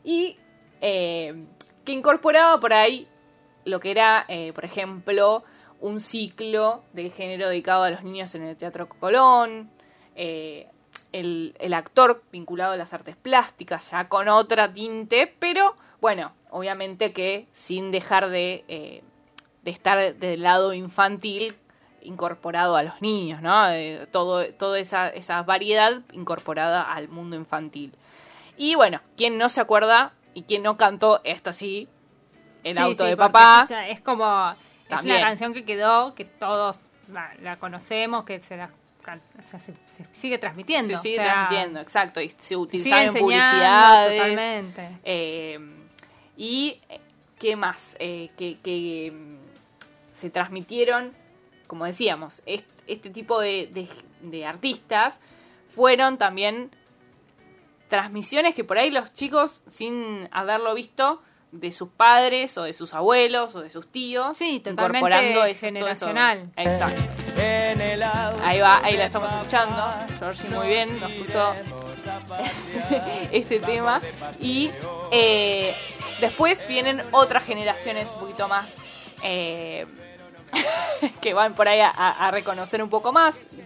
y 0.03 0.37
eh, 0.81 1.45
que 1.85 1.91
incorporaba 1.91 2.59
por 2.59 2.73
ahí 2.73 3.07
lo 3.63 3.79
que 3.79 3.91
era, 3.91 4.25
eh, 4.27 4.51
por 4.51 4.65
ejemplo, 4.65 5.43
un 5.79 6.01
ciclo 6.01 6.83
de 6.93 7.11
género 7.11 7.47
dedicado 7.47 7.83
a 7.83 7.91
los 7.91 8.03
niños 8.03 8.33
en 8.33 8.43
el 8.43 8.57
Teatro 8.57 8.89
Colón, 8.89 9.69
eh, 10.15 10.67
el, 11.11 11.55
el 11.59 11.75
actor 11.75 12.23
vinculado 12.31 12.73
a 12.73 12.77
las 12.77 12.93
artes 12.93 13.15
plásticas, 13.15 13.91
ya 13.91 14.09
con 14.09 14.27
otra 14.27 14.73
tinte, 14.73 15.33
pero 15.37 15.75
bueno, 16.01 16.33
obviamente 16.49 17.13
que 17.13 17.47
sin 17.51 17.91
dejar 17.91 18.29
de, 18.31 19.03
de 19.61 19.71
estar 19.71 20.15
del 20.15 20.41
lado 20.41 20.73
infantil 20.73 21.55
incorporado 22.05 22.75
a 22.75 22.83
los 22.83 23.01
niños, 23.01 23.41
¿no? 23.41 23.65
Todo, 24.11 24.45
toda 24.53 24.79
esa, 24.79 25.09
esa 25.09 25.41
variedad 25.43 26.01
incorporada 26.13 26.81
al 26.83 27.07
mundo 27.09 27.35
infantil. 27.35 27.93
Y 28.57 28.75
bueno, 28.75 29.01
quien 29.17 29.37
no 29.37 29.49
se 29.49 29.59
acuerda 29.61 30.13
y 30.33 30.43
quien 30.43 30.63
no 30.63 30.77
cantó 30.77 31.19
esta 31.23 31.51
sí, 31.53 31.87
el 32.63 32.75
Sí, 32.75 32.81
auto 32.81 33.03
sí, 33.03 33.09
de 33.09 33.17
papá. 33.17 33.67
es 33.89 33.99
como. 34.01 34.53
Es 34.89 35.01
una 35.01 35.19
canción 35.19 35.53
que 35.53 35.65
quedó, 35.65 36.13
que 36.15 36.25
todos 36.25 36.77
la, 37.11 37.31
la 37.41 37.57
conocemos, 37.57 38.23
que 38.23 38.39
se, 38.39 38.55
la, 38.55 38.69
can- 39.01 39.21
o 39.39 39.49
sea, 39.49 39.59
se, 39.59 39.73
se 39.87 40.05
sigue 40.13 40.37
transmitiendo. 40.37 40.95
Se 40.97 41.01
sigue 41.03 41.19
o 41.19 41.23
sea, 41.23 41.33
transmitiendo, 41.33 41.79
exacto. 41.81 42.21
Y 42.21 42.29
se 42.37 42.55
utilizaban 42.55 43.05
en 43.07 43.13
publicidades. 43.13 44.17
Totalmente. 44.19 44.97
Eh, 45.03 45.59
y 46.37 46.79
eh, 46.89 46.99
qué 47.39 47.55
más 47.55 47.95
Eh, 47.99 48.29
que, 48.37 48.59
que, 48.61 49.11
mm, 49.11 49.35
se 50.13 50.29
transmitieron, 50.29 51.11
como 51.67 51.85
decíamos, 51.85 52.41
est- 52.45 52.69
este 52.87 53.09
tipo 53.09 53.39
de, 53.39 53.67
de- 53.73 53.87
de 54.21 54.45
artistas 54.45 55.19
fueron 55.75 56.17
también 56.17 56.71
transmisiones 57.89 58.55
que 58.55 58.63
por 58.63 58.77
ahí 58.77 58.89
los 58.91 59.13
chicos, 59.13 59.61
sin 59.69 60.27
haberlo 60.31 60.73
visto, 60.73 61.21
de 61.51 61.71
sus 61.71 61.87
padres 61.89 62.57
o 62.57 62.63
de 62.63 62.73
sus 62.73 62.93
abuelos 62.93 63.55
o 63.55 63.61
de 63.61 63.69
sus 63.69 63.87
tíos, 63.89 64.37
Sí, 64.37 64.61
incorporando 64.65 65.33
todo 65.35 65.45
eso. 65.45 65.59
generacional. 65.61 66.51
Exacto. 66.57 67.01
Ahí 68.43 68.59
va, 68.59 68.83
ahí 68.83 68.97
la 68.97 69.05
estamos 69.05 69.31
escuchando. 69.31 69.83
Georgie 70.19 70.49
muy 70.49 70.67
bien 70.67 70.99
nos 70.99 71.11
puso 71.13 71.53
este 73.31 73.59
tema. 73.59 74.01
Y 74.41 74.69
eh, 75.11 75.73
después 76.19 76.67
vienen 76.67 77.01
otras 77.11 77.43
generaciones 77.45 78.09
un 78.13 78.19
poquito 78.19 78.47
más 78.49 78.75
eh, 79.23 79.85
que 81.21 81.33
van 81.33 81.53
por 81.53 81.67
ahí 81.67 81.79
a, 81.79 81.89
a 81.89 82.31
reconocer 82.31 82.81
un 82.81 82.89
poco 82.89 83.11
más. 83.11 83.35
Si 83.35 83.57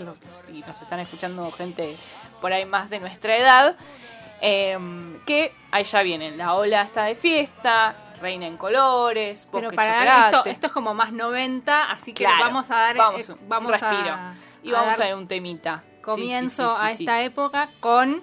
nos 0.62 0.82
están 0.82 1.00
escuchando 1.00 1.52
gente 1.52 1.96
por 2.42 2.54
ahí 2.54 2.66
más 2.66 2.90
de 2.90 3.00
nuestra 3.00 3.36
edad. 3.38 3.76
eh, 4.42 4.78
que 5.26 5.54
ahí 5.72 5.84
ya 5.84 6.02
vienen. 6.02 6.38
La 6.38 6.54
ola 6.56 6.82
está 6.84 7.04
de 7.04 7.16
fiesta, 7.16 7.96
Reina 8.22 8.48
en 8.48 8.58
colores, 8.58 9.48
Pero 9.52 9.70
para 9.72 10.28
esto, 10.28 10.46
esto 10.46 10.68
es 10.68 10.74
como 10.74 10.94
más 10.94 11.12
90, 11.14 11.92
así 11.92 12.14
que 12.14 12.24
Claro, 12.26 12.46
vamos 12.46 12.70
a 12.72 12.76
dar 12.76 12.98
vamos, 12.98 13.30
eh, 13.30 13.34
un 13.34 13.50
vamos 13.50 13.72
respiro. 13.72 14.14
a, 14.14 14.34
y 14.64 14.72
vamos 14.72 14.96
a 14.96 14.98
dar 14.98 15.08
ver 15.08 15.16
un 15.16 15.28
temita. 15.28 15.84
Comienzo 16.02 16.68
sí, 16.70 16.76
sí, 16.76 16.80
sí, 16.80 16.86
a 16.86 16.92
esta 16.92 17.22
época 17.24 17.70
con 17.80 18.22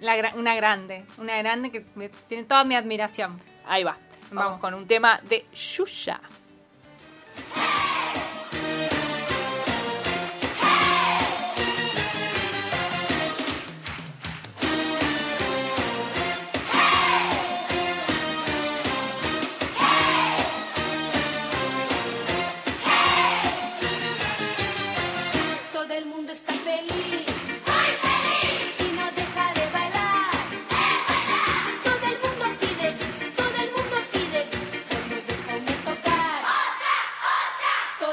la, 0.00 0.32
una 0.36 0.54
grande, 0.54 1.04
una 1.18 1.36
grande 1.38 1.70
que 1.70 1.80
tiene 2.28 2.44
toda 2.44 2.64
mi 2.64 2.74
admiración. 2.74 3.40
Ahí 3.66 3.84
va. 3.84 3.96
Vamos, 4.30 4.44
Vamos. 4.44 4.60
con 4.60 4.74
un 4.74 4.86
tema 4.86 5.20
de 5.24 5.46
Yuya. 5.52 6.20
Hey! 7.34 7.91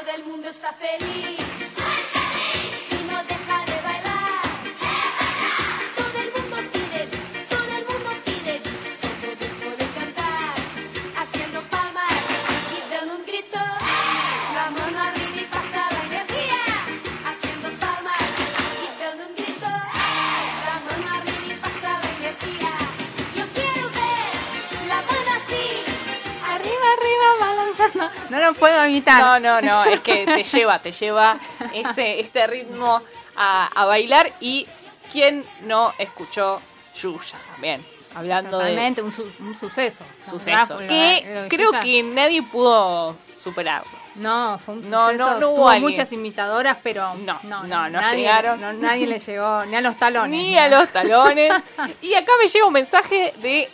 Todo 0.09 0.17
el 0.17 0.25
mundo 0.25 0.49
está 0.49 0.73
feliz. 0.73 1.58
No 28.29 28.39
lo 28.39 28.53
puedo 28.53 28.85
imitar. 28.87 29.21
No, 29.21 29.39
no, 29.39 29.61
no, 29.61 29.83
es 29.85 29.99
que 30.01 30.25
te 30.25 30.43
lleva, 30.43 30.79
te 30.79 30.91
lleva 30.91 31.37
este, 31.73 32.19
este 32.19 32.47
ritmo 32.47 33.01
a, 33.35 33.67
a 33.67 33.85
bailar. 33.85 34.31
Y 34.39 34.67
quién 35.11 35.43
no 35.61 35.93
escuchó 35.97 36.61
Yuya 37.01 37.37
también, 37.53 37.83
hablando 38.15 38.57
de 38.59 38.63
Totalmente, 38.69 39.01
un, 39.01 39.11
su- 39.11 39.31
un 39.39 39.57
suceso. 39.59 40.03
suceso. 40.29 40.77
Que 40.79 40.85
de 41.25 41.47
creo 41.49 41.71
que 41.81 42.03
nadie 42.03 42.43
pudo 42.43 43.15
superarlo. 43.43 43.99
No, 44.15 44.59
fue 44.65 44.73
un 44.75 44.89
No, 44.89 45.05
suceso. 45.07 45.25
no, 45.31 45.39
no 45.39 45.49
hubo 45.51 45.69
Tuvo 45.71 45.79
muchas 45.79 46.11
imitadoras, 46.11 46.77
pero 46.83 47.13
No, 47.15 47.39
no, 47.43 47.63
no, 47.63 47.89
no 47.89 48.01
nadie, 48.01 48.17
llegaron. 48.19 48.59
no, 48.59 48.73
nadie 48.73 49.07
le 49.07 49.17
llegó 49.19 49.63
ni 49.65 49.75
a 49.77 49.81
los 49.81 49.95
talones. 49.97 50.29
Ni 50.31 50.57
a 50.57 50.67
los 50.67 50.89
talones. 50.89 51.53
y 52.01 52.13
acá 52.15 52.31
me 52.41 52.49
llega 52.49 52.65
un 52.65 52.73
mensaje 52.73 53.33
de 53.37 53.69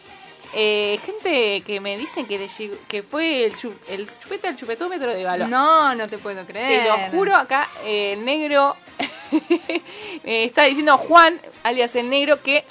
eh, 0.57 0.97
gente 1.05 1.61
que 1.65 1.79
me 1.81 1.97
dicen 1.97 2.25
que, 2.25 2.39
le 2.39 2.47
llegó- 2.47 2.77
que 2.87 3.03
fue 3.03 3.43
el, 3.45 3.55
chu- 3.57 3.75
el 3.89 4.09
chupete 4.23 4.47
al 4.47 4.55
chupetómetro 4.57 5.09
de 5.13 5.23
balón. 5.25 5.49
No, 5.49 5.93
no 5.95 6.07
te 6.07 6.17
puedo 6.17 6.45
creer. 6.45 6.83
Te 6.83 6.89
lo 6.89 6.95
juro, 7.11 7.35
acá 7.35 7.67
eh, 7.83 8.13
el 8.13 8.23
negro 8.23 8.75
me 10.23 10.43
está 10.45 10.63
diciendo 10.63 10.97
Juan, 10.97 11.39
alias 11.63 11.95
el 11.95 12.09
negro, 12.09 12.41
que 12.41 12.63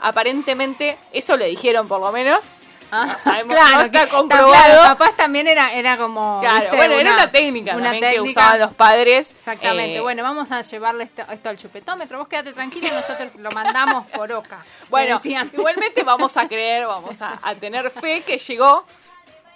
aparentemente, 0.00 0.96
eso 1.12 1.36
le 1.36 1.46
dijeron 1.46 1.86
por 1.88 2.00
lo 2.00 2.10
menos. 2.12 2.44
Ah, 2.94 3.16
sabemos, 3.24 3.54
claro, 3.56 3.78
no 3.78 3.84
está 3.86 4.04
que- 4.04 4.08
comprobado. 4.10 4.50
claro, 4.52 4.82
capaz 4.82 5.16
también 5.16 5.48
era, 5.48 5.72
era 5.72 5.96
como. 5.96 6.40
Claro, 6.40 6.60
¿viste? 6.60 6.76
bueno, 6.76 6.94
era 6.98 7.12
una 7.14 7.30
técnica 7.32 7.72
una 7.74 7.84
también 7.84 8.02
que 8.04 8.16
técnica. 8.16 8.40
usaban 8.40 8.60
los 8.60 8.74
padres. 8.74 9.30
Exactamente. 9.30 9.96
Eh, 9.96 10.00
bueno, 10.00 10.22
vamos 10.22 10.52
a 10.52 10.60
llevarle 10.60 11.04
esto, 11.04 11.22
esto 11.32 11.48
al 11.48 11.56
chupetómetro. 11.58 12.18
Vos 12.18 12.28
quédate 12.28 12.52
tranquilo, 12.52 12.88
nosotros 12.92 13.30
lo 13.38 13.50
mandamos 13.50 14.06
por 14.10 14.30
Oca. 14.32 14.58
Bueno, 14.90 15.18
igualmente 15.24 16.02
vamos 16.02 16.36
a 16.36 16.46
creer, 16.46 16.86
vamos 16.86 17.20
a, 17.22 17.32
a 17.42 17.54
tener 17.54 17.90
fe 17.90 18.20
que 18.22 18.36
llegó, 18.38 18.84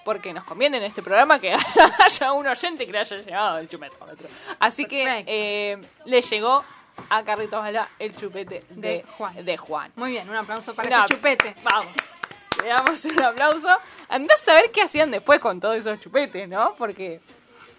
porque 0.05 0.33
nos 0.33 0.45
conviene 0.45 0.79
en 0.79 0.85
este 0.85 1.03
programa 1.03 1.39
que 1.39 1.55
haya 2.05 2.33
un 2.33 2.47
oyente 2.47 2.87
que 2.87 2.93
le 2.93 2.99
haya 3.01 3.17
llegado 3.19 3.59
el 3.59 3.69
chupetómetro. 3.69 4.29
Así 4.61 4.87
que 4.87 5.25
eh, 5.27 5.79
le 6.07 6.23
llegó 6.23 6.65
a 7.11 7.23
Carlitos 7.23 7.61
Bala 7.61 7.87
el 7.99 8.17
chupete 8.17 8.65
de, 8.71 8.89
De 8.89 9.05
Juan. 9.19 9.45
de 9.45 9.57
Juan. 9.59 9.93
Muy 9.97 10.13
bien, 10.13 10.27
un 10.31 10.37
aplauso 10.37 10.75
para 10.75 10.89
No, 10.89 11.05
ese 11.05 11.15
chupete. 11.15 11.55
Vamos. 11.63 11.93
Le 12.63 12.69
damos 12.69 13.05
un 13.05 13.23
aplauso. 13.23 13.69
Andás 14.09 14.43
a 14.43 14.45
saber 14.45 14.71
qué 14.73 14.83
hacían 14.83 15.11
después 15.11 15.41
con 15.41 15.61
todos 15.61 15.77
esos 15.77 16.01
chupetes, 16.01 16.49
¿no? 16.49 16.75
Porque 16.77 17.21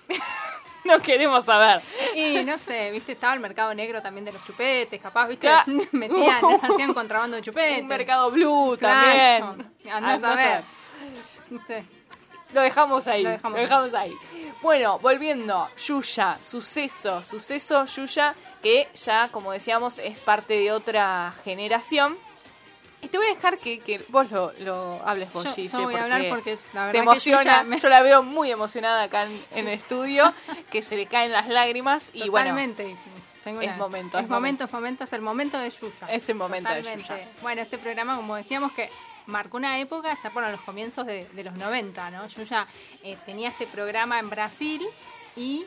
no 0.86 1.00
queremos 1.00 1.46
saber. 1.46 1.82
Y 2.16 2.44
no 2.44 2.58
sé, 2.58 2.92
viste, 2.92 3.14
estaba 3.14 3.34
el 3.34 3.40
mercado 3.40 3.74
negro 3.74 4.02
también 4.02 4.26
de 4.26 4.32
los 4.34 4.46
chupetes, 4.46 5.02
capaz, 5.02 5.28
viste, 5.28 5.48
Claro. 5.48 5.66
metían, 5.92 6.44
hacían 6.62 6.94
contrabando 6.94 7.38
de 7.38 7.44
chupetes. 7.44 7.82
Un 7.82 7.88
mercado 7.88 8.32
blue 8.32 8.78
Claro. 8.78 9.56
también. 9.56 9.94
Andás 9.94 10.24
a 10.24 10.36
ver. 10.36 10.62
¿Viste? 11.50 11.86
Lo 12.54 12.62
dejamos 12.62 13.06
ahí. 13.08 13.24
Lo 13.24 13.30
Lo 13.30 13.36
dejamos 13.36 13.60
dejamos, 13.60 13.94
ahí. 13.94 14.16
Bueno, 14.62 15.00
volviendo. 15.00 15.68
Yuya, 15.86 16.38
suceso, 16.42 17.22
suceso 17.24 17.84
Yuya, 17.86 18.34
que 18.64 18.88
ya, 18.96 19.28
como 19.34 19.52
decíamos, 19.52 20.00
es 20.00 20.20
parte 20.22 20.54
de 20.58 20.72
otra 20.72 21.34
generación. 21.44 22.18
Y 23.02 23.10
te 23.10 23.18
voy 23.18 23.28
a 23.28 23.36
dejar 23.36 23.58
que, 23.60 23.80
que 23.80 24.02
vos 24.10 24.32
lo, 24.32 24.52
lo 24.60 25.00
hables 25.08 25.32
vos, 25.32 25.44
Yo- 25.46 25.54
Gise, 25.54 25.78
yo 25.78 25.84
voy 25.84 25.96
a 25.96 26.04
hablar 26.04 26.26
porque 26.30 26.58
la 26.74 26.88
verdad 26.88 26.92
te 26.92 26.98
que 26.98 27.04
emociona. 27.04 27.64
Me- 27.64 27.80
Yo 27.80 27.90
la 27.90 28.02
veo 28.02 28.24
muy 28.24 28.52
emocionada 28.52 29.04
acá 29.04 29.24
en, 29.24 29.44
en 29.52 29.68
el 29.68 29.74
estudio, 29.76 30.34
que 30.72 30.82
se 30.82 30.96
le 30.96 31.06
caen 31.06 31.32
las 31.32 31.48
lágrimas. 31.48 32.10
Y 32.14 32.28
bueno, 32.30 32.50
Totalmente. 32.50 32.96
Tengo 33.44 33.62
es 33.62 33.78
momento, 33.78 34.18
Es, 34.18 34.24
es 34.26 34.30
momento, 34.30 34.64
es 34.66 34.72
momento, 34.74 35.04
es 35.06 35.14
el 35.14 35.22
momento 35.22 35.58
de 35.60 35.70
Yuya. 35.70 36.08
Es 36.12 36.28
el 36.28 36.36
momento 36.36 36.70
de. 36.74 36.82
Yuya. 36.82 37.20
Bueno, 37.42 37.62
este 37.62 37.78
programa, 37.78 38.16
como 38.18 38.36
decíamos, 38.36 38.72
que 38.74 38.90
marcó 39.28 39.58
una 39.58 39.80
época, 39.80 40.18
ya 40.22 40.30
por 40.32 40.44
los 40.50 40.60
comienzos 40.62 41.06
de, 41.06 41.26
de 41.34 41.44
los 41.44 41.54
90, 41.56 42.10
¿no? 42.12 42.28
Yuya 42.28 42.66
eh, 43.04 43.16
tenía 43.26 43.50
este 43.50 43.68
programa 43.68 44.20
en 44.20 44.30
Brasil 44.30 44.82
y 45.38 45.66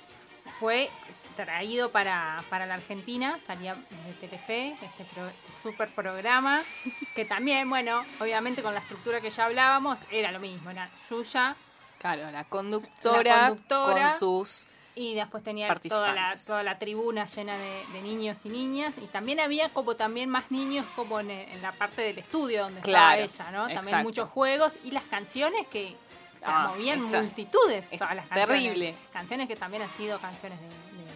fue 0.59 0.91
traído 1.37 1.91
para, 1.91 2.43
para 2.51 2.67
la 2.67 2.75
Argentina, 2.75 3.39
salía 3.47 3.75
de 3.75 4.13
Telefe, 4.21 4.77
este, 4.83 5.05
pro- 5.15 5.29
este 5.29 5.63
super 5.63 5.89
programa, 5.91 6.63
que 7.15 7.25
también, 7.25 7.69
bueno, 7.69 8.05
obviamente 8.21 8.63
con 8.63 8.75
la 8.75 8.81
estructura 8.81 9.21
que 9.21 9.31
ya 9.31 9.47
hablábamos, 9.47 9.99
era 10.11 10.31
lo 10.33 10.41
mismo, 10.41 10.71
era 10.71 10.89
Yuya 11.11 11.55
claro, 11.99 12.31
la 12.31 12.45
conductora, 12.45 13.23
La 13.43 13.49
conductora 13.49 14.11
con 14.11 14.19
sus 14.19 14.67
Y 14.95 15.15
después 15.15 15.43
tenía 15.45 15.75
toda 15.77 16.13
la, 16.15 16.37
toda 16.47 16.63
la 16.63 16.79
tribuna 16.79 17.27
llena 17.27 17.57
de, 17.57 17.85
de 17.93 18.03
niños 18.03 18.45
y 18.45 18.49
niñas. 18.49 18.95
Y 18.99 19.07
también 19.07 19.39
había 19.41 19.69
como 19.71 19.95
también 19.97 20.29
más 20.31 20.51
niños 20.51 20.85
como 20.97 21.21
en, 21.21 21.31
en 21.31 21.63
la 21.63 21.73
parte 21.73 22.03
del 22.03 22.19
estudio 22.19 22.63
donde 22.65 22.81
Claro, 22.81 23.23
estaba 23.23 23.51
ella, 23.51 23.59
¿no? 23.59 23.63
También 23.65 23.85
exacto. 23.85 24.05
muchos 24.09 24.29
juegos 24.31 24.73
y 24.85 24.91
las 24.91 25.05
canciones 25.05 25.67
que 25.69 25.95
se 26.39 26.47
Ah, 26.47 26.69
movían 26.71 27.03
multitudes. 27.03 27.87
es 27.91 27.99
Todas 27.99 28.17
las 28.17 28.27
canciones. 28.27 28.63
terrible. 28.63 28.95
Canciones 29.13 29.47
que 29.47 29.57
también 29.57 29.83
han 29.83 29.91
sido 29.91 30.19
canciones 30.19 30.59
de, 30.59 30.69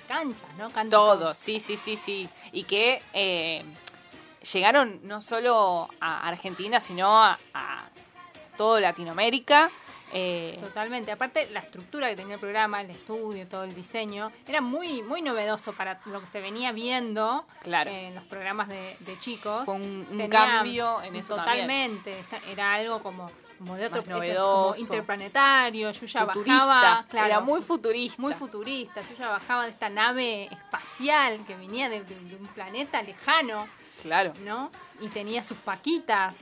de 0.05 0.15
cancha, 0.15 0.43
¿no? 0.59 0.71
Cánticos. 0.71 0.91
Todo, 1.19 1.35
sí, 1.35 1.61
sí, 1.61 1.77
sí, 1.77 1.97
sí. 1.97 2.29
Y 2.53 2.65
que 2.65 3.03
eh, 3.13 3.65
llegaron 4.53 5.01
no 5.05 5.23
solo 5.23 5.89
a 6.01 6.29
Argentina, 6.29 6.81
sino 6.81 7.09
a, 7.23 7.39
a 7.55 7.85
toda 8.57 8.81
Latinoamérica. 8.81 9.71
Eh, 10.17 10.57
Totalmente. 10.61 11.11
Aparte, 11.11 11.49
la 11.51 11.59
estructura 11.61 12.09
que 12.09 12.15
tenía 12.15 12.35
el 12.35 12.41
programa, 12.41 12.81
el 12.81 12.91
estudio, 12.91 13.49
todo 13.49 13.65
el 13.65 13.75
diseño, 13.75 14.31
era 14.47 14.61
muy 14.61 15.03
muy 15.03 15.23
novedoso 15.23 15.73
para 15.73 15.99
lo 16.07 16.21
que 16.21 16.29
se 16.29 16.41
venía 16.41 16.71
viendo 16.71 17.45
Claro. 17.65 17.91
en 17.91 18.15
los 18.15 18.23
programas 18.25 18.69
de, 18.69 18.97
de 19.01 19.19
chicos. 19.19 19.65
Fue 19.65 19.75
un- 19.75 20.29
cambio 20.31 21.03
en 21.03 21.17
eso 21.17 21.35
Totalmente. 21.35 22.15
Era 22.49 22.75
algo 22.75 23.03
como, 23.03 23.29
como 23.65 23.77
de 23.77 23.87
otro 23.87 24.03
como 24.05 24.75
interplanetario. 24.77 25.91
Yuya 25.91 26.27
futurista. 26.27 26.65
bajaba. 26.67 27.05
Claro, 27.09 27.27
Era 27.27 27.41
muy 27.41 27.61
futurista. 27.63 28.21
muy 28.21 28.35
futurista. 28.35 29.01
Yuya 29.01 29.29
bajaba 29.31 29.65
de 29.65 29.71
esta 29.71 29.89
nave 29.89 30.45
espacial 30.45 31.41
que 31.47 31.57
venía 31.57 31.89
de, 31.89 32.03
de- 32.05 32.15
de 32.15 32.37
un 32.37 32.47
planeta 32.49 33.03
lejano, 33.03 33.67
Claro. 34.03 34.33
¿no? 34.45 34.71
Y 35.01 35.09
tenía 35.09 35.43
sus 35.43 35.57
paquitas. 35.59 36.35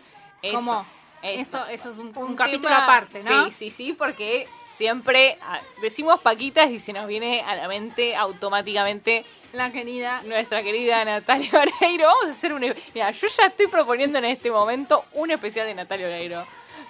Eso, 0.43 0.57
Como, 0.57 0.85
eso. 1.23 1.65
eso, 1.67 1.91
es 1.91 1.99
un, 1.99 2.13
un 2.17 2.19
Un 2.19 2.35
capítulo 2.37 2.69
tema- 2.69 2.85
aparte, 2.85 3.23
¿no? 3.23 3.49
Sí, 3.51 3.51
sí, 3.53 3.71
sí, 3.71 3.93
porque 3.93 4.49
siempre 4.77 5.39
ah, 5.43 5.61
decimos 5.81 6.21
Paquitas 6.23 6.71
y 6.71 6.81
se 6.81 6.93
nos 6.93 7.07
viene 7.07 7.43
a 7.43 7.55
la 7.55 7.69
mente 7.69 8.17
automáticamente 8.17 9.25
La 9.53 9.71
querida 9.71 10.23
nuestra 10.25 10.63
querida 10.63 11.05
Natalia 11.05 11.51
Oreiro. 11.81 12.07
Vamos 12.09 12.27
a 12.27 12.31
hacer 12.33 12.53
un... 12.53 12.61
Mira, 12.95 13.11
yo 13.13 13.29
ya 13.29 13.47
estoy 13.47 13.69
proponiendo 13.69 14.19
en 14.19 14.25
este 14.25 14.51
momento 14.51 15.05
un 15.13 15.31
especial 15.31 15.67
de 15.67 15.75
Natalia 15.75 16.07
Oreiro. 16.07 16.45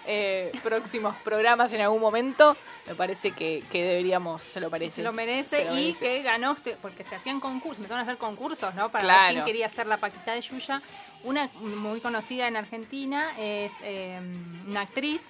Eh, 0.06 0.50
próximos 0.62 1.14
programas 1.22 1.72
en 1.72 1.80
algún 1.80 2.00
momento. 2.00 2.56
Me 2.86 2.94
parece 2.96 3.30
que, 3.30 3.62
que 3.70 3.82
deberíamos, 3.84 4.42
se 4.42 4.58
lo 4.60 4.68
parece. 4.70 4.96
se 4.96 5.02
lo 5.04 5.12
merece 5.12 5.58
Se 5.58 5.64
lo 5.66 5.72
y 5.78 5.82
merece. 5.86 5.98
que 6.00 6.22
ganó, 6.22 6.52
este- 6.52 6.76
porque 6.82 7.04
se 7.04 7.14
hacían 7.14 7.38
concursos, 7.38 7.78
empezaron 7.78 8.00
a 8.00 8.02
hacer 8.02 8.16
concursos, 8.18 8.74
¿no? 8.74 8.90
Para 8.90 9.04
Claro. 9.04 9.22
ver 9.26 9.32
quién 9.34 9.44
quería 9.46 9.68
ser 9.68 9.86
la 9.86 9.98
Paquita 9.98 10.32
de 10.32 10.40
Yuya. 10.40 10.82
Una 11.24 11.48
muy 11.60 12.00
conocida 12.00 12.48
en 12.48 12.56
Argentina 12.56 13.32
es 13.38 13.70
eh, 13.84 14.18
una 14.66 14.80
actriz, 14.80 15.22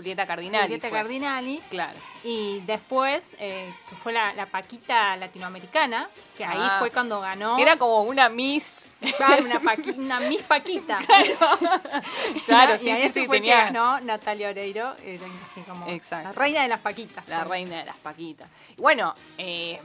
Julieta 0.00 0.26
Cardinali. 0.26 0.64
Julieta 0.64 0.88
fue. 0.88 0.98
Cardinali. 0.98 1.62
Claro. 1.70 1.98
Y 2.24 2.60
después, 2.60 3.24
eh, 3.38 3.72
que 3.88 3.96
fue 3.96 4.12
la, 4.12 4.32
la 4.34 4.46
Paquita 4.46 5.16
latinoamericana, 5.16 6.06
que 6.36 6.44
ahí 6.44 6.58
Ah. 6.60 6.76
fue 6.78 6.90
cuando 6.90 7.20
ganó. 7.20 7.58
Era 7.58 7.76
como 7.76 8.02
una 8.02 8.28
Miss. 8.28 8.86
Claro, 9.16 9.44
una, 9.44 9.60
paqui- 9.60 9.96
una 9.96 10.20
Miss 10.20 10.42
Paquita. 10.42 10.98
Claro, 12.46 12.74
y 12.76 12.78
sí, 12.78 12.90
ahí 12.90 13.08
sí, 13.08 13.20
sí, 13.20 13.26
fue 13.26 13.38
tenía- 13.38 13.56
que 13.68 13.72
ganó 13.72 14.00
Natalia 14.00 14.50
Oreiro, 14.50 14.94
era 15.04 15.24
así 15.50 15.60
como 15.62 15.86
Exacto. 15.88 16.28
la 16.28 16.32
reina 16.32 16.62
de 16.62 16.68
las 16.68 16.80
Paquitas. 16.80 17.26
La 17.28 17.44
reina 17.44 17.78
de 17.78 17.84
las 17.86 17.96
Paquitas. 17.96 18.48
Y 18.76 18.80
bueno, 18.80 19.14
eh, 19.38 19.80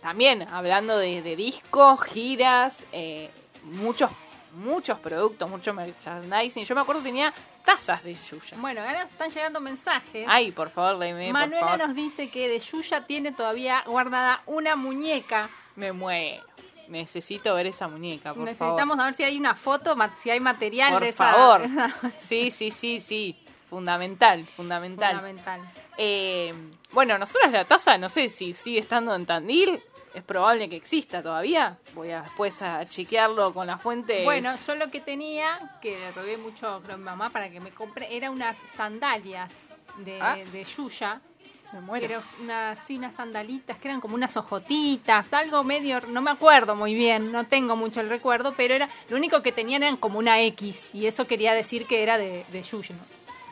también 0.00 0.46
hablando 0.50 0.96
de, 0.98 1.20
de 1.22 1.36
discos, 1.36 2.02
giras, 2.04 2.78
eh, 2.92 3.30
muchos 3.64 4.10
muchos 4.52 4.98
productos, 4.98 5.48
mucho 5.48 5.72
merchandising. 5.72 6.64
Yo 6.64 6.74
me 6.74 6.80
acuerdo 6.80 7.02
que 7.02 7.08
tenía 7.10 7.32
tazas 7.64 8.02
de 8.04 8.14
Yuya. 8.14 8.56
Bueno, 8.58 8.80
ahora 8.80 9.02
están 9.04 9.30
llegando 9.30 9.60
mensajes. 9.60 10.26
Ay, 10.28 10.52
por 10.52 10.70
favor, 10.70 10.94
por 10.98 11.32
Manuela 11.32 11.60
favor. 11.66 11.78
nos 11.88 11.94
dice 11.96 12.28
que 12.30 12.48
de 12.48 12.58
Yuya 12.58 13.06
tiene 13.06 13.32
todavía 13.32 13.82
guardada 13.86 14.42
una 14.46 14.76
muñeca. 14.76 15.48
Me 15.76 15.92
muero. 15.92 16.42
Necesito 16.88 17.54
ver 17.54 17.68
esa 17.68 17.86
muñeca, 17.86 18.34
por 18.34 18.42
Necesitamos 18.44 18.96
favor. 18.96 19.04
ver 19.04 19.14
si 19.14 19.22
hay 19.22 19.38
una 19.38 19.54
foto, 19.54 19.96
si 20.16 20.30
hay 20.30 20.40
material 20.40 20.92
Por 20.94 21.02
de 21.02 21.08
esa. 21.10 21.32
favor. 21.32 21.62
Sí, 22.20 22.50
sí, 22.50 22.70
sí, 22.70 23.00
sí. 23.00 23.36
Fundamental, 23.68 24.44
fundamental. 24.44 25.10
Fundamental. 25.14 25.60
Eh, 25.96 26.52
bueno, 26.90 27.16
nosotros 27.18 27.52
la 27.52 27.64
taza, 27.64 27.96
no 27.98 28.08
sé 28.08 28.28
si 28.28 28.52
sigue 28.52 28.80
estando 28.80 29.14
en 29.14 29.24
Tandil. 29.26 29.80
Es 30.14 30.22
probable 30.24 30.68
que 30.68 30.76
exista 30.76 31.22
todavía. 31.22 31.78
Voy 31.94 32.10
a 32.10 32.22
después 32.22 32.60
a 32.62 32.84
chequearlo 32.86 33.54
con 33.54 33.66
la 33.68 33.78
fuente. 33.78 34.24
Bueno, 34.24 34.52
yo 34.66 34.74
lo 34.74 34.90
que 34.90 35.00
tenía, 35.00 35.78
que 35.80 35.90
le 35.98 36.10
rogué 36.12 36.36
mucho 36.36 36.68
a 36.68 36.80
mi 36.96 37.04
mamá 37.04 37.30
para 37.30 37.48
que 37.50 37.60
me 37.60 37.70
compre, 37.70 38.08
era 38.16 38.30
unas 38.30 38.58
sandalias 38.74 39.50
de, 39.98 40.18
Ah. 40.20 40.36
de 40.52 40.64
Yuya. 40.64 41.20
me 41.72 41.80
muero. 41.80 42.20
Unas, 42.40 42.80
sí, 42.84 42.98
unas 42.98 43.14
sandalitas 43.14 43.76
que 43.78 43.86
eran 43.86 44.00
como 44.00 44.16
unas 44.16 44.36
ojotitas, 44.36 45.32
algo 45.32 45.62
medio, 45.62 46.00
no 46.08 46.20
me 46.20 46.32
acuerdo 46.32 46.74
muy 46.74 46.94
bien, 46.94 47.30
no 47.30 47.46
tengo 47.46 47.76
mucho 47.76 48.00
el 48.00 48.08
recuerdo, 48.08 48.54
pero 48.56 48.74
era 48.74 48.88
lo 49.08 49.16
único 49.16 49.40
que 49.42 49.52
tenían 49.52 49.84
eran 49.84 49.96
como 49.96 50.18
una 50.18 50.40
X 50.42 50.82
y 50.92 51.06
eso 51.06 51.28
quería 51.28 51.52
decir 51.54 51.86
que 51.86 52.02
era 52.02 52.18
de, 52.18 52.44
de 52.50 52.62
Yuya, 52.64 52.96
¿no? 52.96 53.02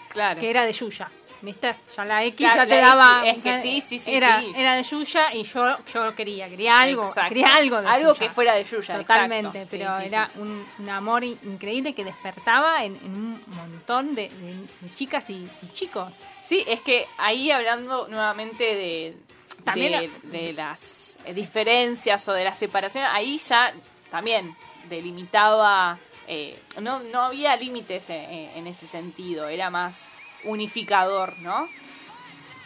claro. 0.09 0.41
que 0.41 0.51
era 0.51 0.65
de 0.65 0.73
Yuya. 0.73 1.09
¿Viste? 1.41 1.77
Ya 1.97 2.05
la 2.05 2.25
X 2.25 2.37
Claro, 2.37 2.63
ya 2.65 2.69
te 2.69 2.81
daba. 2.81 3.23
X, 3.29 3.37
es 3.37 3.43
que 3.43 3.61
sí, 3.61 3.81
sí, 3.81 3.99
sí, 4.01 4.15
Era, 4.15 4.41
sí. 4.41 4.53
era 4.57 4.75
de 4.75 4.83
Yuya 4.83 5.33
y 5.35 5.45
yo, 5.45 5.77
yo 5.93 6.05
lo 6.05 6.15
quería. 6.15 6.49
Quería 6.49 6.81
algo. 6.81 7.07
Exacto. 7.07 7.29
Quería 7.29 7.49
algo 7.55 7.81
de 7.81 7.89
Algo 7.89 8.15
Yuya. 8.15 8.19
que 8.29 8.35
fuera 8.35 8.55
de 8.55 8.65
Yuya, 8.65 8.97
Totalmente. 8.99 9.47
exacto. 9.63 9.69
Pero 9.71 9.99
sí, 10.01 10.07
era. 10.07 10.31
Un, 10.37 10.65
un 10.81 10.89
amor 10.91 11.23
in- 11.23 11.39
increíble 11.45 11.95
que 11.95 12.05
despertaba 12.05 12.83
en, 12.85 12.97
en 12.97 13.13
un 13.15 13.43
montón 13.49 14.15
de, 14.17 14.29
de- 14.29 14.55
de 14.81 14.95
chicas 14.95 15.31
y, 15.31 15.49
y 15.63 15.69
chicos. 15.73 16.13
Sí, 16.43 16.65
es 16.67 16.81
que 16.81 17.07
ahí 17.19 17.51
hablando 17.53 18.09
nuevamente 18.09 18.65
de, 18.65 19.17
También 19.65 20.11
de, 20.25 20.39
de 20.39 20.53
las 20.55 21.17
eh, 21.25 21.35
diferencias 21.35 22.27
o 22.29 22.33
de 22.33 22.43
la 22.45 22.55
separación, 22.55 23.05
ahí 23.13 23.39
ya 23.39 23.73
también 24.11 24.57
delimitaba, 24.89 25.99
eh, 26.27 26.59
no, 26.81 27.01
no 27.01 27.23
había 27.23 27.55
límites 27.57 28.09
en, 28.11 28.21
en 28.57 28.67
ese 28.67 28.87
sentido, 28.87 29.49
era 29.49 29.71
más 29.71 30.09
unificador, 30.45 31.39
¿no? 31.39 31.69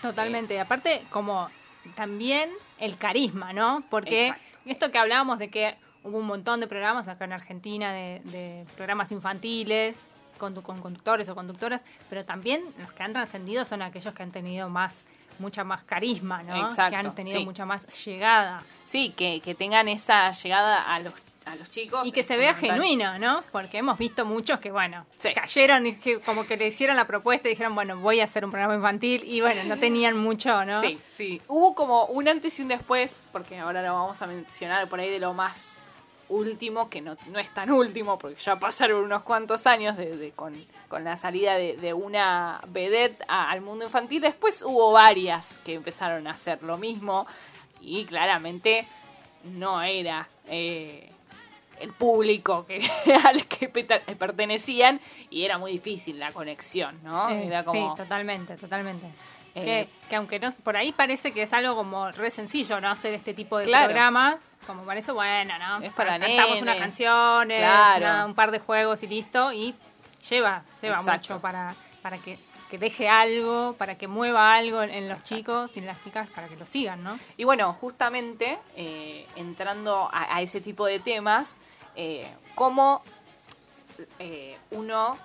Totalmente. 0.00 0.54
Y 0.54 0.58
aparte, 0.58 1.04
como 1.11 1.48
también 1.94 2.50
el 2.78 2.96
carisma, 2.96 3.52
¿no? 3.52 3.85
Porque 3.90 4.28
Exacto. 4.28 4.58
esto 4.66 4.90
que 4.90 4.98
hablábamos 4.98 5.38
de 5.38 5.48
que 5.48 5.76
hubo 6.04 6.18
un 6.18 6.26
montón 6.26 6.61
de 6.61 6.66
programas 6.66 7.08
acá 7.08 7.24
en 7.24 7.32
Argentina, 7.32 7.92
de, 7.92 8.20
de 8.24 8.66
programas 8.76 9.12
infantiles, 9.12 9.98
con, 10.38 10.54
con 10.61 10.80
conductores 10.80 11.28
o 11.28 11.35
conductoras, 11.35 11.85
pero 12.11 12.24
también 12.24 12.62
los 12.78 12.92
que 12.92 13.02
han 13.04 13.12
trascendido 13.12 13.64
son 13.64 13.80
aquellos 13.82 14.12
que 14.12 14.22
han 14.24 14.32
tenido 14.32 14.68
más 14.68 15.04
mucha 15.38 15.64
más 15.64 15.82
carisma, 15.85 16.42
¿no? 16.42 16.54
Exacto, 16.68 16.90
que 16.90 16.96
han 16.96 17.14
tenido 17.14 17.38
sí. 17.38 17.44
mucha 17.44 17.64
más 17.64 17.87
llegada 18.04 18.62
Sí, 18.85 19.14
que, 19.16 19.40
que 19.40 19.54
tengan 19.54 19.88
esa 19.88 20.30
llegada 20.32 20.82
a 20.82 21.00
los, 21.00 21.14
a 21.46 21.57
los 21.57 21.68
chicos. 21.70 22.07
y 22.07 22.12
que 22.12 22.22
se 22.22 22.37
vea 22.37 22.55
genuino, 22.55 23.18
¿no? 23.18 23.42
Porque 23.52 23.78
hemos 23.78 23.98
visto 23.98 24.24
muchos 24.24 24.61
que, 24.61 24.70
bueno, 24.70 25.05
Sí. 25.18 25.31
cayeron 25.35 25.87
y 25.87 25.96
que 25.96 26.20
como 26.20 26.46
que 26.46 26.57
le 26.57 26.66
hicieron 26.68 26.96
la 26.96 27.07
propuesta 27.07 27.48
y 27.48 27.52
dijeron, 27.52 27.74
bueno, 27.74 27.96
voy 27.98 28.20
a 28.20 28.24
hacer 28.24 28.44
un 28.44 28.50
programa 28.50 28.74
infantil 28.74 29.22
y 29.24 29.40
bueno, 29.40 29.64
no 29.64 29.78
tenían 29.78 30.16
mucho, 30.16 30.64
¿no? 30.64 30.81
Sí, 30.83 30.98
sí. 31.12 31.42
Hubo 31.48 31.74
como 31.74 32.05
un 32.07 32.28
antes 32.28 32.59
y 32.59 32.62
un 32.62 32.68
después, 32.68 33.22
porque 33.33 33.59
ahora 33.59 33.83
lo 33.83 33.92
vamos 33.94 34.20
a 34.22 34.26
mencionar 34.26 34.88
por 34.88 35.00
ahí 35.00 35.11
de 35.11 35.18
lo 35.18 35.35
más 35.35 35.76
último, 36.28 36.88
que 36.88 37.02
no, 37.02 37.16
no 37.31 37.38
es 37.38 37.50
tan 37.52 37.70
último, 37.70 38.18
porque 38.18 38.40
ya 38.40 38.57
pasaron 38.59 39.05
unos 39.05 39.22
cuantos 39.22 39.66
años 39.66 39.98
de, 39.98 40.16
de- 40.16 40.31
con, 40.31 40.55
con 40.88 41.05
la 41.05 41.16
salida 41.18 41.57
de, 41.57 41.76
de 41.76 41.92
una 41.92 42.61
vedette 42.68 43.22
a- 43.28 43.50
al 43.50 43.61
mundo 43.61 43.85
infantil. 43.85 44.22
Después 44.22 44.62
hubo 44.62 44.92
varias 44.92 45.59
que 45.64 45.74
empezaron 45.74 46.26
a 46.26 46.31
hacer 46.31 46.62
lo 46.62 46.78
mismo 46.78 47.26
y 47.83 48.05
claramente 48.07 48.87
no 49.44 49.83
era 49.83 50.26
eh, 50.48 51.11
el 51.83 51.92
público 51.92 52.64
que, 52.66 52.81
al 53.25 53.47
que 53.47 53.68
peta- 53.68 54.01
pertenecían 54.18 55.01
y 55.31 55.45
era 55.45 55.59
muy 55.59 55.73
difícil 55.73 56.18
la 56.18 56.33
conexión, 56.33 56.99
¿no? 57.03 57.29
Eh, 57.31 57.47
Era 57.47 57.64
como... 57.64 57.95
Sí, 57.97 58.03
totalmente, 58.03 58.57
totalmente. 58.57 59.07
Eh, 59.55 59.64
que, 59.64 59.88
que 60.09 60.16
aunque 60.16 60.38
no, 60.38 60.51
por 60.64 60.77
ahí 60.79 60.92
parece 60.92 61.31
que 61.33 61.42
es 61.42 61.53
algo 61.53 61.75
como 61.77 62.11
re 62.11 62.31
sencillo, 62.31 62.81
¿no? 62.81 62.88
Hacer 62.90 63.12
este 63.12 63.35
tipo 63.35 63.59
de 63.59 63.64
Claro. 63.66 63.87
programas, 63.88 64.37
como 64.66 64.83
parece, 64.85 65.12
bueno, 65.12 65.53
¿no? 65.59 65.83
Es 65.85 65.92
para 65.92 66.18
Cantamos 66.18 66.38
nenes. 66.55 66.62
unas 66.62 66.79
canciones, 66.79 67.59
Claro. 67.59 68.05
una- 68.07 68.27
un 68.27 68.35
par 68.35 68.51
de 68.51 68.61
juegos 68.61 69.03
y 69.03 69.09
listo, 69.09 69.53
y 69.53 69.75
lleva, 70.31 70.62
lleva 70.81 70.97
Exacto. 70.97 71.35
mucho 71.35 71.42
para, 71.42 71.75
para 72.01 72.16
que, 72.16 72.38
que 72.71 72.79
deje 72.79 73.11
algo, 73.11 73.75
para 73.77 73.99
que 73.99 74.09
mueva 74.09 74.55
algo 74.55 74.83
en, 74.83 74.88
en 74.88 75.07
los 75.11 75.23
chicos 75.25 75.71
y 75.75 75.81
en 75.81 75.87
las 75.87 76.03
chicas, 76.03 76.31
para 76.31 76.49
que 76.49 76.57
lo 76.57 76.64
sigan, 76.64 77.03
¿no? 77.05 77.18
Y 77.37 77.45
bueno, 77.45 77.75
justamente 77.75 78.59
eh, 78.77 79.27
entrando 79.37 80.09
a, 80.11 80.35
a 80.37 80.40
ese 80.40 80.62
tipo 80.62 80.87
de 80.87 80.99
temas, 80.99 81.61
eh, 81.96 82.31
cómo 82.55 83.02
eh, 84.18 84.57
uno, 84.70 85.18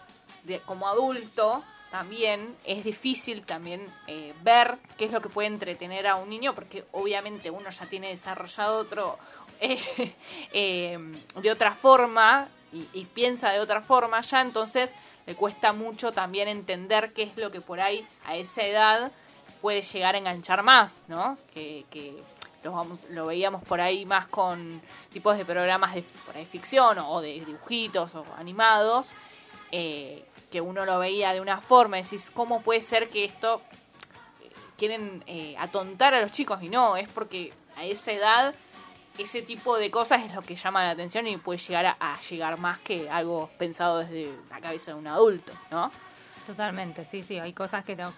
como 0.66 0.88
adulto, 0.88 1.64
también 1.92 2.56
es 2.66 2.84
difícil 2.84 3.44
también 3.44 3.88
eh, 4.08 4.34
ver 4.42 4.78
qué 4.98 5.06
es 5.06 5.12
lo 5.12 5.22
que 5.22 5.30
puede 5.30 5.48
entretener 5.48 6.08
a 6.08 6.16
un 6.16 6.30
niño, 6.30 6.54
porque 6.54 6.84
obviamente 6.92 7.50
uno 7.50 7.70
ya 7.70 7.86
tiene 7.86 8.10
desarrollado 8.10 8.80
otro 8.80 9.18
eh, 9.62 10.14
eh, 10.52 11.00
de 11.42 11.52
otra 11.52 11.76
forma 11.76 12.48
y, 12.74 13.06
piensa 13.06 13.52
de 13.52 13.60
otra 13.60 13.82
forma 13.82 14.22
ya, 14.22 14.42
entonces 14.42 14.94
le 15.26 15.34
cuesta 15.36 15.72
mucho 15.74 16.12
también 16.12 16.48
entender 16.48 17.14
qué 17.14 17.24
es 17.24 17.38
lo 17.38 17.50
que 17.50 17.62
por 17.62 17.80
ahí 17.80 18.06
a 18.26 18.36
esa 18.36 18.64
edad 18.64 19.12
puede 19.62 19.82
llegar 19.82 20.16
a 20.16 20.18
enganchar 20.18 20.62
más, 20.64 21.02
¿no? 21.08 21.38
Que 21.54 21.86
lo, 23.10 23.26
veíamos 23.26 23.64
por 23.64 23.82
ahí 23.82 24.06
más 24.06 24.28
con 24.28 24.82
tipos 25.12 25.38
de 25.38 25.46
programas 25.46 25.96
de 25.96 26.04
por 26.26 26.36
ahí 26.36 26.46
ficción 26.46 27.00
o 27.00 27.22
de 27.22 27.34
dibujitos 27.46 28.16
o 28.16 28.26
animados, 28.38 29.12
eh, 29.72 30.26
que 30.52 30.62
uno 30.62 30.86
lo 30.86 31.00
veía 31.00 31.34
de 31.34 31.42
una 31.42 31.62
forma, 31.62 31.98
decís, 31.98 32.32
¿cómo 32.34 32.62
puede 32.62 32.82
ser 32.82 33.10
que 33.10 33.26
esto 33.26 33.62
eh, 34.42 34.50
quieren 34.78 35.24
eh, 35.28 35.56
atontar 35.58 36.14
a 36.14 36.22
los 36.22 36.32
chicos? 36.32 36.62
Y 36.64 36.70
no, 36.70 36.98
es 36.98 37.10
porque 37.10 37.54
a 37.76 37.86
esa 37.86 38.12
edad 38.12 38.56
ese 39.18 39.42
tipo 39.42 39.78
de 39.78 39.90
cosas 39.90 40.22
es 40.24 40.34
lo 40.34 40.42
que 40.42 40.56
llama 40.56 40.84
la 40.84 40.92
atención 40.92 41.28
y 41.28 41.38
puede 41.38 41.60
llegar 41.60 41.98
a, 42.00 42.20
llegar 42.22 42.58
más 42.58 42.80
que 42.80 43.10
algo 43.10 43.50
pensado 43.58 44.00
desde 44.00 44.32
la 44.50 44.60
cabeza 44.60 44.92
de 44.92 44.98
un 44.98 45.08
adulto, 45.08 45.54
¿no? 45.72 45.92
Totalmente, 46.46 47.04
sí, 47.04 47.24
sí, 47.24 47.40
hay 47.40 47.54
cosas 47.54 47.84
que 47.84 47.96
no, 47.96 48.14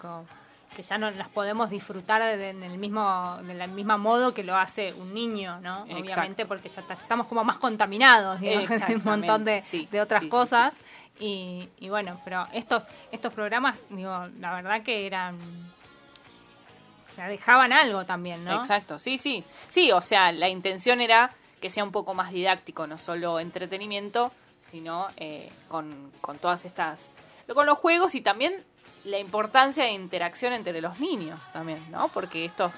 que 0.76 0.84
ya 0.84 0.98
no 0.98 1.10
las 1.12 1.28
podemos 1.30 1.70
disfrutar 1.70 2.22
de, 2.38 2.50
en 2.50 2.64
el 2.64 2.78
mismo, 2.78 3.38
de 3.44 3.54
la 3.56 3.68
misma 3.68 3.98
modo 3.98 4.34
que 4.34 4.44
lo 4.44 4.56
hace 4.56 4.94
un 4.94 5.14
niño, 5.14 5.60
¿no? 5.62 5.84
Exacto. 5.86 6.04
Obviamente 6.04 6.46
porque 6.46 6.70
ya 6.70 6.82
ta- 6.84 6.94
estamos 6.94 7.28
como 7.28 7.44
más 7.44 7.58
contaminados, 7.58 8.40
digamos, 8.40 8.88
de 8.88 8.96
un 8.96 9.04
montón 9.04 9.46
de, 9.46 9.62
sí, 9.62 9.88
de 9.92 10.02
otras 10.02 10.22
sí, 10.22 10.26
sí, 10.28 10.30
cosas. 10.30 10.74
Y, 11.20 11.68
y 11.80 11.90
bueno, 11.90 12.18
pero 12.24 12.48
estos, 12.54 12.84
estos 13.12 13.34
programas, 13.34 13.84
digo, 13.90 14.28
la 14.40 14.54
verdad 14.54 14.84
que 14.84 15.06
eran... 15.06 15.38
O 17.08 17.12
sea, 17.16 17.28
dejaban 17.28 17.74
algo 17.74 18.06
también, 18.06 18.46
¿no? 18.46 18.62
Exacto, 18.62 19.00
sí, 19.00 19.18
sí. 19.18 19.44
Sí, 19.70 19.92
o 19.92 20.00
sea, 20.02 20.32
la 20.32 20.48
intención 20.48 21.02
era 21.02 21.32
que 21.60 21.70
sea 21.70 21.84
un 21.84 21.92
poco 21.92 22.14
más 22.14 22.32
didáctico, 22.32 22.88
no 22.88 22.98
solo 22.98 23.40
entretenimiento, 23.40 24.32
sino 24.72 25.08
eh, 25.18 25.52
con, 25.68 26.12
con 26.22 26.38
todas 26.38 26.64
estas... 26.64 27.12
con 27.54 27.66
los 27.66 27.78
juegos 27.78 28.16
y 28.16 28.22
también 28.22 28.64
la 29.06 29.20
importancia 29.20 29.84
de 29.86 29.92
interacción 29.92 30.54
entre 30.54 30.82
los 30.82 31.00
niños 31.00 31.40
también, 31.52 31.84
¿no? 31.92 32.08
Porque 32.10 32.46
estos 32.46 32.72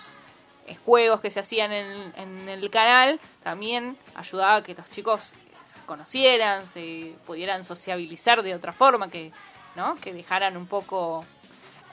eh, 0.68 0.76
juegos 0.86 1.22
que 1.22 1.30
se 1.30 1.40
hacían 1.40 1.72
en, 1.72 2.14
en 2.16 2.50
el 2.50 2.70
canal 2.70 3.20
también 3.44 3.98
ayudaba 4.16 4.58
a 4.58 4.64
que 4.64 4.74
los 4.74 4.90
chicos 4.90 5.34
se 5.74 5.86
conocieran, 5.86 6.68
se 6.68 7.14
pudieran 7.26 7.64
sociabilizar 7.64 8.44
de 8.44 8.56
otra 8.56 8.74
forma, 8.74 9.10
que, 9.10 9.32
¿no? 9.76 9.96
Que 9.96 10.14
dejaran 10.14 10.58
un 10.58 10.68
poco... 10.68 11.26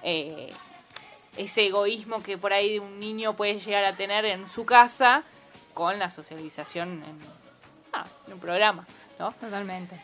eh, 0.02 0.52
ese 1.36 1.66
egoísmo 1.66 2.20
que 2.20 2.36
por 2.36 2.52
ahí 2.52 2.80
un 2.80 2.98
niño 2.98 3.34
puede 3.34 3.60
llegar 3.60 3.84
a 3.84 3.94
tener 3.94 4.24
en 4.24 4.48
su 4.48 4.66
casa 4.66 5.22
con 5.72 5.96
la 5.96 6.10
socialización 6.10 7.02
en, 7.04 7.18
ah, 7.92 8.04
en 8.26 8.32
un 8.32 8.40
programa, 8.40 8.84
¿no? 9.20 9.30
Totalmente. 9.32 10.00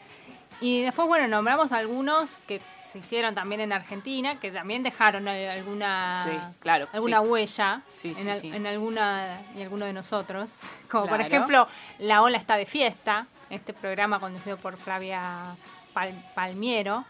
Y 0.60 0.82
después, 0.82 1.08
bueno, 1.08 1.26
nombramos 1.26 1.72
algunos 1.72 2.30
que 2.46 2.60
se 2.94 3.00
hicieron 3.00 3.34
también 3.34 3.60
en 3.60 3.72
Argentina, 3.72 4.38
que 4.38 4.52
también 4.52 4.84
dejaron 4.84 5.26
eh, 5.26 5.50
alguna 5.50 6.22
Sí, 6.22 6.30
claro, 6.60 6.86
alguna 6.92 7.20
sí. 7.22 7.26
huella 7.28 7.82
Sí, 7.90 8.14
en, 8.16 8.54
en 8.54 8.66
alguna 8.68 9.40
y 9.56 9.62
alguno 9.62 9.84
de 9.84 9.92
nosotros. 9.92 10.52
Como 10.88 11.08
por 11.08 11.20
ejemplo, 11.20 11.66
La 11.98 12.22
Ola 12.22 12.38
está 12.38 12.56
de 12.56 12.66
fiesta, 12.66 13.26
este 13.50 13.72
programa 13.72 14.20
conducido 14.20 14.56
por 14.58 14.76
Flavia 14.76 15.56
Pal- 15.92 16.14
Palmiero, 16.36 17.04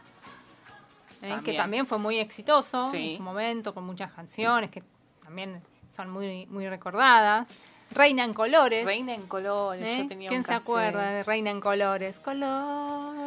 eh, 1.20 1.38
que 1.44 1.53
También. 1.53 1.87
fue 1.87 1.99
muy 1.99 2.18
exitoso 2.18 2.90
en 2.94 3.18
su 3.18 3.23
momento, 3.23 3.75
con 3.75 3.85
muchas 3.85 4.11
canciones 4.12 4.70
que 4.70 4.83
también 5.23 5.61
son 5.94 6.09
muy, 6.09 6.47
muy 6.47 6.66
recordadas. 6.66 7.47
Reina 7.90 8.25
en 8.25 8.33
colores. 8.33 8.87
Reina 8.87 9.12
en 9.14 9.27
colores, 9.27 9.87
¿eh? 9.87 9.99
yo 10.01 10.09
tenía 10.09 10.29
¿Quién 10.31 10.40
un 10.40 10.47
se 10.47 10.55
acuerda 10.55 11.11
de 11.11 11.23
Reina 11.25 11.51
en 11.51 11.61
colores? 11.61 12.18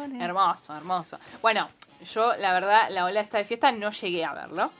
Hermoso, 0.04 0.76
hermoso. 0.76 1.18
Bueno, 1.42 1.68
yo 2.12 2.36
la 2.36 2.52
verdad, 2.52 2.88
la 2.90 3.04
ola 3.04 3.20
esta 3.20 3.38
de 3.38 3.44
fiesta 3.44 3.72
no 3.72 3.90
llegué 3.90 4.24
a 4.24 4.32
verlo. 4.34 4.70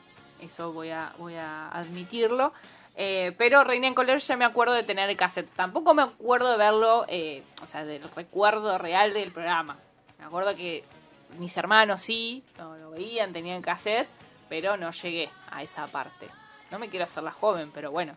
Eso 0.40 0.72
voy 0.72 0.90
a, 0.90 1.12
voy 1.18 1.34
a 1.34 1.68
admitirlo. 1.68 2.52
Eh, 2.94 3.32
pero 3.38 3.62
Reina 3.62 3.86
en 3.86 3.94
Colores 3.94 4.26
ya 4.26 4.36
me 4.36 4.44
acuerdo 4.44 4.74
de 4.74 4.82
tener 4.82 5.08
el 5.08 5.16
cassette. 5.16 5.48
Tampoco 5.54 5.94
me 5.94 6.02
acuerdo 6.02 6.50
de 6.50 6.56
verlo, 6.56 7.04
eh, 7.08 7.44
o 7.62 7.66
sea, 7.66 7.84
del 7.84 8.02
recuerdo 8.10 8.76
real 8.78 9.12
del 9.12 9.30
programa. 9.30 9.76
Me 10.18 10.24
acuerdo 10.24 10.56
que 10.56 10.84
mis 11.38 11.56
hermanos 11.56 12.00
sí, 12.00 12.42
lo, 12.56 12.76
lo 12.76 12.90
veían, 12.90 13.32
tenían 13.32 13.62
cassette, 13.62 14.08
pero 14.48 14.76
no 14.76 14.90
llegué 14.90 15.30
a 15.50 15.62
esa 15.62 15.86
parte. 15.86 16.26
No 16.70 16.78
me 16.78 16.88
quiero 16.88 17.04
hacer 17.04 17.22
la 17.22 17.32
joven, 17.32 17.70
pero 17.72 17.90
bueno, 17.90 18.14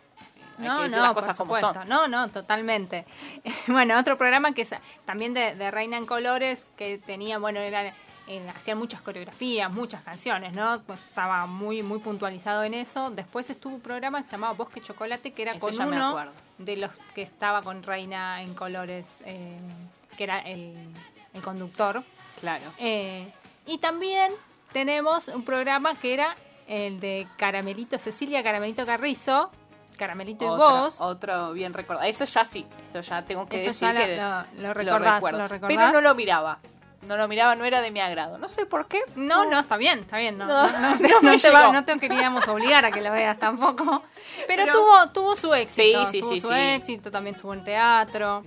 hay 0.63 0.69
No, 0.69 0.77
que 0.77 0.83
decir 0.83 0.97
no, 0.97 1.03
las 1.03 1.13
por 1.13 1.21
cosas 1.23 1.37
como 1.37 1.55
son. 1.57 1.75
No, 1.87 2.07
no, 2.07 2.29
totalmente. 2.29 3.05
bueno, 3.67 3.99
otro 3.99 4.17
programa 4.17 4.53
que 4.53 4.63
es 4.63 4.71
también 5.05 5.33
de, 5.33 5.55
de 5.55 5.71
Reina 5.71 5.97
en 5.97 6.05
Colores, 6.05 6.65
que 6.77 6.97
tenía, 6.97 7.37
bueno, 7.37 7.59
eran, 7.59 7.93
eh, 8.27 8.49
hacían 8.55 8.77
muchas 8.77 9.01
coreografías, 9.01 9.71
muchas 9.71 10.01
canciones, 10.03 10.53
¿no? 10.53 10.81
Pues 10.85 11.01
Estaba 11.01 11.45
muy, 11.45 11.83
muy 11.83 11.99
puntualizado 11.99 12.63
en 12.63 12.73
eso. 12.73 13.09
Después 13.09 13.49
estuvo 13.49 13.75
un 13.75 13.81
programa 13.81 14.19
que 14.21 14.25
se 14.25 14.31
llamaba 14.33 14.53
Bosque 14.53 14.81
Chocolate, 14.81 15.31
que 15.31 15.41
era 15.41 15.51
Ese 15.51 15.59
con 15.59 15.79
uno 15.81 16.17
de 16.57 16.77
los 16.77 16.91
que 17.15 17.23
estaba 17.23 17.61
con 17.61 17.83
Reina 17.83 18.41
en 18.41 18.53
Colores, 18.53 19.15
eh, 19.25 19.57
que 20.17 20.23
era 20.23 20.39
el, 20.39 20.73
el 21.33 21.41
conductor. 21.41 22.03
Claro. 22.39 22.65
Eh, 22.77 23.27
y 23.65 23.77
también 23.79 24.31
tenemos 24.71 25.27
un 25.27 25.43
programa 25.43 25.95
que 25.95 26.13
era 26.13 26.35
el 26.67 26.99
de 26.99 27.27
Caramelito, 27.37 27.97
Cecilia 27.97 28.43
Caramelito 28.43 28.85
Carrizo, 28.85 29.51
Caramelito 30.01 30.45
y 30.45 30.47
Otro, 30.47 30.57
vos. 30.67 30.99
otro 30.99 31.53
bien 31.53 31.73
recordado. 31.75 32.07
Eso 32.07 32.25
ya 32.25 32.43
sí, 32.43 32.65
eso 32.91 33.01
ya 33.01 33.21
tengo 33.21 33.47
que 33.47 33.57
Eso 33.57 33.67
decir 33.67 33.87
ya 33.93 33.93
que 34.05 34.15
lo- 34.17 34.61
lo- 34.63 34.67
lo 34.69 34.73
recordás, 34.73 35.13
recuerdo. 35.15 35.37
lo 35.37 35.47
recordás. 35.47 35.77
Pero 35.77 35.91
no 35.93 36.01
lo 36.01 36.15
miraba. 36.15 36.57
No 37.07 37.17
lo 37.17 37.27
miraba, 37.27 37.55
no 37.55 37.65
era 37.65 37.81
de 37.81 37.91
mi 37.91 37.99
agrado. 37.99 38.37
No 38.39 38.49
sé 38.49 38.65
por 38.65 38.87
qué. 38.87 39.01
No, 39.15 39.45
no, 39.45 39.59
está 39.59 39.77
bien, 39.77 39.99
está 39.99 40.17
bien. 40.17 40.37
No, 40.39 40.45
No, 40.47 40.67
no, 40.71 40.79
no 40.91 40.97
te, 40.97 41.07
no 41.07 41.21
no 41.21 41.53
va- 41.53 41.71
no 41.71 41.85
te 41.85 41.99
queríamos 41.99 42.47
obligar 42.47 42.83
a 42.85 42.91
que 42.91 43.01
lo 43.01 43.11
veas 43.11 43.37
tampoco. 43.37 44.01
Pero, 44.47 44.63
Pero- 44.65 44.73
tuvo, 44.73 45.07
tuvo 45.11 45.35
su 45.35 45.53
éxito. 45.53 46.05
Sí, 46.07 46.11
sí, 46.13 46.19
tuvo 46.21 46.31
sí, 46.31 46.41
su 46.41 46.51
éxito, 46.51 47.11
también 47.11 47.35
estuvo 47.35 47.53
en 47.53 47.63
teatro. 47.63 48.43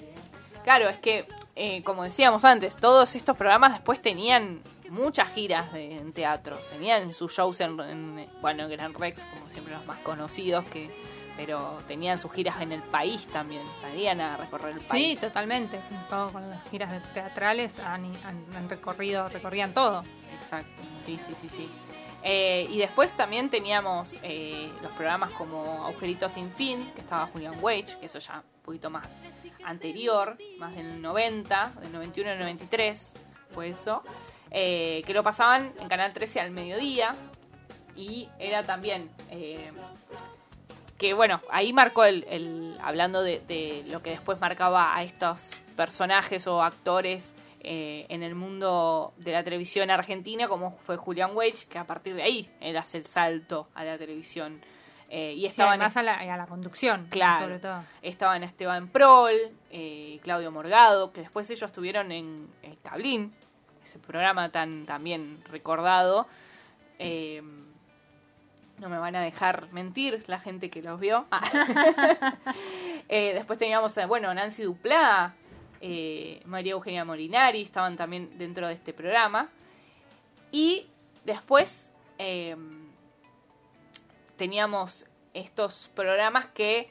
Claro, 0.64 0.88
es 0.88 0.98
que, 0.98 1.26
eh, 1.54 1.84
como 1.84 2.02
decíamos 2.02 2.44
antes, 2.44 2.74
todos 2.74 3.14
estos 3.14 3.36
programas 3.36 3.72
después 3.74 4.00
tenían 4.00 4.60
muchas 4.90 5.28
giras 5.30 5.72
de, 5.72 5.98
en 5.98 6.12
teatro. 6.12 6.56
Tenían 6.70 7.12
sus 7.14 7.32
shows 7.32 7.60
en, 7.60 7.78
en, 7.80 8.28
bueno, 8.40 8.68
Gran 8.68 8.94
Rex, 8.94 9.24
como 9.26 9.48
siempre 9.50 9.74
los 9.74 9.84
más 9.86 9.98
conocidos, 9.98 10.64
que 10.66 10.88
pero 11.36 11.78
tenían 11.88 12.18
sus 12.18 12.32
giras 12.32 12.60
en 12.60 12.72
el 12.72 12.82
país 12.82 13.26
también. 13.28 13.62
Salían 13.80 14.20
a 14.20 14.36
recorrer 14.36 14.74
el 14.74 14.80
Sí, 14.82 14.86
país. 14.88 15.20
totalmente. 15.20 15.80
Todo 16.08 16.32
con 16.32 16.48
las 16.48 16.62
giras 16.70 17.02
teatrales 17.12 17.78
han, 17.80 18.04
han- 18.24 18.46
han 18.56 18.68
recorrido, 18.68 19.28
recorrían 19.28 19.72
todo. 19.74 20.02
Exacto, 20.40 20.82
sí, 21.04 21.18
sí, 21.26 21.34
sí, 21.40 21.48
sí. 21.48 21.68
Eh, 22.26 22.66
y 22.70 22.78
después 22.78 23.12
también 23.14 23.50
teníamos 23.50 24.16
eh, 24.22 24.70
los 24.82 24.92
programas 24.92 25.30
como 25.32 25.86
Agujerito 25.86 26.28
Sin 26.28 26.50
Fin, 26.52 26.90
que 26.94 27.02
estaba 27.02 27.26
Julian 27.26 27.54
Wage, 27.60 27.98
que 28.00 28.06
eso 28.06 28.18
ya 28.18 28.36
un 28.56 28.62
poquito 28.62 28.88
más 28.88 29.06
anterior, 29.64 30.38
más 30.58 30.74
del 30.74 31.02
90, 31.02 31.72
del 31.80 31.92
91 31.92 32.30
al 32.30 32.38
93, 32.38 33.12
fue 33.52 33.68
eso, 33.68 34.02
eh, 34.50 35.02
que 35.06 35.12
lo 35.12 35.22
pasaban 35.22 35.72
en 35.78 35.88
Canal 35.88 36.14
13 36.14 36.40
al 36.40 36.50
mediodía 36.50 37.14
y 37.96 38.28
era 38.38 38.62
también... 38.62 39.10
que 41.04 41.12
bueno, 41.12 41.36
ahí 41.50 41.74
marcó 41.74 42.04
el, 42.04 42.24
el- 42.30 42.78
hablando 42.82 43.22
de, 43.22 43.40
de 43.40 43.84
lo 43.90 44.00
que 44.02 44.08
después 44.10 44.40
marcaba 44.40 44.96
a 44.96 45.02
estos 45.02 45.50
personajes 45.76 46.46
o 46.46 46.62
actores 46.62 47.34
eh, 47.60 48.06
en 48.08 48.22
el 48.22 48.34
mundo 48.34 49.12
de 49.18 49.32
la 49.32 49.44
televisión 49.44 49.90
argentina, 49.90 50.48
como 50.48 50.70
fue 50.86 50.96
Julian 50.96 51.36
Wage, 51.36 51.66
que 51.68 51.78
a 51.78 51.84
partir 51.84 52.14
de 52.14 52.22
ahí 52.22 52.48
él 52.60 52.74
hace 52.78 52.96
el 52.96 53.04
salto 53.04 53.68
a 53.74 53.84
la 53.84 53.98
televisión. 53.98 54.62
Eh, 55.10 55.34
y 55.34 55.40
Sí, 55.40 55.46
estaban 55.48 55.74
además 55.74 55.96
a 55.98 56.02
la, 56.02 56.14
a 56.14 56.36
la 56.38 56.46
conducción, 56.46 57.06
Claro. 57.10 57.44
sobre 57.44 57.58
todo. 57.58 57.84
Estaban 58.00 58.42
Esteban 58.42 58.88
Prol, 58.88 59.34
eh, 59.70 60.18
Claudio 60.22 60.50
Morgado, 60.50 61.12
que 61.12 61.20
después 61.20 61.50
ellos 61.50 61.64
estuvieron 61.64 62.12
en 62.12 62.48
el 62.62 62.78
Cablín, 62.82 63.34
ese 63.84 63.98
programa 63.98 64.48
tan 64.48 64.86
también 64.86 65.38
recordado. 65.50 66.26
Eh, 66.98 67.42
no 68.78 68.88
me 68.88 68.98
van 68.98 69.16
a 69.16 69.20
dejar 69.22 69.68
mentir 69.72 70.24
la 70.26 70.38
gente 70.38 70.70
que 70.70 70.82
los 70.82 71.00
vio. 71.00 71.26
Ah. 71.30 72.36
Eh, 73.06 73.34
después 73.34 73.58
teníamos, 73.58 73.94
eh, 73.98 74.06
bueno, 74.06 74.32
Nancy 74.32 74.62
Duplá, 74.62 75.34
eh, 75.82 76.40
María 76.46 76.72
Eugenia 76.72 77.04
Molinari, 77.04 77.60
estaban 77.60 77.98
también 77.98 78.38
dentro 78.38 78.66
de 78.66 78.72
este 78.72 78.94
programa. 78.94 79.50
Y 80.50 80.86
después 81.22 81.90
eh, 82.16 82.56
teníamos 84.38 85.04
estos 85.34 85.90
programas 85.94 86.46
que 86.46 86.90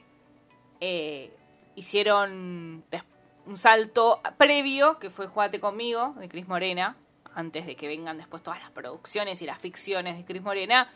hicieron 1.75 2.83
un 3.47 3.57
salto 3.57 4.21
previo, 4.37 4.99
que 4.99 5.09
fue 5.09 5.25
Jugate 5.25 5.59
conmigo, 5.59 6.13
de 6.19 6.29
Cris 6.29 6.47
Morena, 6.47 6.95
antes 7.33 7.65
de 7.65 7.75
que 7.75 7.87
vengan 7.87 8.17
después 8.17 8.43
todas 8.43 8.59
las 8.59 8.69
producciones 8.69 9.41
y 9.41 9.47
las 9.47 9.59
ficciones 9.59 10.15
de 10.15 10.25
Cris 10.25 10.43
Morena. 10.43 10.87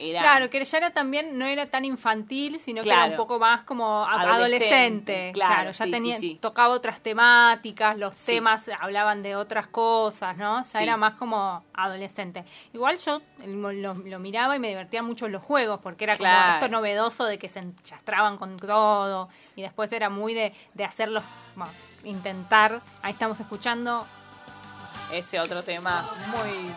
Era... 0.00 0.20
Claro, 0.22 0.48
que 0.50 0.64
ya 0.64 0.78
era 0.78 0.90
también, 0.90 1.38
no 1.38 1.44
era 1.44 1.66
tan 1.66 1.84
infantil, 1.84 2.58
sino 2.58 2.82
que 2.82 2.88
era 2.90 3.06
un 3.06 3.16
poco 3.16 3.38
más 3.38 3.62
como 3.64 4.04
Adolescente, 4.04 4.32
adolescente. 4.32 5.30
claro, 5.34 5.70
ya 5.72 5.84
sí, 5.84 5.90
tenía, 5.90 6.14
sí, 6.18 6.28
sí. 6.32 6.38
tocaba 6.40 6.74
otras 6.74 7.00
temáticas, 7.00 7.96
los 7.98 8.16
temas 8.16 8.68
hablaban 8.80 9.22
de 9.22 9.36
otras 9.36 9.66
cosas, 9.66 10.36
¿no? 10.36 10.60
O 10.60 10.64
sea, 10.64 10.80
Sí. 10.80 10.84
era 10.84 10.96
más 10.96 11.14
como 11.14 11.62
adolescente. 11.74 12.44
Igual 12.72 12.98
yo 12.98 13.20
lo, 13.46 13.94
miraba 13.94 14.56
y 14.56 14.58
me 14.58 14.68
divertía 14.68 15.02
mucho 15.02 15.28
los 15.28 15.42
juegos, 15.42 15.80
porque 15.82 16.04
era 16.04 16.16
como 16.16 16.28
Claro. 16.28 16.54
esto 16.54 16.68
novedoso 16.68 17.24
de 17.24 17.38
que 17.38 17.48
se 17.48 17.58
enchastraban 17.60 18.38
con 18.38 18.58
todo, 18.58 19.28
y 19.56 19.62
después 19.62 19.92
era 19.92 20.08
muy 20.08 20.32
de, 20.34 20.54
de 20.74 20.84
hacerlos, 20.84 21.22
bueno, 21.56 21.72
intentar, 22.04 22.80
ahí 23.02 23.12
estamos 23.12 23.38
escuchando 23.40 24.06
Ese 25.12 25.40
otro 25.40 25.62
tema 25.64 26.04
muy 26.28 26.72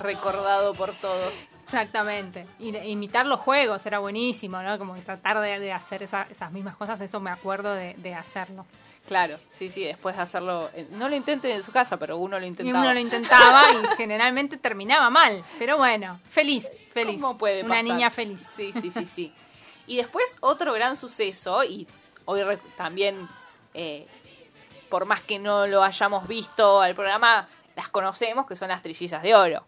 recordado 0.00 0.72
por 0.74 0.92
todos. 0.94 1.32
Exactamente. 1.74 2.46
Y 2.58 2.70
de- 2.72 2.86
imitar 2.86 3.26
los 3.26 3.40
juegos 3.40 3.84
era 3.86 3.98
buenísimo, 3.98 4.62
¿no? 4.62 4.78
Como 4.78 4.94
tratar 4.96 5.40
de, 5.40 5.58
de 5.58 5.72
hacer 5.72 6.02
esa- 6.02 6.26
esas 6.30 6.52
mismas 6.52 6.76
cosas, 6.76 7.00
eso 7.00 7.20
me 7.20 7.30
acuerdo 7.30 7.74
de, 7.74 7.94
de 7.94 8.14
hacerlo. 8.14 8.66
Claro, 9.06 9.38
sí, 9.52 9.68
sí, 9.68 9.84
después 9.84 10.16
de 10.16 10.22
hacerlo... 10.22 10.70
eh, 10.74 10.86
No 10.92 11.08
lo 11.10 11.14
intenten 11.16 11.50
en 11.50 11.62
su 11.62 11.72
casa, 11.72 11.98
pero 11.98 12.16
uno 12.16 12.38
lo 12.38 12.44
Y 12.46 12.48
intentaba. 12.48 12.80
uno 12.80 12.94
lo 12.94 12.98
intentaba 13.00 13.64
y 13.70 13.86
generalmente 13.98 14.56
terminaba 14.56 15.10
mal. 15.10 15.44
Pero 15.58 15.76
bueno, 15.76 16.18
feliz, 16.30 16.66
feliz. 16.94 17.20
¿Cómo 17.20 17.36
puede 17.36 17.60
Una 17.62 17.68
pasar? 17.70 17.84
niña 17.84 18.10
feliz. 18.10 18.48
Sí, 18.56 18.72
sí, 18.72 18.90
sí, 18.90 19.04
sí. 19.04 19.32
Y 19.86 19.96
después 19.98 20.34
otro 20.40 20.72
gran 20.72 20.96
suceso, 20.96 21.62
y 21.64 21.86
hoy 22.24 22.40
también, 22.78 23.28
eh, 23.74 24.06
por 24.88 25.04
más 25.04 25.20
que 25.20 25.38
no 25.38 25.66
lo 25.66 25.82
hayamos 25.82 26.26
visto 26.26 26.80
al 26.80 26.94
programa, 26.94 27.46
las 27.76 27.90
conocemos, 27.90 28.46
que 28.46 28.56
son 28.56 28.68
las 28.68 28.80
trillizas 28.82 29.22
de 29.22 29.34
oro. 29.34 29.66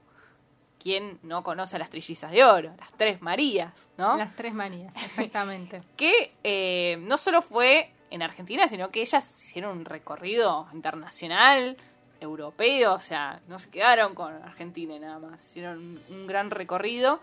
¿Quién 0.86 1.18
no 1.24 1.42
conoce 1.42 1.74
a 1.74 1.78
las 1.80 1.90
trillizas 1.90 2.30
de 2.30 2.44
oro? 2.44 2.72
Las 2.78 2.92
tres 2.96 3.20
Marías, 3.20 3.72
¿no? 3.98 4.16
Las 4.16 4.36
tres 4.36 4.54
manías, 4.54 4.94
exactamente. 5.04 5.80
Que 5.96 6.32
eh, 6.44 6.96
no 7.00 7.16
solo 7.18 7.42
fue 7.42 7.90
en 8.10 8.22
Argentina, 8.22 8.68
sino 8.68 8.90
que 8.92 9.00
ellas 9.00 9.34
hicieron 9.42 9.78
un 9.78 9.84
recorrido 9.84 10.68
internacional, 10.72 11.76
europeo, 12.20 12.94
o 12.94 13.00
sea, 13.00 13.40
no 13.48 13.58
se 13.58 13.68
quedaron 13.68 14.14
con 14.14 14.32
Argentina 14.44 14.96
nada 15.00 15.18
más, 15.18 15.44
hicieron 15.50 15.98
un, 16.08 16.26
gran 16.28 16.52
recorrido, 16.52 17.18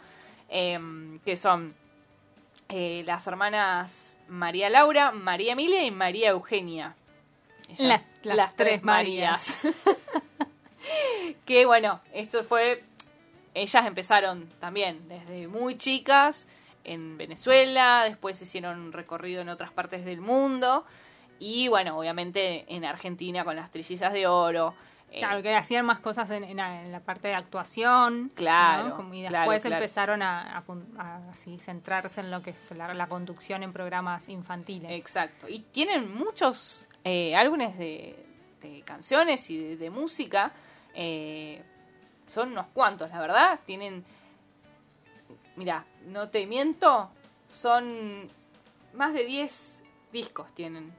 eh, 0.50 0.78
que 1.24 1.38
son 1.38 1.74
eh, 2.68 3.04
las 3.06 3.26
hermanas 3.28 4.18
María 4.28 4.70
Laura, 4.70 5.12
María 5.14 5.54
Emilia 5.54 5.86
y 5.86 5.92
María 5.92 6.32
Eugenia. 6.32 6.96
Ellas- 7.70 8.04
Las- 8.24 8.36
las 8.36 8.56
tres 8.58 8.84
Marías. 8.84 9.58
que 11.46 11.66
bueno, 11.66 12.02
esto 12.14 12.44
fue, 12.44 12.84
ellas 13.54 13.86
empezaron 13.86 14.48
también 14.60 15.08
desde 15.08 15.48
muy 15.48 15.78
chicas 15.78 16.48
en 16.84 17.18
Venezuela, 17.18 18.04
después 18.06 18.42
hicieron 18.42 18.80
un 18.80 18.92
recorrido 18.92 19.42
en 19.42 19.50
otras 19.50 19.72
partes 19.72 20.04
del 20.06 20.22
mundo 20.22 20.86
y 21.40 21.68
bueno, 21.68 21.98
obviamente 21.98 22.66
en 22.74 22.84
Argentina 22.86 23.44
con 23.44 23.56
las 23.56 23.72
trillizas 23.72 24.12
de 24.14 24.28
oro. 24.28 24.74
eh, 25.12 25.20
Claro, 25.20 25.42
que 25.44 25.54
hacían 25.56 25.86
más 25.86 26.00
cosas 26.00 26.30
en, 26.32 26.44
en 26.44 26.58
la, 26.58 26.82
en 26.84 26.92
la 26.92 27.00
parte 27.00 27.28
de 27.28 27.36
actuación. 27.36 28.32
Claro, 28.36 28.90
¿no? 28.90 28.96
Como- 28.96 29.14
y 29.14 29.22
después 29.22 29.62
claro. 29.62 29.76
empezaron 29.78 30.22
a, 30.24 30.58
a 30.58 30.66
pun- 30.66 30.98
a 30.98 31.30
así, 31.32 31.58
centrarse 31.60 32.22
en 32.22 32.32
lo 32.32 32.42
que 32.42 32.50
es 32.52 32.72
la, 32.72 32.94
la 32.94 33.08
conducción 33.08 33.62
en 33.64 33.72
programas 33.74 34.28
infantiles. 34.30 34.92
Exacto. 34.92 35.48
Y 35.48 35.60
tienen 35.60 36.14
muchos 36.16 36.86
eh, 37.04 37.36
álbumes 37.36 37.78
de, 37.78 38.26
de 38.62 38.82
canciones 38.82 39.50
y 39.50 39.58
de, 39.58 39.78
de 39.78 39.90
música. 39.90 40.52
eh, 40.96 41.62
son 42.34 42.52
unos 42.52 42.66
cuantos, 42.74 43.10
la 43.10 43.20
verdad. 43.20 43.60
Tienen. 43.66 44.04
Mira, 45.56 45.86
no 46.08 46.30
te 46.30 46.46
miento. 46.48 47.10
Son 47.50 48.28
más 48.94 49.14
de 49.14 49.24
10 49.24 49.84
discos 50.12 50.54
tienen. 50.54 50.94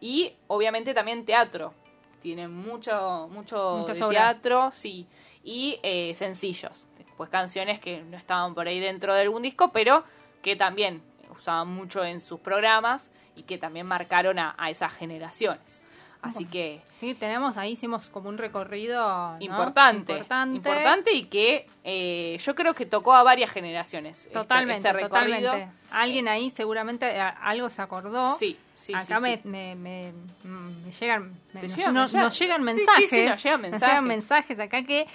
Y 0.00 0.34
obviamente 0.46 0.94
también 0.94 1.24
teatro. 1.24 1.72
Tienen 2.20 2.52
mucho, 2.52 3.28
mucho 3.30 3.84
de 3.86 3.94
teatro, 3.94 4.70
sí. 4.72 5.06
Y 5.42 5.78
eh, 5.82 6.14
sencillos. 6.14 6.86
Después 6.98 7.30
canciones 7.30 7.80
que 7.80 8.02
no 8.02 8.16
estaban 8.16 8.54
por 8.54 8.66
ahí 8.68 8.80
dentro 8.80 9.14
de 9.14 9.22
algún 9.22 9.42
disco, 9.42 9.70
pero 9.72 10.04
que 10.42 10.56
también 10.56 11.02
usaban 11.30 11.68
mucho 11.68 12.04
en 12.04 12.20
sus 12.20 12.40
programas 12.40 13.10
y 13.34 13.44
que 13.44 13.56
también 13.56 13.86
marcaron 13.86 14.38
a, 14.38 14.54
a 14.58 14.70
esas 14.70 14.92
generaciones. 14.92 15.82
Así 16.20 16.44
que 16.46 16.80
Sí, 16.98 17.14
tenemos 17.14 17.56
ahí, 17.56 17.72
hicimos 17.72 18.08
como 18.08 18.28
un 18.28 18.38
recorrido 18.38 19.00
¿no? 19.34 19.36
importante, 19.40 20.12
importante. 20.12 20.56
importante 20.56 21.12
y 21.12 21.24
que 21.26 21.66
eh, 21.84 22.36
yo 22.44 22.54
creo 22.56 22.74
que 22.74 22.86
tocó 22.86 23.14
a 23.14 23.22
varias 23.22 23.50
generaciones. 23.50 24.18
este- 24.22 24.30
Totalmente, 24.34 24.88
este 24.88 25.00
recorrido. 25.04 25.38
totalmente. 25.52 25.72
Alguien 25.92 26.26
ahí 26.28 26.50
seguramente 26.50 27.06
eh, 27.16 27.20
algo 27.20 27.70
se 27.70 27.80
acordó. 27.82 28.34
Sí, 28.34 28.58
sí, 28.74 28.94
Acá 28.94 29.16
sí, 29.16 29.22
me, 29.22 29.36
sí. 29.36 29.42
me, 29.48 29.74
me- 29.76 30.12
me 30.42 30.90
llegan, 30.92 31.32
nos, 31.54 31.76
llegan 31.76 31.94
nos- 31.94 32.12
mensajes. 32.12 32.14
nos 32.24 32.38
llegan 32.38 32.62
Sí, 32.62 32.68
sí, 32.68 32.76
sí, 32.80 32.84
mensajes. 32.84 33.30
nos 33.30 33.42
llegan 33.44 33.60
mensajes. 33.62 34.02
mensajes 34.02 34.60
acá 34.60 34.82
que 34.82 35.06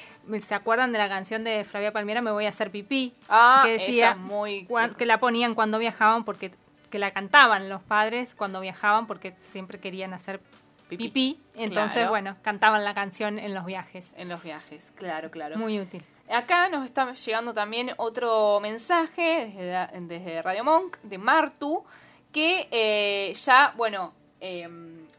se 0.42 0.56
acuerdan 0.56 0.94
de 0.94 1.00
la 1.00 1.10
canción 1.10 1.44
de 1.44 1.66
Flavia 1.66 1.92
Palmiera, 1.92 2.22
Me 2.22 2.32
voy 2.32 2.46
a 2.46 2.50
hacer 2.50 2.72
pipí. 2.72 3.14
Ah, 3.28 3.62
que 3.66 3.72
decía 3.74 4.12
esa 4.12 4.16
muy- 4.16 4.68
que 4.98 5.06
la 5.06 5.20
ponían 5.20 5.54
cuando 5.54 5.80
viajaban 5.80 6.24
porque 6.24 6.54
que 6.90 7.00
la 7.00 7.12
cantaban 7.12 7.70
los 7.70 7.82
padres 7.82 8.36
cuando 8.36 8.62
viajaban 8.62 9.08
porque 9.08 9.34
siempre 9.40 9.80
querían 9.80 10.14
hacer 10.14 10.40
Pipí. 10.98 11.10
pipí. 11.10 11.40
Entonces, 11.56 11.98
Claro. 11.98 12.10
bueno, 12.10 12.36
cantaban 12.42 12.84
la 12.84 12.94
canción 12.94 13.40
en 13.40 13.54
los 13.54 13.66
viajes. 13.66 14.14
En 14.18 14.30
los 14.30 14.42
viajes, 14.44 14.92
claro, 14.96 15.30
claro. 15.32 15.58
Muy 15.58 15.80
útil. 15.80 16.04
Acá 16.30 16.70
nos 16.70 16.86
está 16.86 17.14
llegando 17.14 17.54
también 17.54 17.92
otro 17.98 18.60
mensaje 18.62 19.52
desde, 19.54 20.00
desde 20.08 20.42
Radio 20.42 20.64
Monk, 20.64 20.98
de 21.04 21.18
Martu, 21.18 21.84
que 22.32 22.68
eh, 22.72 23.34
ya, 23.34 23.74
bueno, 23.76 24.14
eh, 24.40 24.68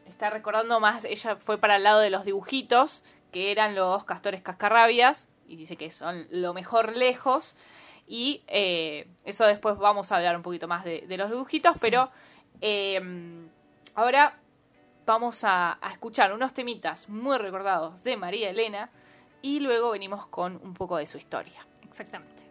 está 0.07 0.29
recordando 0.29 0.79
más, 0.79 1.05
ella 1.05 1.35
fue 1.35 1.57
para 1.57 1.75
el 1.77 1.83
lado 1.83 1.99
de 1.99 2.09
los 2.09 2.25
dibujitos, 2.25 3.03
que 3.31 3.51
eran 3.51 3.75
los 3.75 4.03
castores 4.03 4.41
cascarrabias, 4.41 5.27
y 5.47 5.57
dice 5.57 5.77
que 5.77 5.91
son 5.91 6.25
lo 6.31 6.53
mejor 6.53 6.95
lejos, 6.97 7.55
y 8.07 8.41
eh, 8.47 9.07
eso 9.25 9.45
después 9.45 9.77
vamos 9.77 10.11
a 10.11 10.17
hablar 10.17 10.35
un 10.35 10.41
poquito 10.41 10.67
más 10.67 10.83
de, 10.83 11.05
de 11.07 11.17
los 11.17 11.29
dibujitos, 11.29 11.75
pero 11.79 12.09
eh, 12.61 12.99
ahora 13.93 14.37
vamos 15.05 15.43
a, 15.43 15.77
a 15.85 15.91
escuchar 15.91 16.33
unos 16.33 16.53
temitas 16.53 17.09
muy 17.09 17.37
recordados 17.37 18.03
de 18.03 18.17
María 18.17 18.49
Elena, 18.49 18.89
y 19.41 19.59
luego 19.59 19.91
venimos 19.91 20.25
con 20.25 20.59
un 20.63 20.73
poco 20.73 20.97
de 20.97 21.05
su 21.05 21.19
historia. 21.19 21.63
Exactamente. 21.83 22.43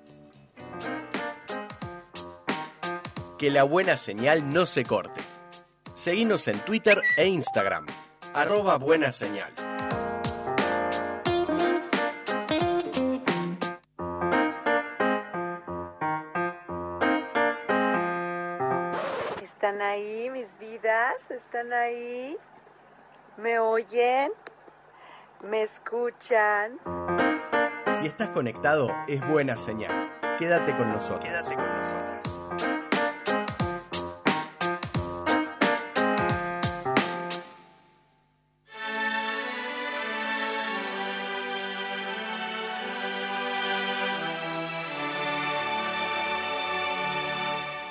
Que 3.37 3.51
la 3.51 3.65
buena 3.65 3.97
señal 3.97 4.49
no 4.49 4.65
se 4.65 4.85
corte. 4.85 5.21
Seguinos 5.93 6.47
en 6.47 6.61
Twitter 6.61 7.03
e 7.17 7.27
Instagram. 7.27 7.87
Arroba 8.33 8.79
buena 8.79 9.11
señal. 9.11 9.53
¿Están 21.55 21.73
ahí? 21.73 22.37
¿Me 23.37 23.61
oyen? 23.61 24.33
¿Me 25.41 25.63
escuchan? 25.63 26.81
Si 27.93 28.07
estás 28.07 28.31
conectado, 28.31 28.89
es 29.07 29.25
buena 29.29 29.57
señal. 29.57 30.11
Quédate 30.37 30.77
con 30.77 30.93
nosotros. 30.93 31.25
Quédate 31.25 31.55
con 31.55 31.77
nosotros. 31.77 32.25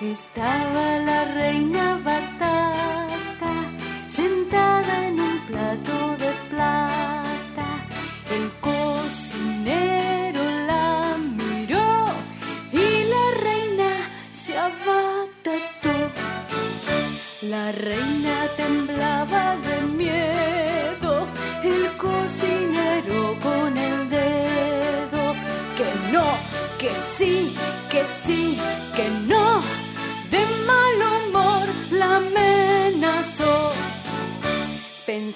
Estaba 0.01 0.97
la 0.97 1.25
reina 1.33 1.92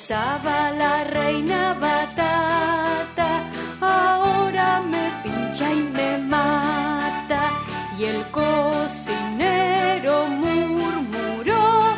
La 0.10 1.04
reina 1.04 1.74
batata, 1.74 3.44
ahora 3.82 4.80
me 4.80 5.12
pincha 5.22 5.70
y 5.74 5.82
me 5.82 6.18
mata. 6.20 7.52
Y 8.00 8.06
el 8.06 8.24
cocinero 8.32 10.28
murmuró, 10.28 11.98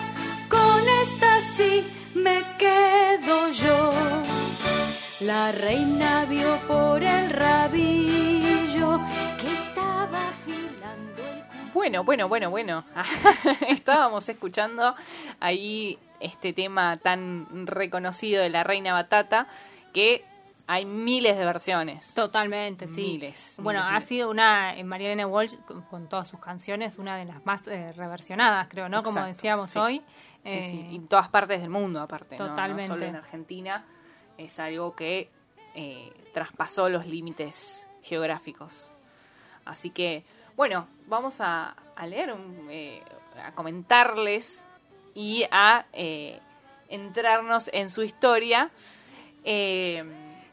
con 0.49 0.81
esta 1.03 1.39
sí 1.39 1.85
me 2.15 2.43
quedo 2.57 3.49
yo. 3.51 3.91
La 5.19 5.51
reina 5.51 6.25
vio 6.27 6.57
por 6.67 7.03
el 7.03 7.29
rabillo 7.29 9.01
que 9.39 9.53
estaba 9.53 10.29
afilando 10.29 11.21
el... 11.31 11.43
Bueno, 11.75 12.03
bueno, 12.03 12.27
bueno, 12.27 12.49
bueno. 12.49 12.83
Estábamos 13.67 14.27
escuchando 14.27 14.95
ahí 15.39 15.99
este 16.19 16.53
tema 16.53 16.97
tan 16.97 17.67
reconocido 17.67 18.41
de 18.43 18.49
la 18.49 18.63
Reina 18.63 18.93
Batata, 18.93 19.47
que 19.93 20.23
hay 20.67 20.85
miles 20.85 21.35
de 21.37 21.45
versiones. 21.45 22.13
Totalmente, 22.13 22.87
sí. 22.87 23.01
Miles, 23.13 23.55
Bueno, 23.57 23.83
miles, 23.83 23.97
ha 23.97 24.01
sido 24.05 24.29
una, 24.29 24.75
en 24.77 24.87
María 24.87 25.07
Elena 25.07 25.25
Walsh, 25.25 25.55
con, 25.65 25.81
con 25.83 26.07
todas 26.07 26.27
sus 26.27 26.39
canciones, 26.39 26.97
una 26.99 27.17
de 27.17 27.25
las 27.25 27.43
más 27.45 27.67
eh, 27.67 27.91
reversionadas, 27.93 28.67
creo, 28.69 28.87
¿no? 28.87 29.01
Como 29.01 29.23
decíamos 29.25 29.71
sí. 29.71 29.79
hoy. 29.79 29.97
Sí, 30.43 30.49
Eh, 30.51 30.67
sí, 30.69 30.87
y 30.91 30.95
en 30.97 31.07
todas 31.07 31.27
partes 31.27 31.59
del 31.61 31.69
mundo 31.69 31.99
aparte, 32.01 32.37
¿no? 32.37 32.45
No 32.45 32.49
Totalmente. 32.51 32.87
solo 32.87 33.03
en 33.05 33.15
Argentina, 33.15 33.83
es 34.37 34.57
algo 34.59 34.95
que 34.95 35.29
eh, 35.75 36.13
traspasó 36.33 36.87
los 36.87 37.05
límites 37.07 37.85
geográficos. 38.03 38.89
Así 39.65 39.89
que, 39.89 40.23
bueno, 40.55 40.87
vamos 41.07 41.41
a, 41.41 41.75
a 41.95 42.05
leer, 42.05 42.31
un, 42.31 42.67
eh, 42.69 43.01
a 43.43 43.51
comentarles 43.53 44.61
y 45.15 45.45
a 45.51 45.85
eh, 45.93 46.39
entrarnos 46.89 47.69
en 47.73 47.89
su 47.89 48.03
historia. 48.03 48.69
Eh, 49.43 50.03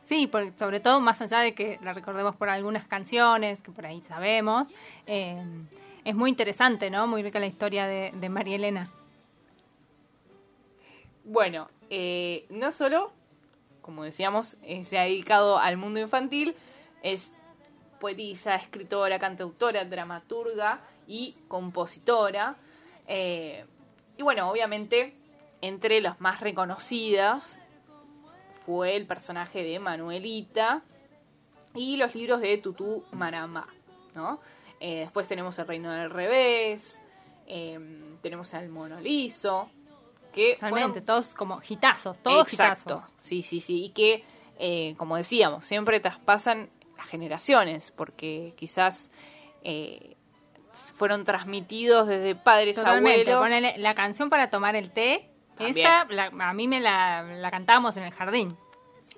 Sí, 0.07 0.29
porque 0.29 0.53
sobre 0.57 0.79
todo 0.79 1.01
más 1.01 1.21
allá 1.21 1.41
de 1.41 1.53
que 1.53 1.81
la 1.83 1.93
recordemos 1.93 2.37
por 2.37 2.49
algunas 2.49 2.87
canciones 2.87 3.61
que 3.61 3.73
por 3.73 3.87
ahí 3.87 4.01
sabemos, 4.03 4.69
eh, 5.07 5.43
es 6.05 6.15
muy 6.15 6.31
interesante, 6.31 6.91
¿no? 6.91 7.09
Muy 7.09 7.25
rica 7.25 7.41
la 7.41 7.47
historia 7.47 7.89
de, 7.89 8.13
de 8.15 8.29
María 8.29 8.55
Elena. 8.55 8.89
Bueno, 11.25 11.69
eh, 11.91 12.47
no 12.51 12.71
solo, 12.71 13.11
como 13.83 14.05
decíamos, 14.05 14.57
se 14.85 14.97
ha 14.97 15.03
dedicado 15.03 15.59
al 15.59 15.77
mundo 15.77 15.99
infantil, 15.99 16.55
es 17.03 17.33
poetisa, 17.99 18.55
escritora, 18.55 19.19
cantautora, 19.19 19.85
dramaturga 19.85 20.79
y 21.09 21.35
compositora. 21.49 22.55
Eh, 23.09 23.65
y 24.17 24.23
bueno, 24.23 24.51
obviamente, 24.51 25.14
entre 25.61 26.01
las 26.01 26.21
más 26.21 26.41
reconocidas 26.41 27.59
fue 28.64 28.97
el 28.97 29.07
personaje 29.07 29.62
de 29.62 29.79
Manuelita 29.79 30.83
y 31.75 31.97
los 31.97 32.14
libros 32.14 32.41
de 32.41 32.59
Tutú 32.59 33.05
Marambá, 33.12 33.67
¿no? 34.14 34.41
Eh, 34.81 35.01
después 35.01 35.27
tenemos 35.29 35.59
El 35.59 35.67
Reino 35.69 35.91
del 35.93 36.11
Revés, 36.11 36.99
eh, 37.47 37.79
tenemos 38.23 38.53
al 38.55 38.69
Mono 38.69 39.01
Liso, 39.01 39.69
que 40.33 40.55
Totalmente, 40.55 41.01
fueron- 41.01 41.05
todos 41.07 41.35
como 41.35 41.61
hitazos, 41.67 42.19
todos 42.23 42.49
Exacto. 42.53 42.95
hitazos. 42.97 43.12
Sí, 43.23 43.43
sí, 43.43 43.61
sí. 43.61 43.85
Y 43.85 43.89
que, 43.91 44.25
eh, 44.59 44.95
como 44.99 45.17
decíamos, 45.17 45.64
siempre 45.64 46.01
traspasan 46.01 46.69
las 46.99 47.07
generaciones, 47.07 47.93
porque 47.97 48.53
quizás 48.57 49.11
eh, 49.69 50.16
fueron 50.95 51.24
transmitidos 51.24 52.07
desde 52.09 52.35
padres, 52.35 52.77
Totalmente. 52.77 53.33
abuelos. 53.33 53.41
Ponele 53.43 53.79
la 53.79 53.95
canción 53.95 54.31
para 54.31 54.51
tomar 54.51 54.77
el 54.77 54.91
té, 54.91 55.31
También. 55.57 55.87
esa 55.87 56.05
la- 56.11 56.31
a 56.49 56.53
mí 56.53 56.68
me 56.68 56.81
la, 56.81 57.22
la 57.22 57.51
cantábamos 57.51 57.97
en 57.97 58.05
el 58.05 58.12
jardín. 58.12 58.57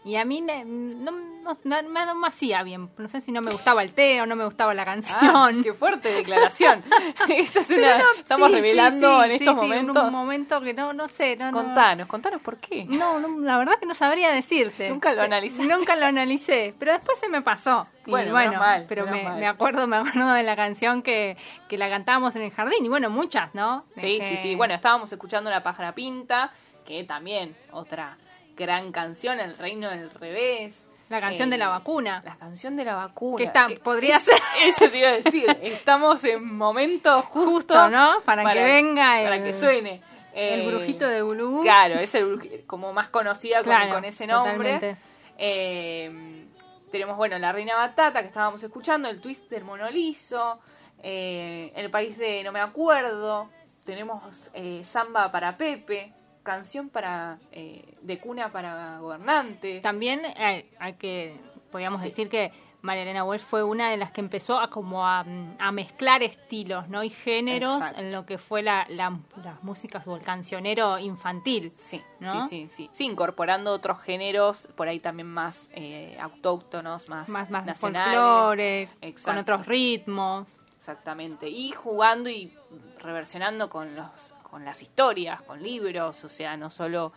Y 0.09 0.17
a 0.17 0.25
mí 0.25 0.41
me, 0.41 0.65
no, 0.65 1.11
no, 1.11 1.59
no- 1.65 1.83
no 1.83 2.15
me 2.15 2.27
hacía 2.29 2.63
bien. 2.63 2.89
No 2.97 3.09
sé 3.09 3.21
si 3.21 3.31
no 3.31 3.43
me 3.43 3.51
gustaba 3.53 3.83
el 3.83 3.93
té 3.93 4.23
o 4.23 4.27
no 4.27 4.37
me 4.37 4.45
gustaba 4.47 4.73
la 4.73 4.83
Ah, 4.83 4.87
canción. 4.87 5.63
qué 5.63 5.75
fuerte 5.75 6.11
declaración. 6.11 6.83
Esta 7.29 7.61
es 7.61 7.71
una, 7.71 7.81
Pero 7.83 7.99
no, 7.99 8.13
estamos 8.19 8.49
sí, 8.49 8.55
revelando 8.55 9.19
sí, 9.21 9.27
en 9.27 9.33
estos 9.33 9.57
momentos. 9.57 10.05
un 10.05 10.11
momento 10.13 10.61
que 10.63 10.73
no, 10.73 10.95
no 10.95 11.09
sé. 11.09 11.37
No, 11.37 11.51
no- 11.51 11.59
Contanos, 11.59 12.09
contanos 12.09 12.41
por 12.41 12.57
qué. 12.57 12.87
No, 12.87 13.19
no, 13.21 13.39
la 13.41 13.59
verdad 13.59 13.75
que 13.79 13.85
no 13.85 13.93
sabría 13.95 14.31
decirte. 14.31 14.89
Nunca 14.89 15.13
lo 15.13 15.21
analizaste. 15.21 15.67
Nunca 15.67 15.95
lo 15.95 16.07
analicé, 16.07 16.75
pero 16.79 16.93
después 16.93 17.19
se 17.19 17.29
me 17.29 17.43
pasó. 17.43 17.87
Y 18.07 18.11
Bueno, 18.11 18.31
bueno, 18.33 18.59
mal, 18.59 18.87
pero 18.89 19.07
me, 19.07 19.47
acuerdo, 19.47 19.87
me 19.87 19.97
acuerdo 19.99 20.33
de 20.33 20.43
la 20.43 20.57
canción 20.57 21.03
que, 21.03 21.37
que 21.69 21.77
la 21.77 21.91
cantábamos 21.91 22.35
en 22.37 22.43
el 22.45 22.51
jardín. 22.51 22.83
Y 22.83 22.89
bueno, 22.89 23.11
muchas, 23.11 23.55
¿no? 23.55 23.85
Sí, 23.95 24.21
sí, 24.23 24.39
sí. 24.39 24.55
Bueno, 24.55 24.73
estábamos 24.73 25.13
escuchando 25.13 25.51
La 25.51 25.63
pájara 25.63 25.93
pinta, 25.95 26.51
que 26.87 27.05
también 27.05 27.55
otra 27.73 28.17
gran 28.59 28.93
canción, 28.93 29.41
El 29.41 29.57
reino 29.57 29.89
del 29.91 30.11
revés. 30.11 30.85
La 31.09 31.21
canción 31.23 31.49
Eh, 31.49 31.53
de 31.53 31.59
la 31.59 31.69
vacuna. 31.69 32.21
La 32.25 32.37
canción 32.37 32.77
de 32.77 32.85
la 32.85 32.95
vacuna. 32.95 33.37
Que 33.39 33.45
está- 33.45 33.67
podría 33.83 34.19
ser. 34.19 34.35
Eso 34.67 34.91
te 34.91 34.99
iba 34.99 35.09
a 35.09 35.13
decir. 35.13 35.47
Estamos 35.63 36.23
en 36.25 36.55
momento 36.55 37.23
justo, 37.23 37.51
Justo, 37.51 37.89
¿no? 37.89 38.21
Para 38.27 38.43
que 38.53 38.63
venga 38.65 39.05
Para 39.23 39.37
el- 39.37 39.45
que 39.45 39.55
suene. 39.55 40.03
El 40.35 40.61
Eh, 40.61 40.69
brujito 40.69 41.09
de 41.09 41.23
Gulubú. 41.23 41.63
Claro, 41.63 41.95
es 41.95 42.15
el 42.15 42.65
como 42.67 42.93
más 42.93 43.09
conocida 43.09 43.59
con, 43.59 43.65
Claro, 43.73 43.95
con 43.95 44.05
ese 44.05 44.27
nombre. 44.27 44.97
Eh, 45.39 46.47
tenemos, 46.93 47.17
bueno, 47.17 47.39
La 47.39 47.53
Reina 47.53 47.75
Batata 47.77 48.21
que 48.21 48.29
estábamos 48.29 48.63
escuchando, 48.63 49.09
el 49.09 49.21
twist 49.21 49.49
del 49.51 49.65
monolizo, 49.65 50.61
eh, 51.03 51.73
El 51.75 51.91
País 51.91 52.19
de 52.19 52.43
No 52.45 52.53
Me 52.53 52.61
Acuerdo, 52.61 53.49
tenemos 53.87 54.51
eh, 54.53 54.83
Samba 54.85 55.33
para 55.33 55.57
Pepe, 55.57 56.13
canción 56.53 56.89
para 56.89 57.39
eh, 57.53 57.85
de 58.03 58.19
cuna 58.19 58.51
para 58.51 58.99
gobernante. 58.99 59.81
También 59.81 60.23
hay, 60.37 60.69
hay 60.79 60.95
que, 60.95 61.39
podríamos 61.71 62.01
decir 62.03 62.29
que 62.31 62.51
María 62.81 63.03
Elena 63.03 63.25
Walsh 63.25 63.43
fue 63.43 63.65
una 63.65 63.91
de 63.91 63.97
las 63.97 64.13
que 64.13 64.21
empezó 64.21 64.59
a 64.61 64.71
como 64.71 65.05
a, 65.07 65.25
mm, 65.25 65.57
a 65.59 65.73
mezclar 65.73 66.23
estilos, 66.23 66.89
¿no? 66.89 67.03
Y 67.03 67.11
géneros 67.11 67.79
Exacto. 67.79 68.01
en 68.01 68.13
lo 68.13 68.25
que 68.25 68.39
fue 68.39 68.63
la, 68.63 68.87
la- 68.89 69.19
las 69.45 69.63
músicas 69.65 70.07
o 70.07 70.15
el 70.17 70.23
cancionero 70.23 70.97
infantil. 70.99 71.73
Sí, 71.77 72.01
¿no? 72.21 72.49
sí, 72.49 72.69
sí, 72.69 72.75
sí. 72.75 72.91
Sí, 72.93 73.05
incorporando 73.05 73.73
otros 73.73 74.01
géneros, 74.01 74.69
por 74.77 74.87
ahí 74.89 75.01
también 75.01 75.27
más 75.29 75.69
eh, 75.75 76.17
autóctonos, 76.21 77.09
más, 77.09 77.29
Más, 77.29 77.51
más 77.51 77.67
nacionales. 77.67 78.17
folclore, 78.17 78.89
con 79.25 79.39
otros 79.39 79.67
ritmos. 79.67 80.49
Exactamente. 80.77 81.49
Y 81.49 81.73
jugando 81.73 82.31
y 82.31 82.55
reversionando 83.01 83.69
con 83.69 83.95
los 83.97 84.33
con 84.51 84.65
las 84.65 84.83
historias, 84.83 85.43
con 85.43 85.63
libros, 85.63 86.25
o 86.25 86.29
sea, 86.29 86.57
no 86.57 86.71
solo 86.71 87.13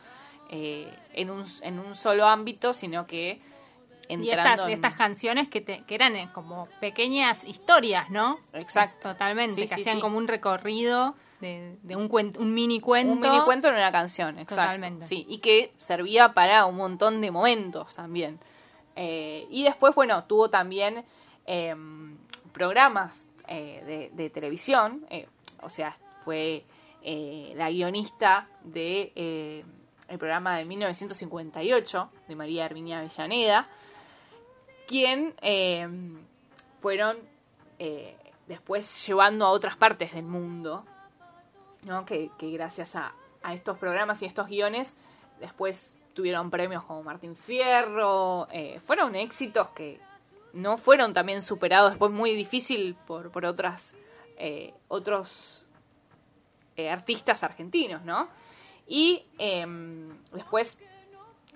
eh, 0.49 0.91
en, 1.13 1.29
un, 1.29 1.45
en 1.61 1.79
un 1.79 1.95
solo 1.95 2.25
ámbito, 2.27 2.73
sino 2.73 3.07
que 3.07 3.39
Y 4.09 4.13
entrando 4.13 4.49
estas, 4.51 4.67
en- 4.67 4.73
estas 4.73 4.95
canciones 4.95 5.47
que, 5.47 5.61
te- 5.61 5.83
que 5.85 5.95
eran 5.95 6.15
eh, 6.15 6.29
como 6.33 6.67
pequeñas 6.81 7.43
historias, 7.45 8.09
¿no? 8.09 8.37
Exacto. 8.53 9.09
Totalmente, 9.09 9.55
Sí, 9.55 9.61
que 9.61 9.67
sí, 9.75 9.81
hacían 9.81 9.95
sí. 9.97 10.01
como 10.01 10.17
un 10.17 10.27
recorrido 10.27 11.15
de, 11.39 11.77
de 11.83 11.95
un, 11.95 12.09
un 12.37 12.53
mini 12.53 12.79
cuento. 12.81 13.13
un 13.13 13.19
mini 13.21 13.39
cuento 13.45 13.69
en 13.69 13.75
una 13.75 13.91
canción, 13.91 14.37
exacto. 14.37 14.55
Totalmente. 14.55 15.05
Sí, 15.05 15.25
y 15.29 15.39
que 15.39 15.71
servía 15.79 16.33
para 16.33 16.65
un 16.65 16.75
montón 16.75 17.21
de 17.21 17.31
momentos 17.31 17.95
también. 17.95 18.37
Eh, 18.97 19.47
y 19.49 19.63
después, 19.63 19.95
bueno, 19.95 20.25
tuvo 20.25 20.49
también 20.49 21.05
eh, 21.47 21.73
programas 22.51 23.25
eh, 23.47 23.81
de, 23.85 24.21
de 24.23 24.29
televisión, 24.29 25.05
eh, 25.09 25.27
o 25.61 25.69
sea, 25.69 25.95
fue 26.25 26.63
eh, 27.03 27.53
la 27.55 27.71
guionista 27.71 28.47
de 28.63 29.11
eh, 29.15 29.65
el 30.07 30.19
programa 30.19 30.57
de 30.57 30.65
1958 30.65 32.09
de 32.27 32.35
María 32.35 32.65
Herminia 32.65 32.99
Avellaneda, 32.99 33.67
quien 34.87 35.33
eh, 35.41 35.87
fueron 36.81 37.17
después 38.45 39.07
llevando 39.07 39.47
a 39.47 39.49
otras 39.49 39.75
partes 39.75 40.13
del 40.13 40.25
mundo, 40.25 40.85
¿no? 41.81 42.05
que, 42.05 42.29
que 42.37 42.51
gracias 42.51 42.95
a, 42.95 43.15
a 43.41 43.55
estos 43.55 43.79
programas 43.79 44.21
y 44.21 44.25
estos 44.25 44.47
guiones 44.49 44.95
después 45.39 45.95
tuvieron 46.13 46.51
premios 46.51 46.83
como 46.83 47.01
Martín 47.01 47.35
Fierro, 47.35 48.47
fueron 48.85 49.15
éxitos 49.15 49.69
que 49.69 49.99
no 50.53 50.77
fueron 50.77 51.15
también 51.15 51.41
superados 51.41 51.93
después 51.93 52.11
muy 52.11 52.35
difícil 52.35 52.95
por, 53.07 53.31
por 53.31 53.45
otras 53.45 53.95
otros 54.87 55.65
artistas 56.89 57.43
argentinos, 57.43 58.03
¿no? 58.03 58.29
Y 58.87 59.23
em, 59.37 60.09
después 60.33 60.77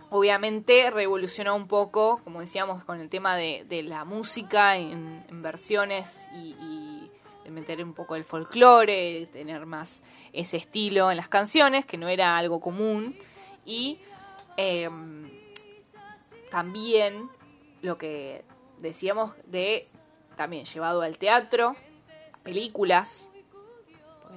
obviamente 0.10 0.90
revolucionó 0.92 1.56
un 1.56 1.68
poco, 1.68 2.22
como 2.24 2.42
decíamos, 2.42 2.84
con 2.84 3.00
el 3.00 3.10
tema 3.10 3.36
de, 3.36 3.84
la 3.84 4.06
música 4.06 4.78
en, 4.78 5.24
versiones 5.42 6.08
y, 6.34 6.56
y 6.62 7.12
de 7.44 7.52
meter 7.52 7.84
un 7.84 7.94
poco 7.94 8.16
el 8.16 8.24
folclore, 8.24 9.28
tener 9.32 9.66
más 9.66 10.04
ese 10.34 10.58
estilo 10.58 11.12
en 11.12 11.18
las 11.18 11.28
canciones, 11.28 11.86
que 11.86 11.98
no 11.98 12.08
era 12.08 12.38
algo 12.38 12.60
común. 12.60 13.16
Y 13.66 14.00
eh, 14.58 14.90
también 16.50 17.30
lo 17.82 17.98
que 17.98 18.44
decíamos 18.80 19.36
de, 19.46 19.88
también 20.36 20.66
llevado 20.66 21.02
al 21.02 21.18
teatro, 21.18 21.76
películas, 22.44 23.30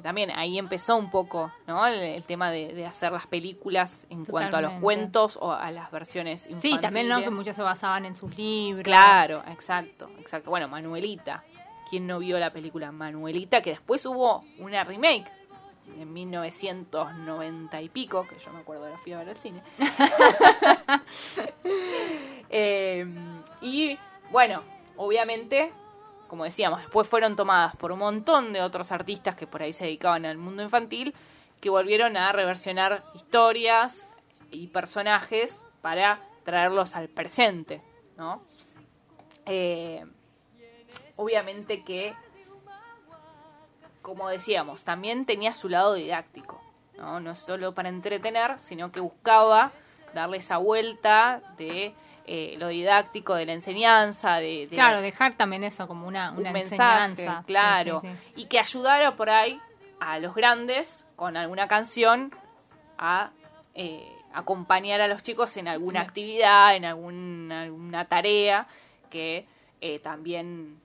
también 0.03 0.31
ahí 0.31 0.59
empezó 0.59 0.97
un 0.97 1.11
poco, 1.11 1.53
¿no? 1.67 1.87
El, 1.87 2.01
el 2.01 2.23
tema 2.25 2.51
de, 2.51 2.75
de 2.75 2.87
hacer 2.87 3.13
las 3.13 3.27
películas 3.27 4.07
en 4.11 4.25
cuanto 4.25 4.57
a 4.57 4.61
los 4.61 4.75
cuentos 4.75 5.39
o 5.41 5.53
a 5.53 5.71
las 5.71 5.91
versiones 5.91 6.47
infantiles. 6.47 6.77
Sí, 6.77 6.81
también, 6.81 7.09
¿no? 7.09 7.21
Que 7.21 7.31
muchos 7.31 7.57
se 7.57 7.63
basaban 7.63 8.05
en 8.05 8.15
sus 8.15 8.37
libros. 8.37 8.85
Claro, 8.85 9.43
exacto, 9.49 10.11
exacto. 10.21 10.51
Bueno, 10.51 10.69
Manuelita. 10.69 11.43
¿Quién 11.89 12.07
no 12.07 12.19
vio 12.19 12.39
la 12.39 12.53
película 12.53 12.93
Manuelita? 12.93 13.63
Que 13.63 13.71
después 13.71 14.05
hubo 14.05 14.45
una 14.59 14.85
remake 14.85 15.31
en 15.99 16.13
1990 16.13 17.81
y 17.81 17.89
pico, 17.89 18.27
que 18.29 18.39
yo 18.39 18.53
me 18.53 18.61
acuerdo, 18.61 18.89
la 18.89 18.99
fui 18.99 19.13
a 19.13 19.19
ver 19.19 19.31
al 19.31 19.37
cine. 19.37 19.63
bueno, 24.31 24.63
obviamente, 24.97 25.73
como 26.29 26.45
decíamos, 26.45 26.81
después 26.81 27.09
fueron 27.09 27.35
tomadas 27.35 27.75
por 27.77 27.91
un 27.91 27.99
montón 27.99 28.53
de 28.53 28.61
otros 28.63 28.93
artistas 28.93 29.35
que 29.35 29.47
por 29.47 29.63
ahí 29.63 29.73
se 29.73 29.85
dedicaban 29.85 30.25
al 30.27 30.39
mundo 30.39 30.63
infantil, 30.63 31.15
que 31.61 31.71
volvieron 31.71 32.17
a 32.17 32.31
reversionar 32.33 33.05
historias 33.15 34.07
y 34.51 34.69
personajes 34.69 35.61
para 35.83 36.21
traerlos 36.45 36.95
al 36.95 37.09
presente, 37.09 37.83
¿no? 38.17 38.43
Eh, 39.47 40.05
obviamente 41.17 41.83
que, 41.83 42.15
como 44.03 44.29
decíamos, 44.29 44.85
también 44.85 45.27
tenía 45.27 45.53
su 45.53 45.69
lado 45.69 45.95
didáctico, 45.95 46.61
¿no? 46.97 47.21
No 47.21 47.35
solo 47.35 47.75
para 47.75 47.89
entretener, 47.89 48.59
sino 48.61 48.93
que 48.93 49.01
buscaba 49.01 49.73
darle 50.15 50.39
esa 50.39 50.59
vuelta 50.59 51.43
de 51.57 51.95
eh, 52.31 52.57
lo 52.59 52.69
didáctico, 52.69 53.35
de 53.35 53.47
la 53.47 53.55
enseñanza, 53.55 54.37
de, 54.37 54.67
de 54.67 54.77
Claro, 54.77 54.97
la- 54.97 55.01
dejar 55.01 55.35
también 55.35 55.65
eso 55.65 55.89
como 55.89 56.07
una, 56.07 56.31
un 56.33 56.43
mensaje, 56.43 57.05
enseñanza. 57.11 57.43
Claro, 57.47 58.01
sí, 58.03 58.09
sí. 58.09 58.33
y 58.43 58.45
que 58.47 58.59
ayudara 58.61 59.17
por 59.17 59.31
ahí 59.31 59.59
a 59.99 60.19
los 60.19 60.35
grandes 60.35 61.07
con 61.17 61.37
alguna 61.37 61.67
canción 61.69 62.31
a 62.99 63.31
eh, 63.75 64.07
acompañar 64.35 65.01
a 65.01 65.09
los 65.09 65.23
chicos 65.23 65.57
en 65.57 65.69
alguna 65.69 66.03
actividad, 66.03 66.77
en 66.77 66.85
algún- 66.85 67.51
alguna 67.51 68.05
tarea 68.05 68.67
que 69.11 69.47
eh, 69.81 69.99
también 70.01 70.79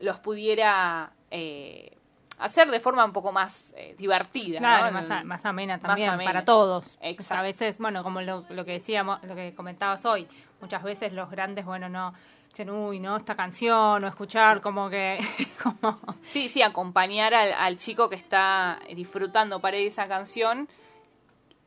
los 0.00 0.18
pudiera 0.18 1.10
eh, 1.30 1.92
hacer 2.38 2.70
de 2.70 2.78
forma 2.80 3.04
un 3.04 3.12
poco 3.12 3.32
más 3.32 3.74
eh, 3.76 3.94
divertida. 3.98 4.58
Claro, 4.58 4.86
¿no? 4.86 4.92
más, 4.92 5.10
a- 5.10 5.24
más 5.24 5.44
amena 5.44 5.74
Más 5.74 5.82
también, 5.82 6.10
amena. 6.10 6.30
para 6.30 6.44
todos. 6.44 6.84
Exacto. 7.02 7.40
A 7.40 7.42
veces, 7.42 7.78
bueno, 7.78 8.02
como 8.04 8.20
lo, 8.22 8.44
lo 8.48 8.64
que 8.64 8.72
decíamos, 8.72 9.22
lo 9.24 9.34
que 9.34 9.52
comentabas 9.54 10.04
hoy, 10.06 10.26
muchas 10.60 10.82
veces 10.82 11.12
los 11.12 11.30
grandes, 11.30 11.64
bueno, 11.64 11.88
no 11.88 12.14
dicen, 12.48 12.70
uy, 12.70 12.98
no, 12.98 13.16
esta 13.16 13.36
canción, 13.36 14.02
o 14.02 14.06
escuchar 14.06 14.60
como 14.60 14.88
que, 14.88 15.18
como, 15.62 15.98
Sí, 16.24 16.48
sí, 16.48 16.62
acompañar 16.62 17.34
al, 17.34 17.52
al 17.52 17.78
chico 17.78 18.08
que 18.08 18.16
está 18.16 18.78
disfrutando 18.94 19.60
para 19.60 19.76
esa 19.76 20.08
canción, 20.08 20.68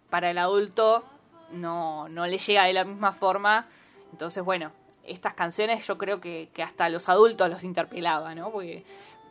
para 0.09 0.31
el 0.31 0.37
adulto 0.37 1.05
no, 1.51 2.09
no 2.09 2.25
le 2.25 2.37
llega 2.37 2.65
de 2.65 2.73
la 2.73 2.83
misma 2.83 3.11
forma. 3.13 3.67
Entonces, 4.11 4.43
bueno, 4.43 4.71
estas 5.03 5.33
canciones 5.33 5.85
yo 5.87 5.97
creo 5.97 6.19
que, 6.19 6.49
que 6.53 6.63
hasta 6.63 6.89
los 6.89 7.09
adultos 7.09 7.49
los 7.49 7.63
interpelaba, 7.63 8.35
¿no? 8.35 8.51
Porque 8.51 8.83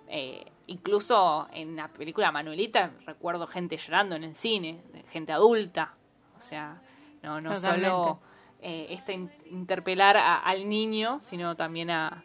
eh, 0.08 0.44
incluso 0.66 1.48
en 1.52 1.76
la 1.76 1.88
película 1.88 2.32
Manuelita 2.32 2.92
recuerdo 3.06 3.46
gente 3.46 3.76
llorando 3.76 4.16
en 4.16 4.24
el 4.24 4.34
cine, 4.34 4.82
gente 5.10 5.32
adulta. 5.32 5.94
O 6.38 6.40
sea, 6.40 6.80
no, 7.22 7.40
no 7.40 7.54
Totalmente. 7.54 7.88
solo 7.88 8.20
eh, 8.62 8.86
este 8.90 9.12
in- 9.14 9.30
interpelar 9.46 10.16
a- 10.16 10.38
al 10.38 10.68
niño, 10.68 11.20
sino 11.20 11.56
también 11.56 11.90
a, 11.90 12.24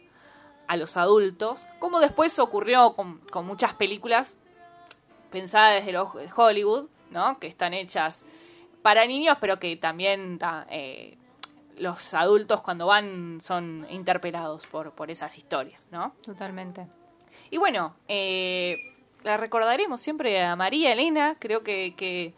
a 0.66 0.76
los 0.76 0.96
adultos, 0.96 1.64
como 1.78 2.00
después 2.00 2.38
ocurrió 2.38 2.92
con, 2.92 3.18
con 3.30 3.46
muchas 3.46 3.74
películas 3.74 4.36
pensadas 5.30 5.74
desde 5.80 5.92
los- 5.92 6.14
de 6.14 6.28
Hollywood, 6.34 6.88
¿no? 7.10 7.38
Que 7.38 7.46
están 7.46 7.74
hechas 7.74 8.24
para 8.82 9.06
niños, 9.06 9.36
pero 9.40 9.58
que 9.58 9.76
también 9.76 10.38
ta- 10.38 10.66
eh, 10.70 11.16
los 11.78 12.14
adultos 12.14 12.62
cuando 12.62 12.86
van 12.86 13.40
son 13.42 13.86
interpelados 13.90 14.66
por, 14.66 14.92
por 14.92 15.10
esas 15.10 15.36
historias, 15.36 15.80
¿no? 15.90 16.14
totalmente. 16.24 16.86
Y 17.50 17.58
bueno, 17.58 17.94
eh, 18.08 18.76
la 19.24 19.36
recordaremos 19.36 20.00
siempre 20.00 20.42
a 20.42 20.56
María 20.56 20.92
Elena, 20.92 21.36
creo 21.38 21.62
que, 21.62 21.94
que 21.96 22.32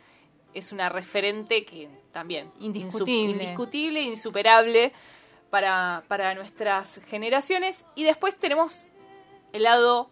es 0.55 0.73
una 0.73 0.89
referente 0.89 1.65
que 1.65 1.89
también 2.19 2.51
Indiscutible. 2.59 3.45
indiscutible, 3.45 4.03
insuperable 4.03 4.93
para, 5.51 6.03
para 6.09 6.35
nuestras 6.35 7.01
generaciones. 7.07 7.87
Y 7.95 8.03
después 8.03 8.37
tenemos 8.37 8.89
el 9.53 9.63
lado 9.63 10.11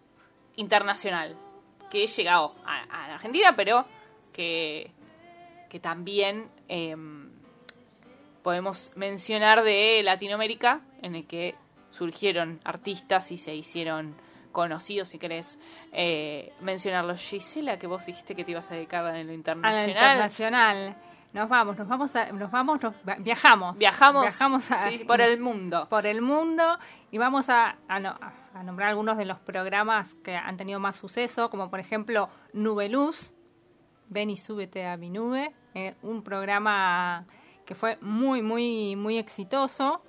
internacional, 0.54 1.36
que 1.90 2.04
he 2.04 2.06
llegado 2.06 2.54
a, 2.64 2.82
a 2.84 3.08
la 3.08 3.14
Argentina, 3.16 3.54
pero 3.56 3.84
que, 4.32 4.92
que 5.68 5.80
también 5.80 6.48
em, 6.68 7.28
podemos 8.44 8.92
mencionar 8.94 9.64
de 9.64 10.02
Latinoamérica, 10.04 10.82
en 11.02 11.16
el 11.16 11.26
que 11.26 11.56
surgieron 11.90 12.60
artistas 12.62 13.32
y 13.32 13.38
se 13.38 13.52
hicieron 13.52 14.14
conocidos, 14.52 15.08
si 15.08 15.18
querés 15.18 15.58
eh, 15.92 16.52
mencionarlos. 16.60 17.20
Gisela, 17.20 17.78
que 17.78 17.86
vos 17.86 18.06
dijiste 18.06 18.34
que 18.34 18.44
te 18.44 18.52
ibas 18.52 18.70
a 18.70 18.74
dedicar 18.74 19.14
en 19.14 19.26
lo 19.26 19.34
A 19.62 19.72
la 19.72 19.86
internacional. 19.86 20.96
Nos 21.36 21.50
vamos, 21.50 21.76
nos 21.76 21.86
vamos, 21.86 22.16
a- 22.16 22.32
nos 22.32 22.50
vamos, 22.50 22.80
nos 22.82 22.94
viajamos. 23.18 23.76
Viajamos, 23.76 24.22
Viajamos 24.22 24.70
a- 24.70 24.88
sí, 24.90 25.04
por 25.04 25.20
el 25.20 25.38
mundo. 25.38 25.86
por 25.90 26.06
el 26.06 26.22
mundo 26.22 26.78
y 27.10 27.18
vamos 27.18 27.50
a, 27.50 27.76
a 27.88 28.00
no- 28.00 28.16
a 28.54 28.62
nombrar 28.62 28.88
algunos 28.88 29.18
de 29.18 29.26
los 29.26 29.38
programas 29.40 30.14
que 30.24 30.34
han 30.34 30.56
tenido 30.56 30.80
más 30.80 30.96
suceso, 30.96 31.50
como 31.50 31.68
por 31.68 31.78
ejemplo 31.78 32.30
Nube 32.54 32.88
Luz, 32.88 33.34
Ven 34.08 34.30
y 34.30 34.36
súbete 34.38 34.86
a 34.86 34.96
mi 34.96 35.10
nube, 35.10 35.52
eh, 35.74 35.94
un 36.00 36.22
programa 36.22 37.26
que 37.66 37.74
fue 37.74 37.98
muy, 38.00 38.40
muy, 38.40 38.96
muy 38.96 39.18
exitoso, 39.18 40.00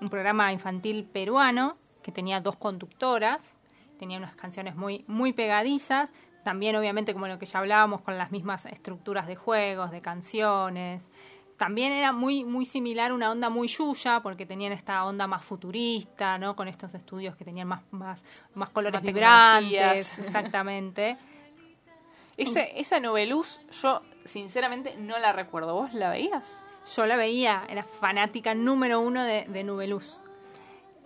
un 0.00 0.08
programa 0.08 0.52
infantil 0.52 1.04
peruano 1.04 1.74
que 2.02 2.12
tenía 2.12 2.40
dos 2.40 2.56
conductoras, 2.56 3.58
tenía 3.98 4.16
unas 4.16 4.36
canciones 4.36 4.74
muy, 4.76 5.04
muy 5.06 5.32
pegadizas, 5.34 6.12
también 6.46 6.76
obviamente 6.76 7.12
como 7.12 7.26
lo 7.26 7.40
que 7.40 7.46
ya 7.46 7.58
hablábamos 7.58 8.02
con 8.02 8.16
las 8.16 8.30
mismas 8.30 8.66
estructuras 8.66 9.26
de 9.26 9.34
juegos, 9.34 9.90
de 9.90 10.00
canciones. 10.00 11.08
También 11.56 11.90
era 11.90 12.12
muy, 12.12 12.44
muy 12.44 12.66
similar, 12.66 13.12
una 13.12 13.32
onda 13.32 13.48
muy 13.50 13.66
yuya, 13.66 14.20
porque 14.22 14.46
tenían 14.46 14.70
esta 14.70 15.04
onda 15.04 15.26
más 15.26 15.44
futurista, 15.44 16.38
¿no? 16.38 16.54
Con 16.54 16.68
estos 16.68 16.94
estudios 16.94 17.34
que 17.34 17.44
tenían 17.44 17.66
más, 17.66 17.82
más, 17.90 18.22
más 18.54 18.68
colores 18.68 18.94
Más 18.94 19.02
vibrantes, 19.02 20.16
exactamente. 20.20 21.16
Ese, 22.36 22.78
esa 22.78 23.00
Nubeluz, 23.00 23.60
yo 23.82 24.02
sinceramente 24.24 24.94
no 24.98 25.18
la 25.18 25.32
recuerdo. 25.32 25.74
¿Vos 25.74 25.94
la 25.94 26.10
veías? 26.10 26.56
Yo 26.94 27.06
la 27.06 27.16
veía, 27.16 27.64
era 27.68 27.82
fanática 27.82 28.54
número 28.54 29.00
uno 29.00 29.24
de, 29.24 29.46
de 29.48 29.64
Nubeluz. 29.64 30.20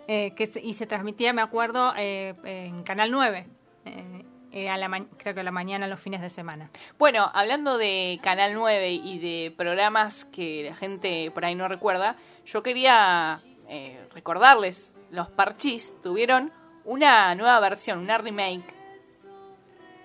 Eh, 0.06 0.34
que 0.34 0.48
se- 0.48 0.60
y 0.60 0.74
se 0.74 0.86
transmitía, 0.86 1.32
me 1.32 1.40
acuerdo, 1.40 1.94
eh, 1.96 2.34
en 2.44 2.82
Canal 2.82 3.10
9. 3.10 3.46
eh, 3.86 4.26
eh, 4.52 4.68
a 4.68 4.76
la 4.76 4.88
creo 5.16 5.34
que 5.34 5.40
a 5.40 5.44
la 5.44 5.50
mañana, 5.50 5.86
los 5.86 6.00
fines 6.00 6.20
de 6.20 6.30
semana. 6.30 6.70
Bueno, 6.98 7.30
hablando 7.32 7.78
de 7.78 8.18
Canal 8.22 8.54
9 8.54 8.90
y 8.90 9.18
de 9.18 9.54
programas 9.56 10.24
que 10.24 10.64
la 10.68 10.74
gente 10.74 11.30
por 11.30 11.44
ahí 11.44 11.54
no 11.54 11.68
recuerda, 11.68 12.16
yo 12.44 12.62
quería 12.62 13.38
eh, 13.68 14.00
recordarles, 14.12 14.96
los 15.10 15.28
Parchís 15.30 15.94
tuvieron 16.02 16.52
una 16.84 17.34
nueva 17.34 17.60
versión, 17.60 18.00
una 18.00 18.18
remake 18.18 18.74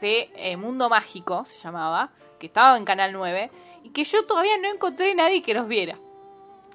de 0.01 0.29
eh, 0.35 0.57
Mundo 0.57 0.89
Mágico, 0.89 1.45
se 1.45 1.57
llamaba, 1.63 2.11
que 2.39 2.47
estaba 2.47 2.77
en 2.77 2.85
Canal 2.85 3.13
9, 3.13 3.49
y 3.83 3.89
que 3.89 4.03
yo 4.03 4.25
todavía 4.25 4.57
no 4.61 4.69
encontré 4.69 5.15
nadie 5.15 5.41
que 5.41 5.53
los 5.53 5.67
viera. 5.67 5.97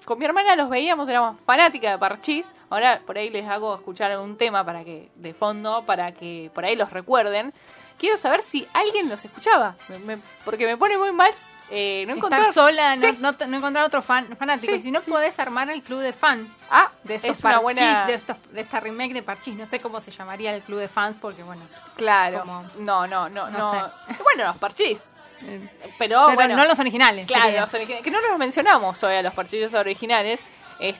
Con 0.04 0.18
mi 0.18 0.24
hermana 0.24 0.56
los 0.56 0.68
veíamos, 0.68 1.08
éramos 1.08 1.36
fanáticas 1.44 1.92
de 1.92 1.98
Parchís. 1.98 2.50
Ahora 2.70 3.00
por 3.06 3.16
ahí 3.18 3.30
les 3.30 3.46
hago 3.48 3.74
escuchar 3.74 4.10
algún 4.10 4.36
tema 4.36 4.64
para 4.64 4.84
que 4.84 5.10
de 5.14 5.34
fondo, 5.34 5.84
para 5.86 6.12
que 6.12 6.50
por 6.54 6.64
ahí 6.64 6.74
los 6.76 6.90
recuerden. 6.90 7.52
Quiero 7.98 8.16
saber 8.16 8.42
si 8.42 8.66
alguien 8.72 9.08
los 9.10 9.24
escuchaba, 9.24 9.76
me- 9.88 9.98
me- 10.16 10.22
porque 10.44 10.64
me 10.66 10.76
pone 10.76 10.96
muy 10.96 11.12
mal 11.12 11.30
eh, 11.72 12.04
no 12.08 12.14
encontrar 12.14 12.40
Estar 12.40 12.54
sola, 12.54 12.96
no, 12.96 13.02
Sí. 13.12 13.18
no, 13.20 13.30
no 13.46 13.56
encontrar 13.58 13.84
otro 13.84 14.02
fan, 14.02 14.26
fanático. 14.36 14.72
Sí, 14.72 14.80
si 14.80 14.90
no, 14.90 15.00
sí. 15.02 15.08
podés 15.08 15.38
armar 15.38 15.70
el 15.70 15.82
club 15.84 16.00
de 16.00 16.12
fan 16.12 16.52
Ah, 16.68 16.90
de 17.04 17.14
estos 17.14 17.30
es 17.30 17.44
una 17.44 17.60
Parchís, 17.60 17.62
buena. 17.62 18.06
de, 18.06 18.14
estos, 18.14 18.36
de 18.50 18.60
esta 18.62 18.80
remake 18.80 19.12
de 19.12 19.22
Parchís. 19.22 19.54
No 19.56 19.66
sé 19.66 19.78
cómo 19.78 20.00
se 20.00 20.10
llamaría 20.10 20.52
el 20.52 20.62
club 20.62 20.80
de 20.80 20.88
fans, 20.88 21.16
porque 21.20 21.44
bueno. 21.44 21.62
Claro. 21.94 22.40
como- 22.40 22.64
No, 22.80 23.06
no, 23.06 23.28
no, 23.28 23.48
no 23.50 23.58
no. 23.58 23.70
sé. 23.70 23.78
Bueno, 24.24 24.44
los 24.48 24.56
Parchís. 24.56 24.98
Eh, 25.46 25.60
Pero, 25.98 26.22
pero 26.26 26.34
bueno, 26.34 26.56
no 26.56 26.64
los 26.64 26.78
originales. 26.78 27.26
Claro, 27.26 27.60
los 27.60 27.74
originales, 27.74 28.04
que 28.04 28.10
no 28.10 28.20
los 28.20 28.38
mencionamos 28.38 29.02
hoy 29.02 29.14
a 29.16 29.22
los 29.22 29.34
partidos 29.34 29.74
originales, 29.74 30.40
es- 30.78 30.96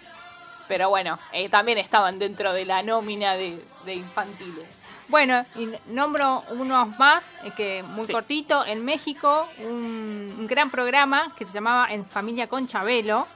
pero 0.69 0.89
bueno, 0.89 1.19
eh, 1.33 1.49
también 1.49 1.79
estaban 1.79 2.19
dentro 2.19 2.53
de 2.53 2.65
la 2.65 2.83
nómina 2.83 3.35
de, 3.37 3.63
de 3.85 3.95
infantiles. 3.95 4.85
Bueno, 5.09 5.45
y 5.57 5.69
nombro 5.89 6.45
unos 6.51 6.97
más, 6.97 7.25
eh, 7.43 7.51
que 7.57 7.83
muy 7.83 8.07
Sí. 8.07 8.13
cortito. 8.13 8.65
En 8.65 8.85
México, 8.85 9.49
un, 9.59 10.37
un 10.39 10.47
gran 10.47 10.71
programa 10.71 11.33
que 11.37 11.45
se 11.45 11.53
llamaba 11.53 11.89
En 11.91 12.07
Familia 12.07 12.47
con 12.47 12.69
Chabelo. 12.69 13.27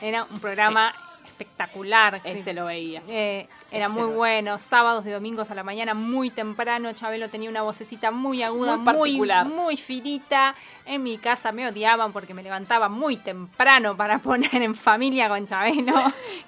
Era 0.00 0.24
un 0.24 0.40
programa 0.40 0.92
espectacular. 1.40 2.20
que- 2.22 2.32
Ese 2.32 2.52
lo 2.54 2.66
veía. 2.66 3.02
eh, 3.08 3.48
era 3.70 3.88
muy 3.88 4.06
bueno, 4.14 4.58
sábados 4.58 5.04
y 5.06 5.10
domingos 5.10 5.50
a 5.50 5.54
la 5.54 5.62
mañana, 5.62 5.92
muy 5.94 6.30
temprano. 6.30 6.92
Chabelo 6.92 7.28
tenía 7.28 7.50
una 7.50 7.62
vocecita 7.62 8.10
muy 8.10 8.42
aguda, 8.42 8.76
Muy 8.76 8.84
particular. 8.84 9.46
muy 9.46 9.76
finita. 9.76 10.54
En 10.86 11.02
mi 11.02 11.18
casa 11.18 11.50
me 11.50 11.66
odiaban 11.66 12.12
porque 12.12 12.32
me 12.32 12.44
levantaba 12.44 12.88
muy 12.88 13.16
temprano 13.16 13.96
para 13.96 14.18
poner 14.20 14.62
en 14.62 14.74
familia 14.76 15.28
con 15.28 15.44
Chabelo, 15.46 15.94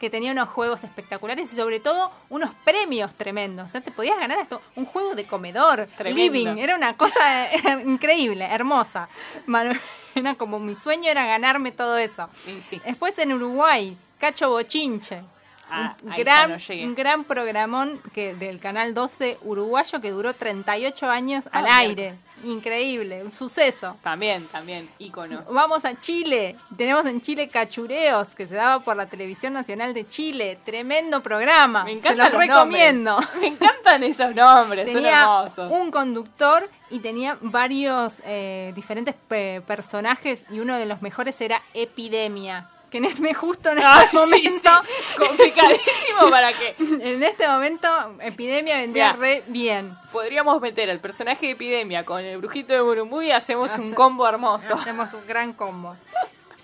que 0.00 0.10
tenía 0.10 0.30
unos 0.32 0.48
juegos 0.48 0.84
espectaculares 0.84 1.52
y 1.52 1.56
sobre 1.56 1.80
todo 1.80 2.10
unos 2.30 2.54
premios 2.64 3.12
tremendos. 3.14 3.66
O 3.66 3.70
sea, 3.70 3.80
te 3.80 3.90
podías 3.90 4.18
ganar 4.18 4.38
esto, 4.38 4.62
un 4.76 4.84
juego 4.86 5.14
de 5.16 5.24
comedor, 5.24 5.88
Tremendo. 5.96 6.22
living, 6.32 6.58
era 6.58 6.76
una 6.76 6.96
cosa 6.96 7.46
eh, 7.52 7.60
increíble, 7.86 8.44
hermosa. 8.44 9.08
Era 10.14 10.34
como 10.34 10.58
mi 10.58 10.74
sueño 10.74 11.08
era 11.10 11.24
ganarme 11.26 11.70
todo 11.70 11.96
eso. 11.96 12.28
Y 12.48 12.60
sí. 12.62 12.80
Después 12.84 13.16
en 13.18 13.32
Uruguay, 13.34 13.96
Cacho 14.18 14.50
Bochinche. 14.50 15.22
a, 15.70 15.94
un, 16.02 16.16
gran, 16.16 16.58
un 16.82 16.94
gran 16.94 17.24
programón 17.24 18.00
que 18.14 18.34
del 18.34 18.58
canal 18.58 18.94
12 18.94 19.36
uruguayo 19.42 20.00
que 20.00 20.10
duró 20.10 20.32
38 20.32 21.10
años 21.10 21.46
al 21.52 21.66
Ah, 21.66 21.78
aire. 21.80 22.14
Increíble, 22.44 23.22
un 23.22 23.30
suceso. 23.30 23.96
También, 24.02 24.46
también, 24.46 24.88
ícono. 24.98 25.42
Vamos 25.50 25.84
a 25.84 25.98
Chile. 25.98 26.56
Tenemos 26.76 27.04
en 27.04 27.20
Chile 27.20 27.48
Cachureos, 27.48 28.34
que 28.34 28.46
se 28.46 28.54
daba 28.54 28.82
por 28.82 28.96
la 28.96 29.06
Televisión 29.06 29.52
Nacional 29.52 29.92
de 29.92 30.06
Chile. 30.06 30.58
Tremendo 30.64 31.20
programa. 31.20 31.84
Me 31.84 31.90
se 31.90 31.96
encantan 31.98 32.18
los 32.18 32.32
los 32.32 32.40
recomiendo. 32.46 33.10
nombres. 33.20 33.40
Me 33.40 33.46
encantan 33.48 34.02
esos 34.04 34.34
nombres, 34.34 34.90
son 34.90 35.04
hermosos. 35.04 35.70
un 35.70 35.90
conductor 35.90 36.66
y 36.90 37.00
tenía 37.00 37.36
varios 37.42 38.22
eh, 38.24 38.72
diferentes 38.74 39.14
pe- 39.28 39.60
personajes 39.66 40.46
y 40.50 40.60
uno 40.60 40.78
de 40.78 40.86
los 40.86 41.02
mejores 41.02 41.38
era 41.42 41.60
Epidemia. 41.74 42.70
Que 42.90 42.98
en 42.98 43.04
este 43.04 43.34
justo 43.34 43.68
en 43.70 43.78
este 43.78 44.16
momento, 44.16 44.70
sí, 44.82 45.16
complicadísimo 45.18 46.20
para 46.30 46.52
que 46.52 46.74
en 46.78 47.22
este 47.22 47.46
momento 47.46 47.88
Epidemia 48.20 48.78
vendía 48.78 49.08
Mirá. 49.12 49.16
re 49.18 49.44
bien. 49.48 49.94
podríamos 50.10 50.60
meter 50.60 50.88
al 50.90 50.98
personaje 51.00 51.46
de 51.46 51.52
Epidemia 51.52 52.04
con 52.04 52.20
el 52.20 52.38
brujito 52.38 52.72
de 52.72 52.80
Burumbú 52.80 53.20
y 53.22 53.30
hacemos 53.30 53.76
un 53.78 53.92
combo 53.94 54.26
hermoso. 54.28 54.74
Hacemos 54.74 55.12
un 55.12 55.26
gran 55.26 55.52
combo. 55.52 55.96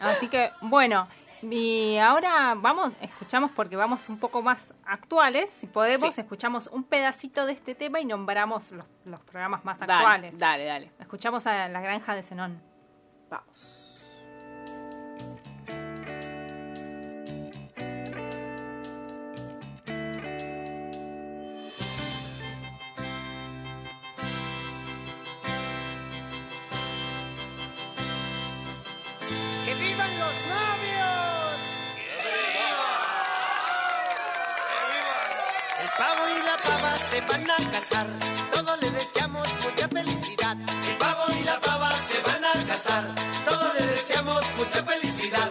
Así 0.00 0.28
que, 0.28 0.50
bueno, 0.62 1.06
y 1.42 1.98
ahora 1.98 2.54
vamos, 2.56 2.92
escuchamos 3.02 3.50
porque 3.54 3.76
vamos 3.76 4.08
un 4.08 4.18
poco 4.18 4.40
más 4.40 4.66
actuales. 4.86 5.50
Si 5.50 5.66
podemos, 5.66 6.14
Sí. 6.14 6.20
escuchamos 6.22 6.68
un 6.72 6.84
pedacito 6.84 7.44
de 7.44 7.52
este 7.52 7.74
tema 7.74 8.00
y 8.00 8.06
nombramos 8.06 8.70
los, 8.72 8.86
los 9.04 9.20
programas 9.20 9.62
más 9.64 9.78
Dale, 9.78 9.92
actuales. 9.92 10.38
dale, 10.38 10.64
dale. 10.64 10.90
Escuchamos 10.98 11.46
a 11.46 11.68
La 11.68 11.80
Granja 11.82 12.14
de 12.14 12.22
Zenón. 12.22 12.62
Vamos. 13.28 13.82
A 37.58 37.70
casar, 37.70 38.06
todos 38.52 38.80
le 38.82 38.90
deseamos 38.90 39.48
mucha 39.64 39.88
felicidad. 39.88 40.56
El 40.88 40.96
pavo 40.98 41.22
y 41.40 41.44
la 41.44 41.60
pava 41.60 41.92
se 41.92 42.20
van 42.22 42.44
a 42.44 42.66
casar, 42.66 43.04
todos 43.44 43.74
le 43.78 43.86
deseamos 43.86 44.42
mucha 44.58 44.82
felicidad. 44.84 45.50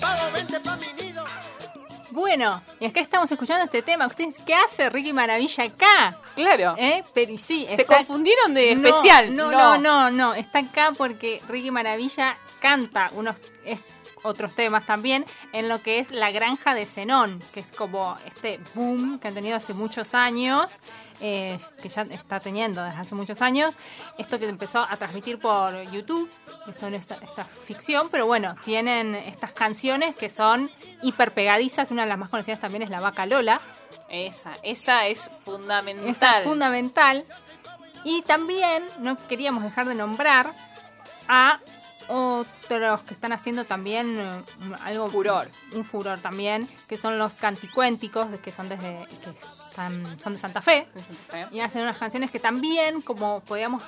Pavo, 0.00 0.32
vente 0.34 0.60
pa' 0.60 0.76
mi 0.76 1.02
nido. 1.02 1.24
Bueno, 2.10 2.62
y 2.80 2.86
acá 2.86 3.00
estamos 3.00 3.30
escuchando 3.30 3.64
este 3.64 3.82
tema. 3.82 4.06
¿Ustedes 4.06 4.34
qué 4.46 4.54
hace 4.54 4.88
Ricky 4.90 5.12
Maravilla 5.12 5.64
acá? 5.64 6.18
Claro. 6.34 6.74
¿Eh? 6.78 7.02
Pero 7.14 7.32
y 7.32 7.38
sí, 7.38 7.66
Se 7.66 7.82
está- 7.82 7.96
confundieron 7.98 8.54
de 8.54 8.74
No, 8.74 8.88
especial. 8.88 9.34
No, 9.34 9.50
no, 9.50 9.76
no, 9.78 10.10
no, 10.10 10.34
Está 10.34 10.60
acá 10.60 10.92
porque 10.96 11.42
Ricky 11.48 11.70
Maravilla 11.70 12.36
canta 12.60 13.08
unos 13.12 13.36
otros 14.26 14.54
temas 14.54 14.84
también 14.86 15.24
en 15.52 15.68
lo 15.68 15.82
que 15.82 15.98
es 15.98 16.10
La 16.10 16.30
Granja 16.30 16.74
de 16.74 16.86
Zenón, 16.86 17.40
que 17.52 17.60
es 17.60 17.72
como 17.72 18.16
este 18.26 18.60
boom 18.74 19.18
que 19.18 19.28
han 19.28 19.34
tenido 19.34 19.56
hace 19.56 19.74
muchos 19.74 20.14
años, 20.14 20.72
eh, 21.20 21.58
que 21.82 21.88
ya 21.88 22.02
está 22.02 22.40
teniendo 22.40 22.82
desde 22.82 22.98
hace 22.98 23.14
muchos 23.14 23.40
años. 23.40 23.74
Esto 24.18 24.38
que 24.38 24.48
empezó 24.48 24.80
a 24.80 24.96
transmitir 24.96 25.38
por 25.38 25.72
YouTube, 25.90 26.30
que 26.66 26.72
son 26.72 26.94
esta, 26.94 27.14
esta 27.16 27.44
ficción, 27.44 28.08
pero 28.10 28.26
bueno, 28.26 28.54
tienen 28.64 29.14
estas 29.14 29.52
canciones 29.52 30.14
que 30.14 30.28
son 30.28 30.70
hiper 31.02 31.32
pegadizas. 31.32 31.90
Una 31.90 32.02
de 32.02 32.08
las 32.08 32.18
más 32.18 32.28
conocidas 32.28 32.60
también 32.60 32.82
es 32.82 32.90
La 32.90 33.00
Vaca 33.00 33.24
Lola. 33.24 33.60
Esa, 34.10 34.52
esa 34.62 35.06
es 35.06 35.30
fundamental. 35.44 36.08
Esa 36.08 36.38
es 36.38 36.44
fundamental. 36.44 37.24
Y 38.04 38.22
también 38.22 38.84
no 38.98 39.16
queríamos 39.26 39.62
dejar 39.62 39.86
de 39.86 39.94
nombrar 39.94 40.52
a 41.28 41.60
otros 42.08 43.00
que 43.02 43.14
están 43.14 43.32
haciendo 43.32 43.64
también 43.64 44.18
eh, 44.18 44.42
algo 44.84 45.08
Furor. 45.08 45.48
un 45.74 45.84
furor 45.84 46.18
también 46.20 46.68
que 46.88 46.96
son 46.96 47.18
los 47.18 47.32
canticuénticos 47.34 48.26
que 48.42 48.52
son 48.52 48.68
desde 48.68 49.06
que 49.24 49.30
están, 49.70 50.18
son 50.18 50.32
de 50.34 50.38
Santa 50.38 50.60
Fe 50.60 50.86
y 51.50 51.60
hacen 51.60 51.82
unas 51.82 51.96
canciones 51.98 52.30
que 52.30 52.38
también 52.40 53.02
como 53.02 53.40
podíamos 53.40 53.82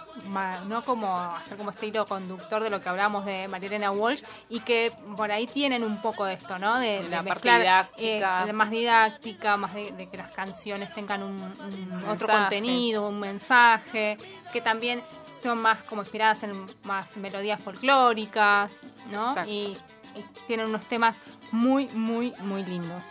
no 0.68 0.84
como 0.84 1.14
hacer 1.16 1.56
como 1.56 1.70
estilo 1.70 2.04
conductor 2.06 2.62
de 2.62 2.70
lo 2.70 2.80
que 2.80 2.88
hablamos 2.88 3.24
de 3.24 3.48
Marilena 3.48 3.90
Walsh 3.90 4.22
y 4.48 4.60
que 4.60 4.92
por 5.16 5.32
ahí 5.32 5.46
tienen 5.46 5.82
un 5.84 6.00
poco 6.02 6.24
de 6.24 6.34
esto 6.34 6.58
no 6.58 6.78
de, 6.78 7.02
De 7.02 7.08
la 7.08 7.22
de 7.22 7.28
parte 7.28 7.50
mezclar, 7.50 7.60
didáctica. 7.60 8.42
eh, 8.42 8.46
de 8.46 8.52
más 8.52 8.70
didáctica 8.70 9.56
más 9.56 9.74
de, 9.74 9.92
de 9.92 10.08
que 10.08 10.16
las 10.16 10.30
canciones 10.34 10.92
tengan 10.92 11.22
un, 11.22 11.34
un 11.40 11.92
otro 12.08 12.26
mensaje. 12.26 12.32
contenido 12.32 13.08
un 13.08 13.20
mensaje 13.20 14.18
que 14.52 14.60
también 14.60 15.02
son 15.40 15.60
más 15.60 15.82
como 15.82 16.02
inspiradas 16.02 16.42
en 16.42 16.66
más 16.84 17.16
melodías 17.16 17.60
folclóricas 17.60 18.72
no 19.10 19.34
y, 19.46 19.76
y 20.16 20.22
tienen 20.46 20.66
unos 20.66 20.84
temas 20.86 21.16
muy 21.52 21.88
muy 21.88 22.32
muy 22.40 22.64
lindos. 22.64 23.02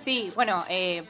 Sí, 0.00 0.32
bueno, 0.34 0.64
eh, 0.68 1.04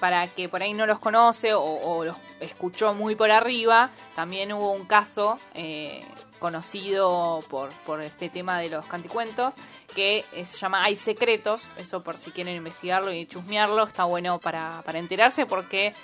para 0.00 0.26
que 0.26 0.48
por 0.48 0.62
ahí 0.62 0.74
no 0.74 0.84
los 0.84 0.98
conoce 0.98 1.54
o, 1.54 1.62
o 1.62 2.04
los 2.04 2.16
escuchó 2.40 2.92
muy 2.92 3.14
por 3.14 3.30
arriba, 3.30 3.90
también 4.16 4.52
hubo 4.52 4.72
un 4.72 4.84
caso 4.84 5.38
eh, 5.54 6.04
conocido 6.40 7.38
por, 7.48 7.70
por 7.86 8.02
este 8.02 8.28
tema 8.28 8.58
de 8.58 8.68
los 8.68 8.84
canticuentos 8.86 9.54
que 9.94 10.24
eh, 10.32 10.44
se 10.44 10.56
llama 10.56 10.82
Hay 10.82 10.96
Secretos, 10.96 11.62
eso 11.76 12.02
por 12.02 12.16
si 12.16 12.32
quieren 12.32 12.56
investigarlo 12.56 13.12
y 13.12 13.26
chusmearlo, 13.26 13.84
está 13.84 14.02
bueno 14.02 14.40
para, 14.40 14.82
para 14.84 14.98
enterarse 14.98 15.46
porque 15.46 15.94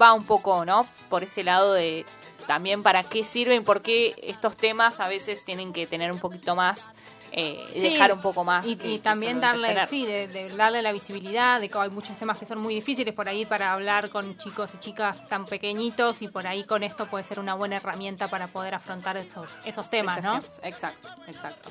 va 0.00 0.14
un 0.14 0.24
poco, 0.24 0.64
¿no? 0.64 0.86
Por 1.10 1.22
ese 1.22 1.44
lado 1.44 1.74
de 1.74 2.06
también 2.50 2.82
para 2.82 3.04
qué 3.04 3.22
sirven, 3.22 3.62
por 3.62 3.80
qué 3.80 4.12
estos 4.24 4.56
temas 4.56 4.98
a 4.98 5.06
veces 5.06 5.44
tienen 5.44 5.72
que 5.72 5.86
tener 5.86 6.10
un 6.10 6.18
poquito 6.18 6.56
más, 6.56 6.90
eh, 7.30 7.56
Sí, 7.74 7.80
dejar 7.80 8.12
un 8.12 8.20
poco 8.20 8.42
más. 8.42 8.66
Y, 8.66 8.74
que- 8.74 8.88
y 8.88 8.98
también 8.98 9.40
darle, 9.40 9.86
sí, 9.86 10.04
de, 10.04 10.26
de 10.26 10.50
darle 10.56 10.82
la 10.82 10.90
visibilidad, 10.90 11.60
de 11.60 11.68
que 11.68 11.78
hay 11.78 11.90
muchos 11.90 12.16
temas 12.16 12.38
que 12.38 12.46
son 12.46 12.58
muy 12.58 12.74
difíciles 12.74 13.14
por 13.14 13.28
ahí 13.28 13.44
para 13.46 13.72
hablar 13.72 14.10
con 14.10 14.36
chicos 14.36 14.68
y 14.74 14.78
chicas 14.78 15.28
tan 15.28 15.46
pequeñitos 15.46 16.22
y 16.22 16.26
por 16.26 16.44
ahí 16.48 16.64
con 16.64 16.82
esto 16.82 17.06
puede 17.06 17.22
ser 17.22 17.38
una 17.38 17.54
buena 17.54 17.76
herramienta 17.76 18.26
para 18.26 18.48
poder 18.48 18.74
afrontar 18.74 19.16
esos, 19.16 19.48
esos 19.64 19.88
temas, 19.88 20.18
Esos 20.18 20.32
¿no? 20.32 20.40
temas, 20.40 20.60
Exacto, 20.64 21.08
exacto. 21.28 21.70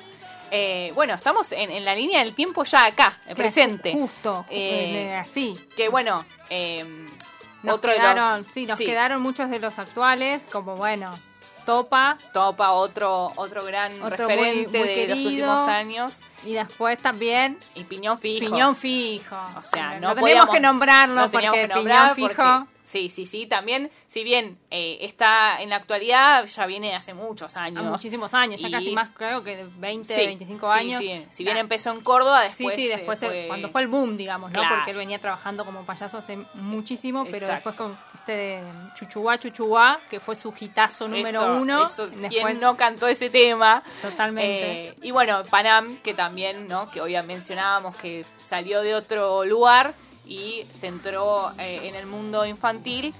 Eh, 0.50 0.92
bueno, 0.94 1.12
estamos 1.12 1.52
en, 1.52 1.70
en 1.70 1.84
la 1.84 1.94
línea 1.94 2.20
del 2.20 2.34
tiempo 2.34 2.64
ya 2.64 2.86
acá, 2.86 3.18
presente. 3.36 3.92
Justo, 3.92 4.46
Eh, 4.48 5.08
eh, 5.10 5.14
así. 5.14 5.54
Que 5.76 5.90
bueno, 5.90 6.24
eh, 6.48 6.86
Nos 7.62 7.76
otro 7.76 7.92
quedaron, 7.92 8.38
de 8.38 8.42
los... 8.42 8.52
sí, 8.54 8.66
nos 8.66 8.78
quedaron 8.78 9.22
muchos 9.22 9.50
de 9.50 9.58
los 9.58 9.78
actuales, 9.78 10.42
como 10.50 10.76
bueno, 10.76 11.10
Topa, 11.66 12.16
Topa, 12.32 12.72
otro, 12.72 13.32
otro 13.36 13.64
gran 13.64 13.92
Otro 14.02 14.26
referente 14.26 14.78
muy 14.78 14.88
de 14.88 15.06
los 15.08 15.18
últimos 15.18 15.68
años. 15.68 16.20
y 16.44 16.54
después 16.54 16.98
también 16.98 17.58
Y 17.74 17.84
Piñón 17.84 18.18
Fijo. 18.18 18.46
Piñón 18.50 18.74
Fijo. 18.74 19.36
O 19.56 19.62
sea, 19.62 19.96
Eh, 19.96 20.00
no 20.00 20.08
lo 20.08 20.14
teníamos 20.14 20.20
podíamos- 20.20 20.50
que 20.54 20.60
nombrarlo 20.60 21.30
porque 21.30 21.50
que 21.50 21.68
nombrar 21.68 22.14
Piñón 22.14 22.28
Fijo... 22.30 22.42
porque- 22.42 22.79
sí, 22.90 23.08
sí, 23.08 23.24
sí. 23.26 23.46
También, 23.46 23.90
si 24.08 24.24
bien 24.24 24.58
eh, 24.70 24.98
está 25.02 25.60
en 25.62 25.70
la 25.70 25.76
actualidad, 25.76 26.44
ya 26.46 26.66
viene 26.66 26.94
hace 26.94 27.14
muchos 27.14 27.56
a 27.56 27.62
años. 27.64 27.84
muchísimos 27.84 28.34
años, 28.34 28.60
ya 28.60 28.68
Y- 28.68 28.72
casi 28.72 28.90
más 28.92 29.10
creo 29.16 29.42
que 29.44 29.56
de 29.56 29.64
20, 29.78 30.14
Sí, 30.14 30.26
25 30.26 30.72
sí, 30.72 30.78
años. 30.78 31.00
sí. 31.02 31.26
Si 31.30 31.44
bien 31.44 31.54
Nah. 31.54 31.60
empezó 31.62 31.90
en 31.92 32.00
Córdoba, 32.00 32.46
Sí, 32.48 32.64
después 32.64 32.74
sí, 32.74 32.88
después 32.88 33.22
el- 33.22 33.28
fue- 33.30 33.44
cuando 33.48 33.68
fue 33.68 33.82
el 33.82 33.88
boom, 33.88 34.16
digamos, 34.16 34.50
¿no? 34.50 34.58
Claro. 34.60 34.76
Porque 34.76 34.90
él 34.90 34.96
venía 34.96 35.18
trabajando 35.18 35.64
como 35.64 35.84
payaso 35.84 36.18
hace 36.18 36.36
muchísimo, 36.54 37.24
pero 37.24 37.46
Exacto. 37.46 37.70
después 37.70 37.74
con 37.76 37.98
este 38.18 38.32
de 38.32 38.62
Chuchuá 38.96 39.38
Chuchuá, 39.38 39.98
que 40.10 40.20
fue 40.20 40.36
su 40.36 40.52
hitazo 40.58 41.06
número 41.08 41.40
Eso, 41.42 41.56
uno. 41.60 41.86
eso, 41.86 42.06
después, 42.08 42.28
¿Quién 42.30 42.60
no 42.60 42.76
cantó 42.76 43.06
ese 43.06 43.30
tema? 43.30 43.82
Totalmente. 44.02 44.88
Eh, 44.88 44.94
y 45.02 45.10
bueno, 45.10 45.42
Panam, 45.48 45.96
que 45.98 46.14
también, 46.14 46.68
¿no? 46.68 46.90
Que 46.90 47.00
hoy 47.00 47.12
ya 47.12 47.22
mencionábamos 47.22 47.94
que 47.96 48.24
salió 48.38 48.82
de 48.82 48.94
otro 48.94 49.44
lugar 49.44 49.94
y 50.30 50.64
se 50.72 50.86
entró 50.86 51.50
eh, 51.58 51.80
en 51.84 51.94
el 51.96 52.06
mundo 52.06 52.46
infantil 52.46 53.12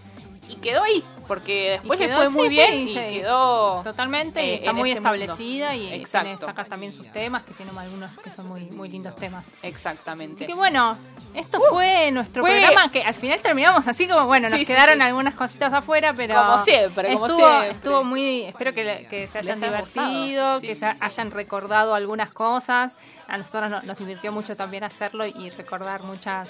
y 0.48 0.56
quedó 0.56 0.82
ahí, 0.82 1.04
porque 1.28 1.70
después 1.80 2.00
le 2.00 2.12
fue 2.12 2.28
muy 2.28 2.48
sí, 2.48 2.56
bien 2.56 2.72
sí, 2.72 2.80
y 2.80 2.94
sí. 2.94 3.18
quedó 3.20 3.82
Totalmente, 3.84 4.44
y 4.44 4.50
eh, 4.50 4.54
está 4.56 4.72
muy 4.72 4.90
establecida 4.90 5.72
mundo. 5.74 5.94
y 5.94 6.04
tiene, 6.04 6.38
saca 6.38 6.64
también 6.64 6.92
sus 6.92 7.06
temas, 7.12 7.44
que 7.44 7.54
tiene 7.54 7.70
algunos 7.78 8.10
que 8.18 8.30
son 8.32 8.48
muy, 8.48 8.62
muy 8.62 8.88
lindos 8.88 9.14
temas. 9.14 9.46
Exactamente. 9.62 10.42
Así 10.44 10.52
que 10.52 10.58
bueno, 10.58 10.96
esto 11.34 11.60
fue 11.68 12.10
nuestro 12.10 12.42
fue- 12.42 12.50
programa 12.60 12.90
que 12.90 13.02
al 13.02 13.14
final 13.14 13.40
terminamos 13.40 13.86
así 13.86 14.08
como, 14.08 14.26
bueno, 14.26 14.48
nos 14.48 14.66
quedaron 14.66 15.00
algunas 15.02 15.34
cositas 15.34 15.72
afuera, 15.72 16.14
pero... 16.16 16.34
Como 16.34 16.64
siempre, 16.64 17.12
como 17.12 17.26
estuvo, 17.26 17.46
siempre. 17.46 17.70
Estuvo 17.70 18.02
muy... 18.04 18.42
Espero 18.46 18.74
que, 18.74 19.28
se 19.30 19.38
hayan 19.38 19.60
divertido, 19.60 20.60
que 20.60 20.74
se 20.74 20.86
hayan 20.86 21.30
recordado 21.30 21.94
algunas 21.94 22.32
cosas. 22.32 22.90
A 23.28 23.38
nosotros 23.38 23.70
no- 23.70 23.82
nos 23.82 23.96
divirtió 23.98 24.32
mucho 24.32 24.56
también 24.56 24.82
hacerlo 24.82 25.24
y 25.26 25.50
recordar 25.50 26.02
muchas 26.02 26.48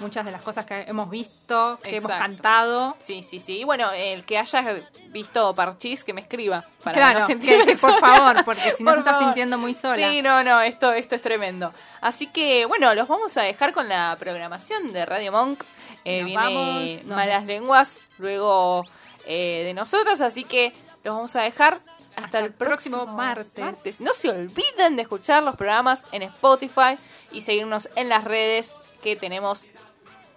muchas 0.00 0.24
de 0.24 0.32
las 0.32 0.42
cosas 0.42 0.66
que 0.66 0.82
hemos 0.82 1.10
visto, 1.10 1.78
que 1.82 1.96
hemos 1.96 2.10
cantado. 2.10 2.96
Sí, 2.98 3.22
sí, 3.22 3.38
sí. 3.38 3.58
Y 3.58 3.64
bueno, 3.64 3.90
el 3.92 4.24
que 4.24 4.38
haya 4.38 4.76
visto 5.08 5.54
Parchís, 5.54 6.04
que 6.04 6.12
me 6.12 6.22
escriba. 6.22 6.64
Para 6.82 6.96
claro, 6.96 7.20
no 7.20 7.26
que, 7.26 7.38
que 7.38 7.76
por 7.76 7.98
favor, 7.98 8.44
porque 8.44 8.72
si 8.76 8.84
no 8.84 8.92
se 8.92 8.98
está 9.00 9.18
sintiendo 9.18 9.58
muy 9.58 9.74
sola. 9.74 10.10
Sí, 10.10 10.22
no, 10.22 10.42
no, 10.42 10.60
esto, 10.60 10.92
esto 10.92 11.14
es 11.14 11.22
tremendo. 11.22 11.72
Así 12.00 12.26
que, 12.26 12.66
bueno, 12.66 12.94
los 12.94 13.08
vamos 13.08 13.36
a 13.36 13.42
dejar 13.42 13.72
con 13.72 13.88
la 13.88 14.16
programación 14.18 14.92
de 14.92 15.04
Radio 15.06 15.32
Monk. 15.32 15.62
Eh, 16.04 16.24
viene 16.24 16.42
vamos, 16.42 17.04
Malas 17.04 17.44
Lenguas, 17.44 17.98
luego 18.18 18.84
eh, 19.26 19.64
de 19.66 19.74
nosotros, 19.74 20.20
así 20.20 20.44
que 20.44 20.72
los 21.04 21.14
vamos 21.14 21.36
a 21.36 21.42
dejar 21.42 21.74
hasta, 21.74 22.24
Hasta 22.24 22.38
el 22.40 22.52
próximo 22.52 23.06
martes. 23.06 24.00
No 24.00 24.12
se 24.12 24.30
olviden 24.30 24.96
de 24.96 25.02
escuchar 25.02 25.42
los 25.42 25.56
programas 25.56 26.04
en 26.12 26.22
Spotify 26.22 26.98
y 27.32 27.42
seguirnos 27.42 27.88
en 27.96 28.08
las 28.08 28.24
redes 28.24 28.74
que 29.02 29.16
tenemos 29.16 29.64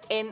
en 0.09 0.31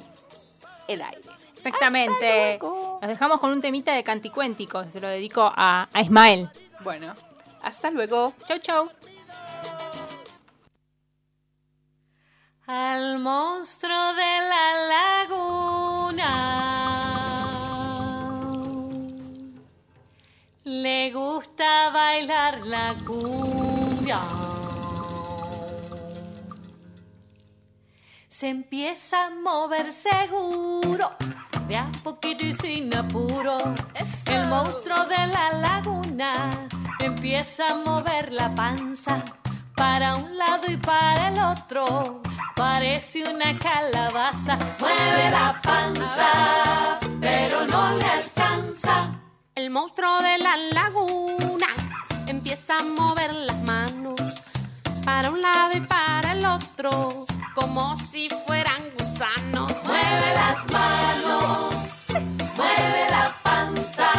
el 0.88 1.02
aire. 1.02 1.22
Exactamente. 1.56 2.60
Nos 2.60 3.08
dejamos 3.08 3.40
con 3.40 3.52
un 3.52 3.62
temita 3.62 3.94
de 3.94 4.04
canticuénticos. 4.04 4.88
Se 4.88 5.00
lo 5.00 5.08
dedico 5.08 5.44
a, 5.44 5.88
a 5.94 6.02
Ismael. 6.02 6.50
Bueno, 6.84 7.14
hasta 7.62 7.92
luego. 7.92 8.34
Chau, 8.46 8.58
chau. 8.60 8.90
Al 12.68 13.20
monstruo 13.20 14.14
de 14.14 14.40
la 14.50 15.28
laguna 15.28 16.62
le 20.64 21.12
gusta 21.12 21.90
bailar 21.90 22.66
la 22.66 22.96
cumbia. 23.06 24.20
Se 28.42 28.50
empieza 28.50 29.28
a 29.28 29.30
mover 29.30 29.94
seguro, 29.94 31.12
de 31.68 31.78
a 31.78 31.92
poquito 32.04 32.44
y 32.44 32.56
sin 32.56 32.92
apuro. 32.98 33.56
El 34.26 34.48
monstruo 34.48 35.06
de 35.06 35.28
la 35.28 35.54
laguna 35.60 36.50
empieza 37.02 37.68
a 37.68 37.76
mover 37.76 38.32
la 38.32 38.50
panza 38.56 39.24
para 39.76 40.16
un 40.16 40.36
lado 40.40 40.72
y 40.72 40.78
para 40.78 41.28
el 41.28 41.40
otro. 41.40 42.20
Parece 42.56 43.22
una 43.30 43.60
calabaza, 43.60 44.58
mueve 44.80 45.30
la 45.30 45.56
panza, 45.62 47.00
pero 47.20 47.64
no 47.68 47.96
le 47.96 48.06
alcanza. 48.06 49.20
El 49.54 49.70
monstruo 49.70 50.20
de 50.24 50.40
la 50.40 50.58
laguna 50.58 51.68
empieza 52.26 52.80
a 52.80 52.84
mover 52.86 53.34
las 53.36 53.62
manos 53.62 54.20
para 55.06 55.30
un 55.30 55.44
lado 55.44 55.78
y 55.78 55.82
para 55.82 56.32
el 56.34 56.44
otro, 56.44 57.28
como 57.54 57.96
si 57.96 58.30
fueran 58.46 58.82
gusanos. 58.98 59.72
Mueve 59.86 60.34
las 60.34 60.72
manos, 60.72 61.76
mueve 62.56 63.10
la 63.10 63.36
panza, 63.44 64.12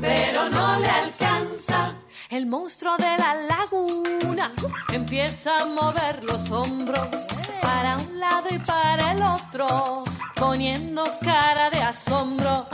pero 0.00 0.48
no 0.50 0.78
le 0.78 0.88
alcanza. 0.88 1.94
El 2.30 2.46
monstruo 2.46 2.96
de 2.96 3.16
la 3.18 3.34
laguna 3.34 4.50
empieza 4.92 5.60
a 5.60 5.66
mover 5.66 6.24
los 6.24 6.50
hombros 6.50 7.08
para 7.62 7.96
un 7.96 8.20
lado 8.20 8.48
y 8.50 8.58
para 8.58 9.12
el 9.12 9.22
otro, 9.22 10.04
poniendo 10.34 11.04
cara 11.22 11.70
de 11.70 11.82
asombro. 11.82 12.66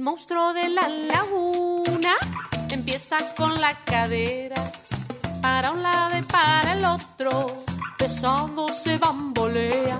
El 0.00 0.04
monstruo 0.04 0.54
de 0.54 0.66
la 0.70 0.88
laguna 0.88 2.14
empieza 2.70 3.18
con 3.36 3.60
la 3.60 3.74
cadera 3.84 4.56
para 5.42 5.72
un 5.72 5.82
lado 5.82 6.16
y 6.16 6.22
para 6.22 6.72
el 6.72 6.82
otro, 6.86 7.64
pesado 7.98 8.68
se 8.68 8.96
bambolea. 8.96 9.98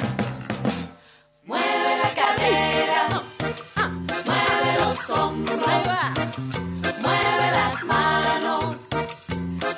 Mueve 1.45 1.99
la 2.03 2.15
cadera, 2.15 3.09
mueve 4.25 4.79
los 4.79 5.11
hombros, 5.11 5.61
mueve 7.03 7.51
las 7.51 7.85
manos, 7.85 8.77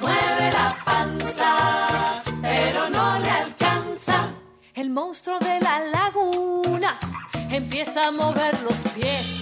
mueve 0.01 0.53
la 0.53 0.77
panza, 0.85 2.23
pero 2.41 2.91
no 2.91 3.19
le 3.19 3.29
alcanza. 3.29 4.29
El 4.73 4.91
monstruo 4.91 5.41
de 5.41 5.59
la 5.59 5.81
laguna 5.81 6.97
empieza 7.51 8.07
a 8.07 8.13
mover 8.13 8.63
los 8.63 8.77
pies. 8.95 9.42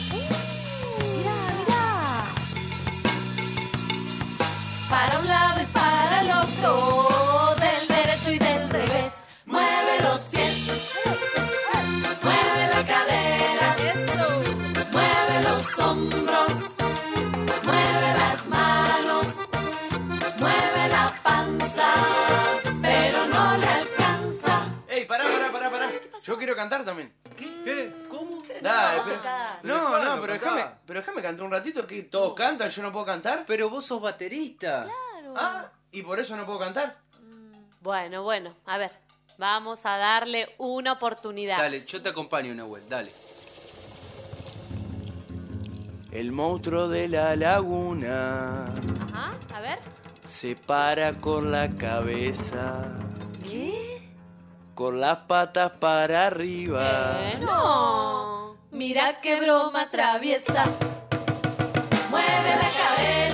Para 4.90 5.18
un 5.20 5.28
lado 5.28 5.62
y 5.62 5.66
para 5.66 6.20
el 6.22 6.30
otro, 6.32 7.54
del 7.60 7.86
derecho 7.86 8.32
y 8.32 8.38
del 8.38 8.68
revés. 8.68 9.12
Mueve 9.46 10.02
los 10.02 10.20
pies. 10.22 10.56
Mueve 12.24 12.68
la 12.74 12.86
cadera, 12.92 13.76
mueve 14.92 15.42
los 15.48 15.78
hombros, 15.78 16.52
mueve 17.62 18.14
las 18.22 18.46
manos, 18.48 19.26
mueve 20.38 20.88
la 20.88 21.12
panza, 21.22 21.88
pero 22.82 23.26
no 23.26 23.56
le 23.58 23.66
alcanza. 23.66 24.66
Ey, 24.88 25.04
pará, 25.04 25.24
pará, 25.24 25.52
pará, 25.52 25.70
pará. 25.70 25.90
Yo 26.24 26.36
quiero 26.36 26.56
cantar 26.56 26.84
también. 26.84 27.12
¿Qué? 27.36 27.92
¿Cómo? 28.08 28.09
Dale, 28.68 28.98
no 28.98 29.04
pero- 29.04 29.16
tocás. 29.16 29.64
no, 29.64 29.88
¿Cuándo 29.88 30.14
no, 30.16 30.20
pero 30.20 30.32
déjame, 30.34 30.66
pero 30.86 31.00
déjame 31.00 31.22
cantar 31.22 31.44
un 31.46 31.52
ratito 31.52 31.86
que 31.86 32.02
todos 32.04 32.34
cantan, 32.34 32.68
yo 32.70 32.82
no 32.82 32.92
puedo 32.92 33.06
cantar. 33.06 33.44
Pero 33.46 33.70
vos 33.70 33.84
sos 33.84 34.00
baterista. 34.00 34.86
Ah, 35.36 35.68
y 35.92 36.02
por 36.02 36.18
eso 36.20 36.36
no 36.36 36.44
puedo 36.46 36.58
cantar. 36.58 36.96
Bueno, 37.80 38.22
bueno, 38.22 38.54
a 38.66 38.76
ver, 38.78 38.90
vamos 39.38 39.80
a 39.84 39.96
darle 39.96 40.54
una 40.58 40.92
oportunidad. 40.92 41.58
Dale, 41.58 41.84
yo 41.86 42.02
te 42.02 42.10
acompaño, 42.10 42.54
Nahuel, 42.54 42.88
dale. 42.88 43.10
El 46.12 46.32
monstruo 46.32 46.88
de 46.88 47.06
la 47.08 47.36
laguna 47.36 48.66
Ajá, 49.14 49.34
a 49.54 49.60
ver. 49.60 49.78
se 50.24 50.56
para 50.56 51.12
con 51.14 51.50
la 51.52 51.68
cabeza. 51.70 52.96
Con 54.74 54.98
las 54.98 55.18
patas 55.18 55.72
para 55.72 56.26
arriba. 56.26 57.18
No. 57.40 58.39
Mira 58.72 59.20
qué 59.20 59.40
broma 59.40 59.90
traviesa. 59.90 60.64
Mueve 62.10 62.56
la 62.56 62.70
cabeza. 62.80 63.29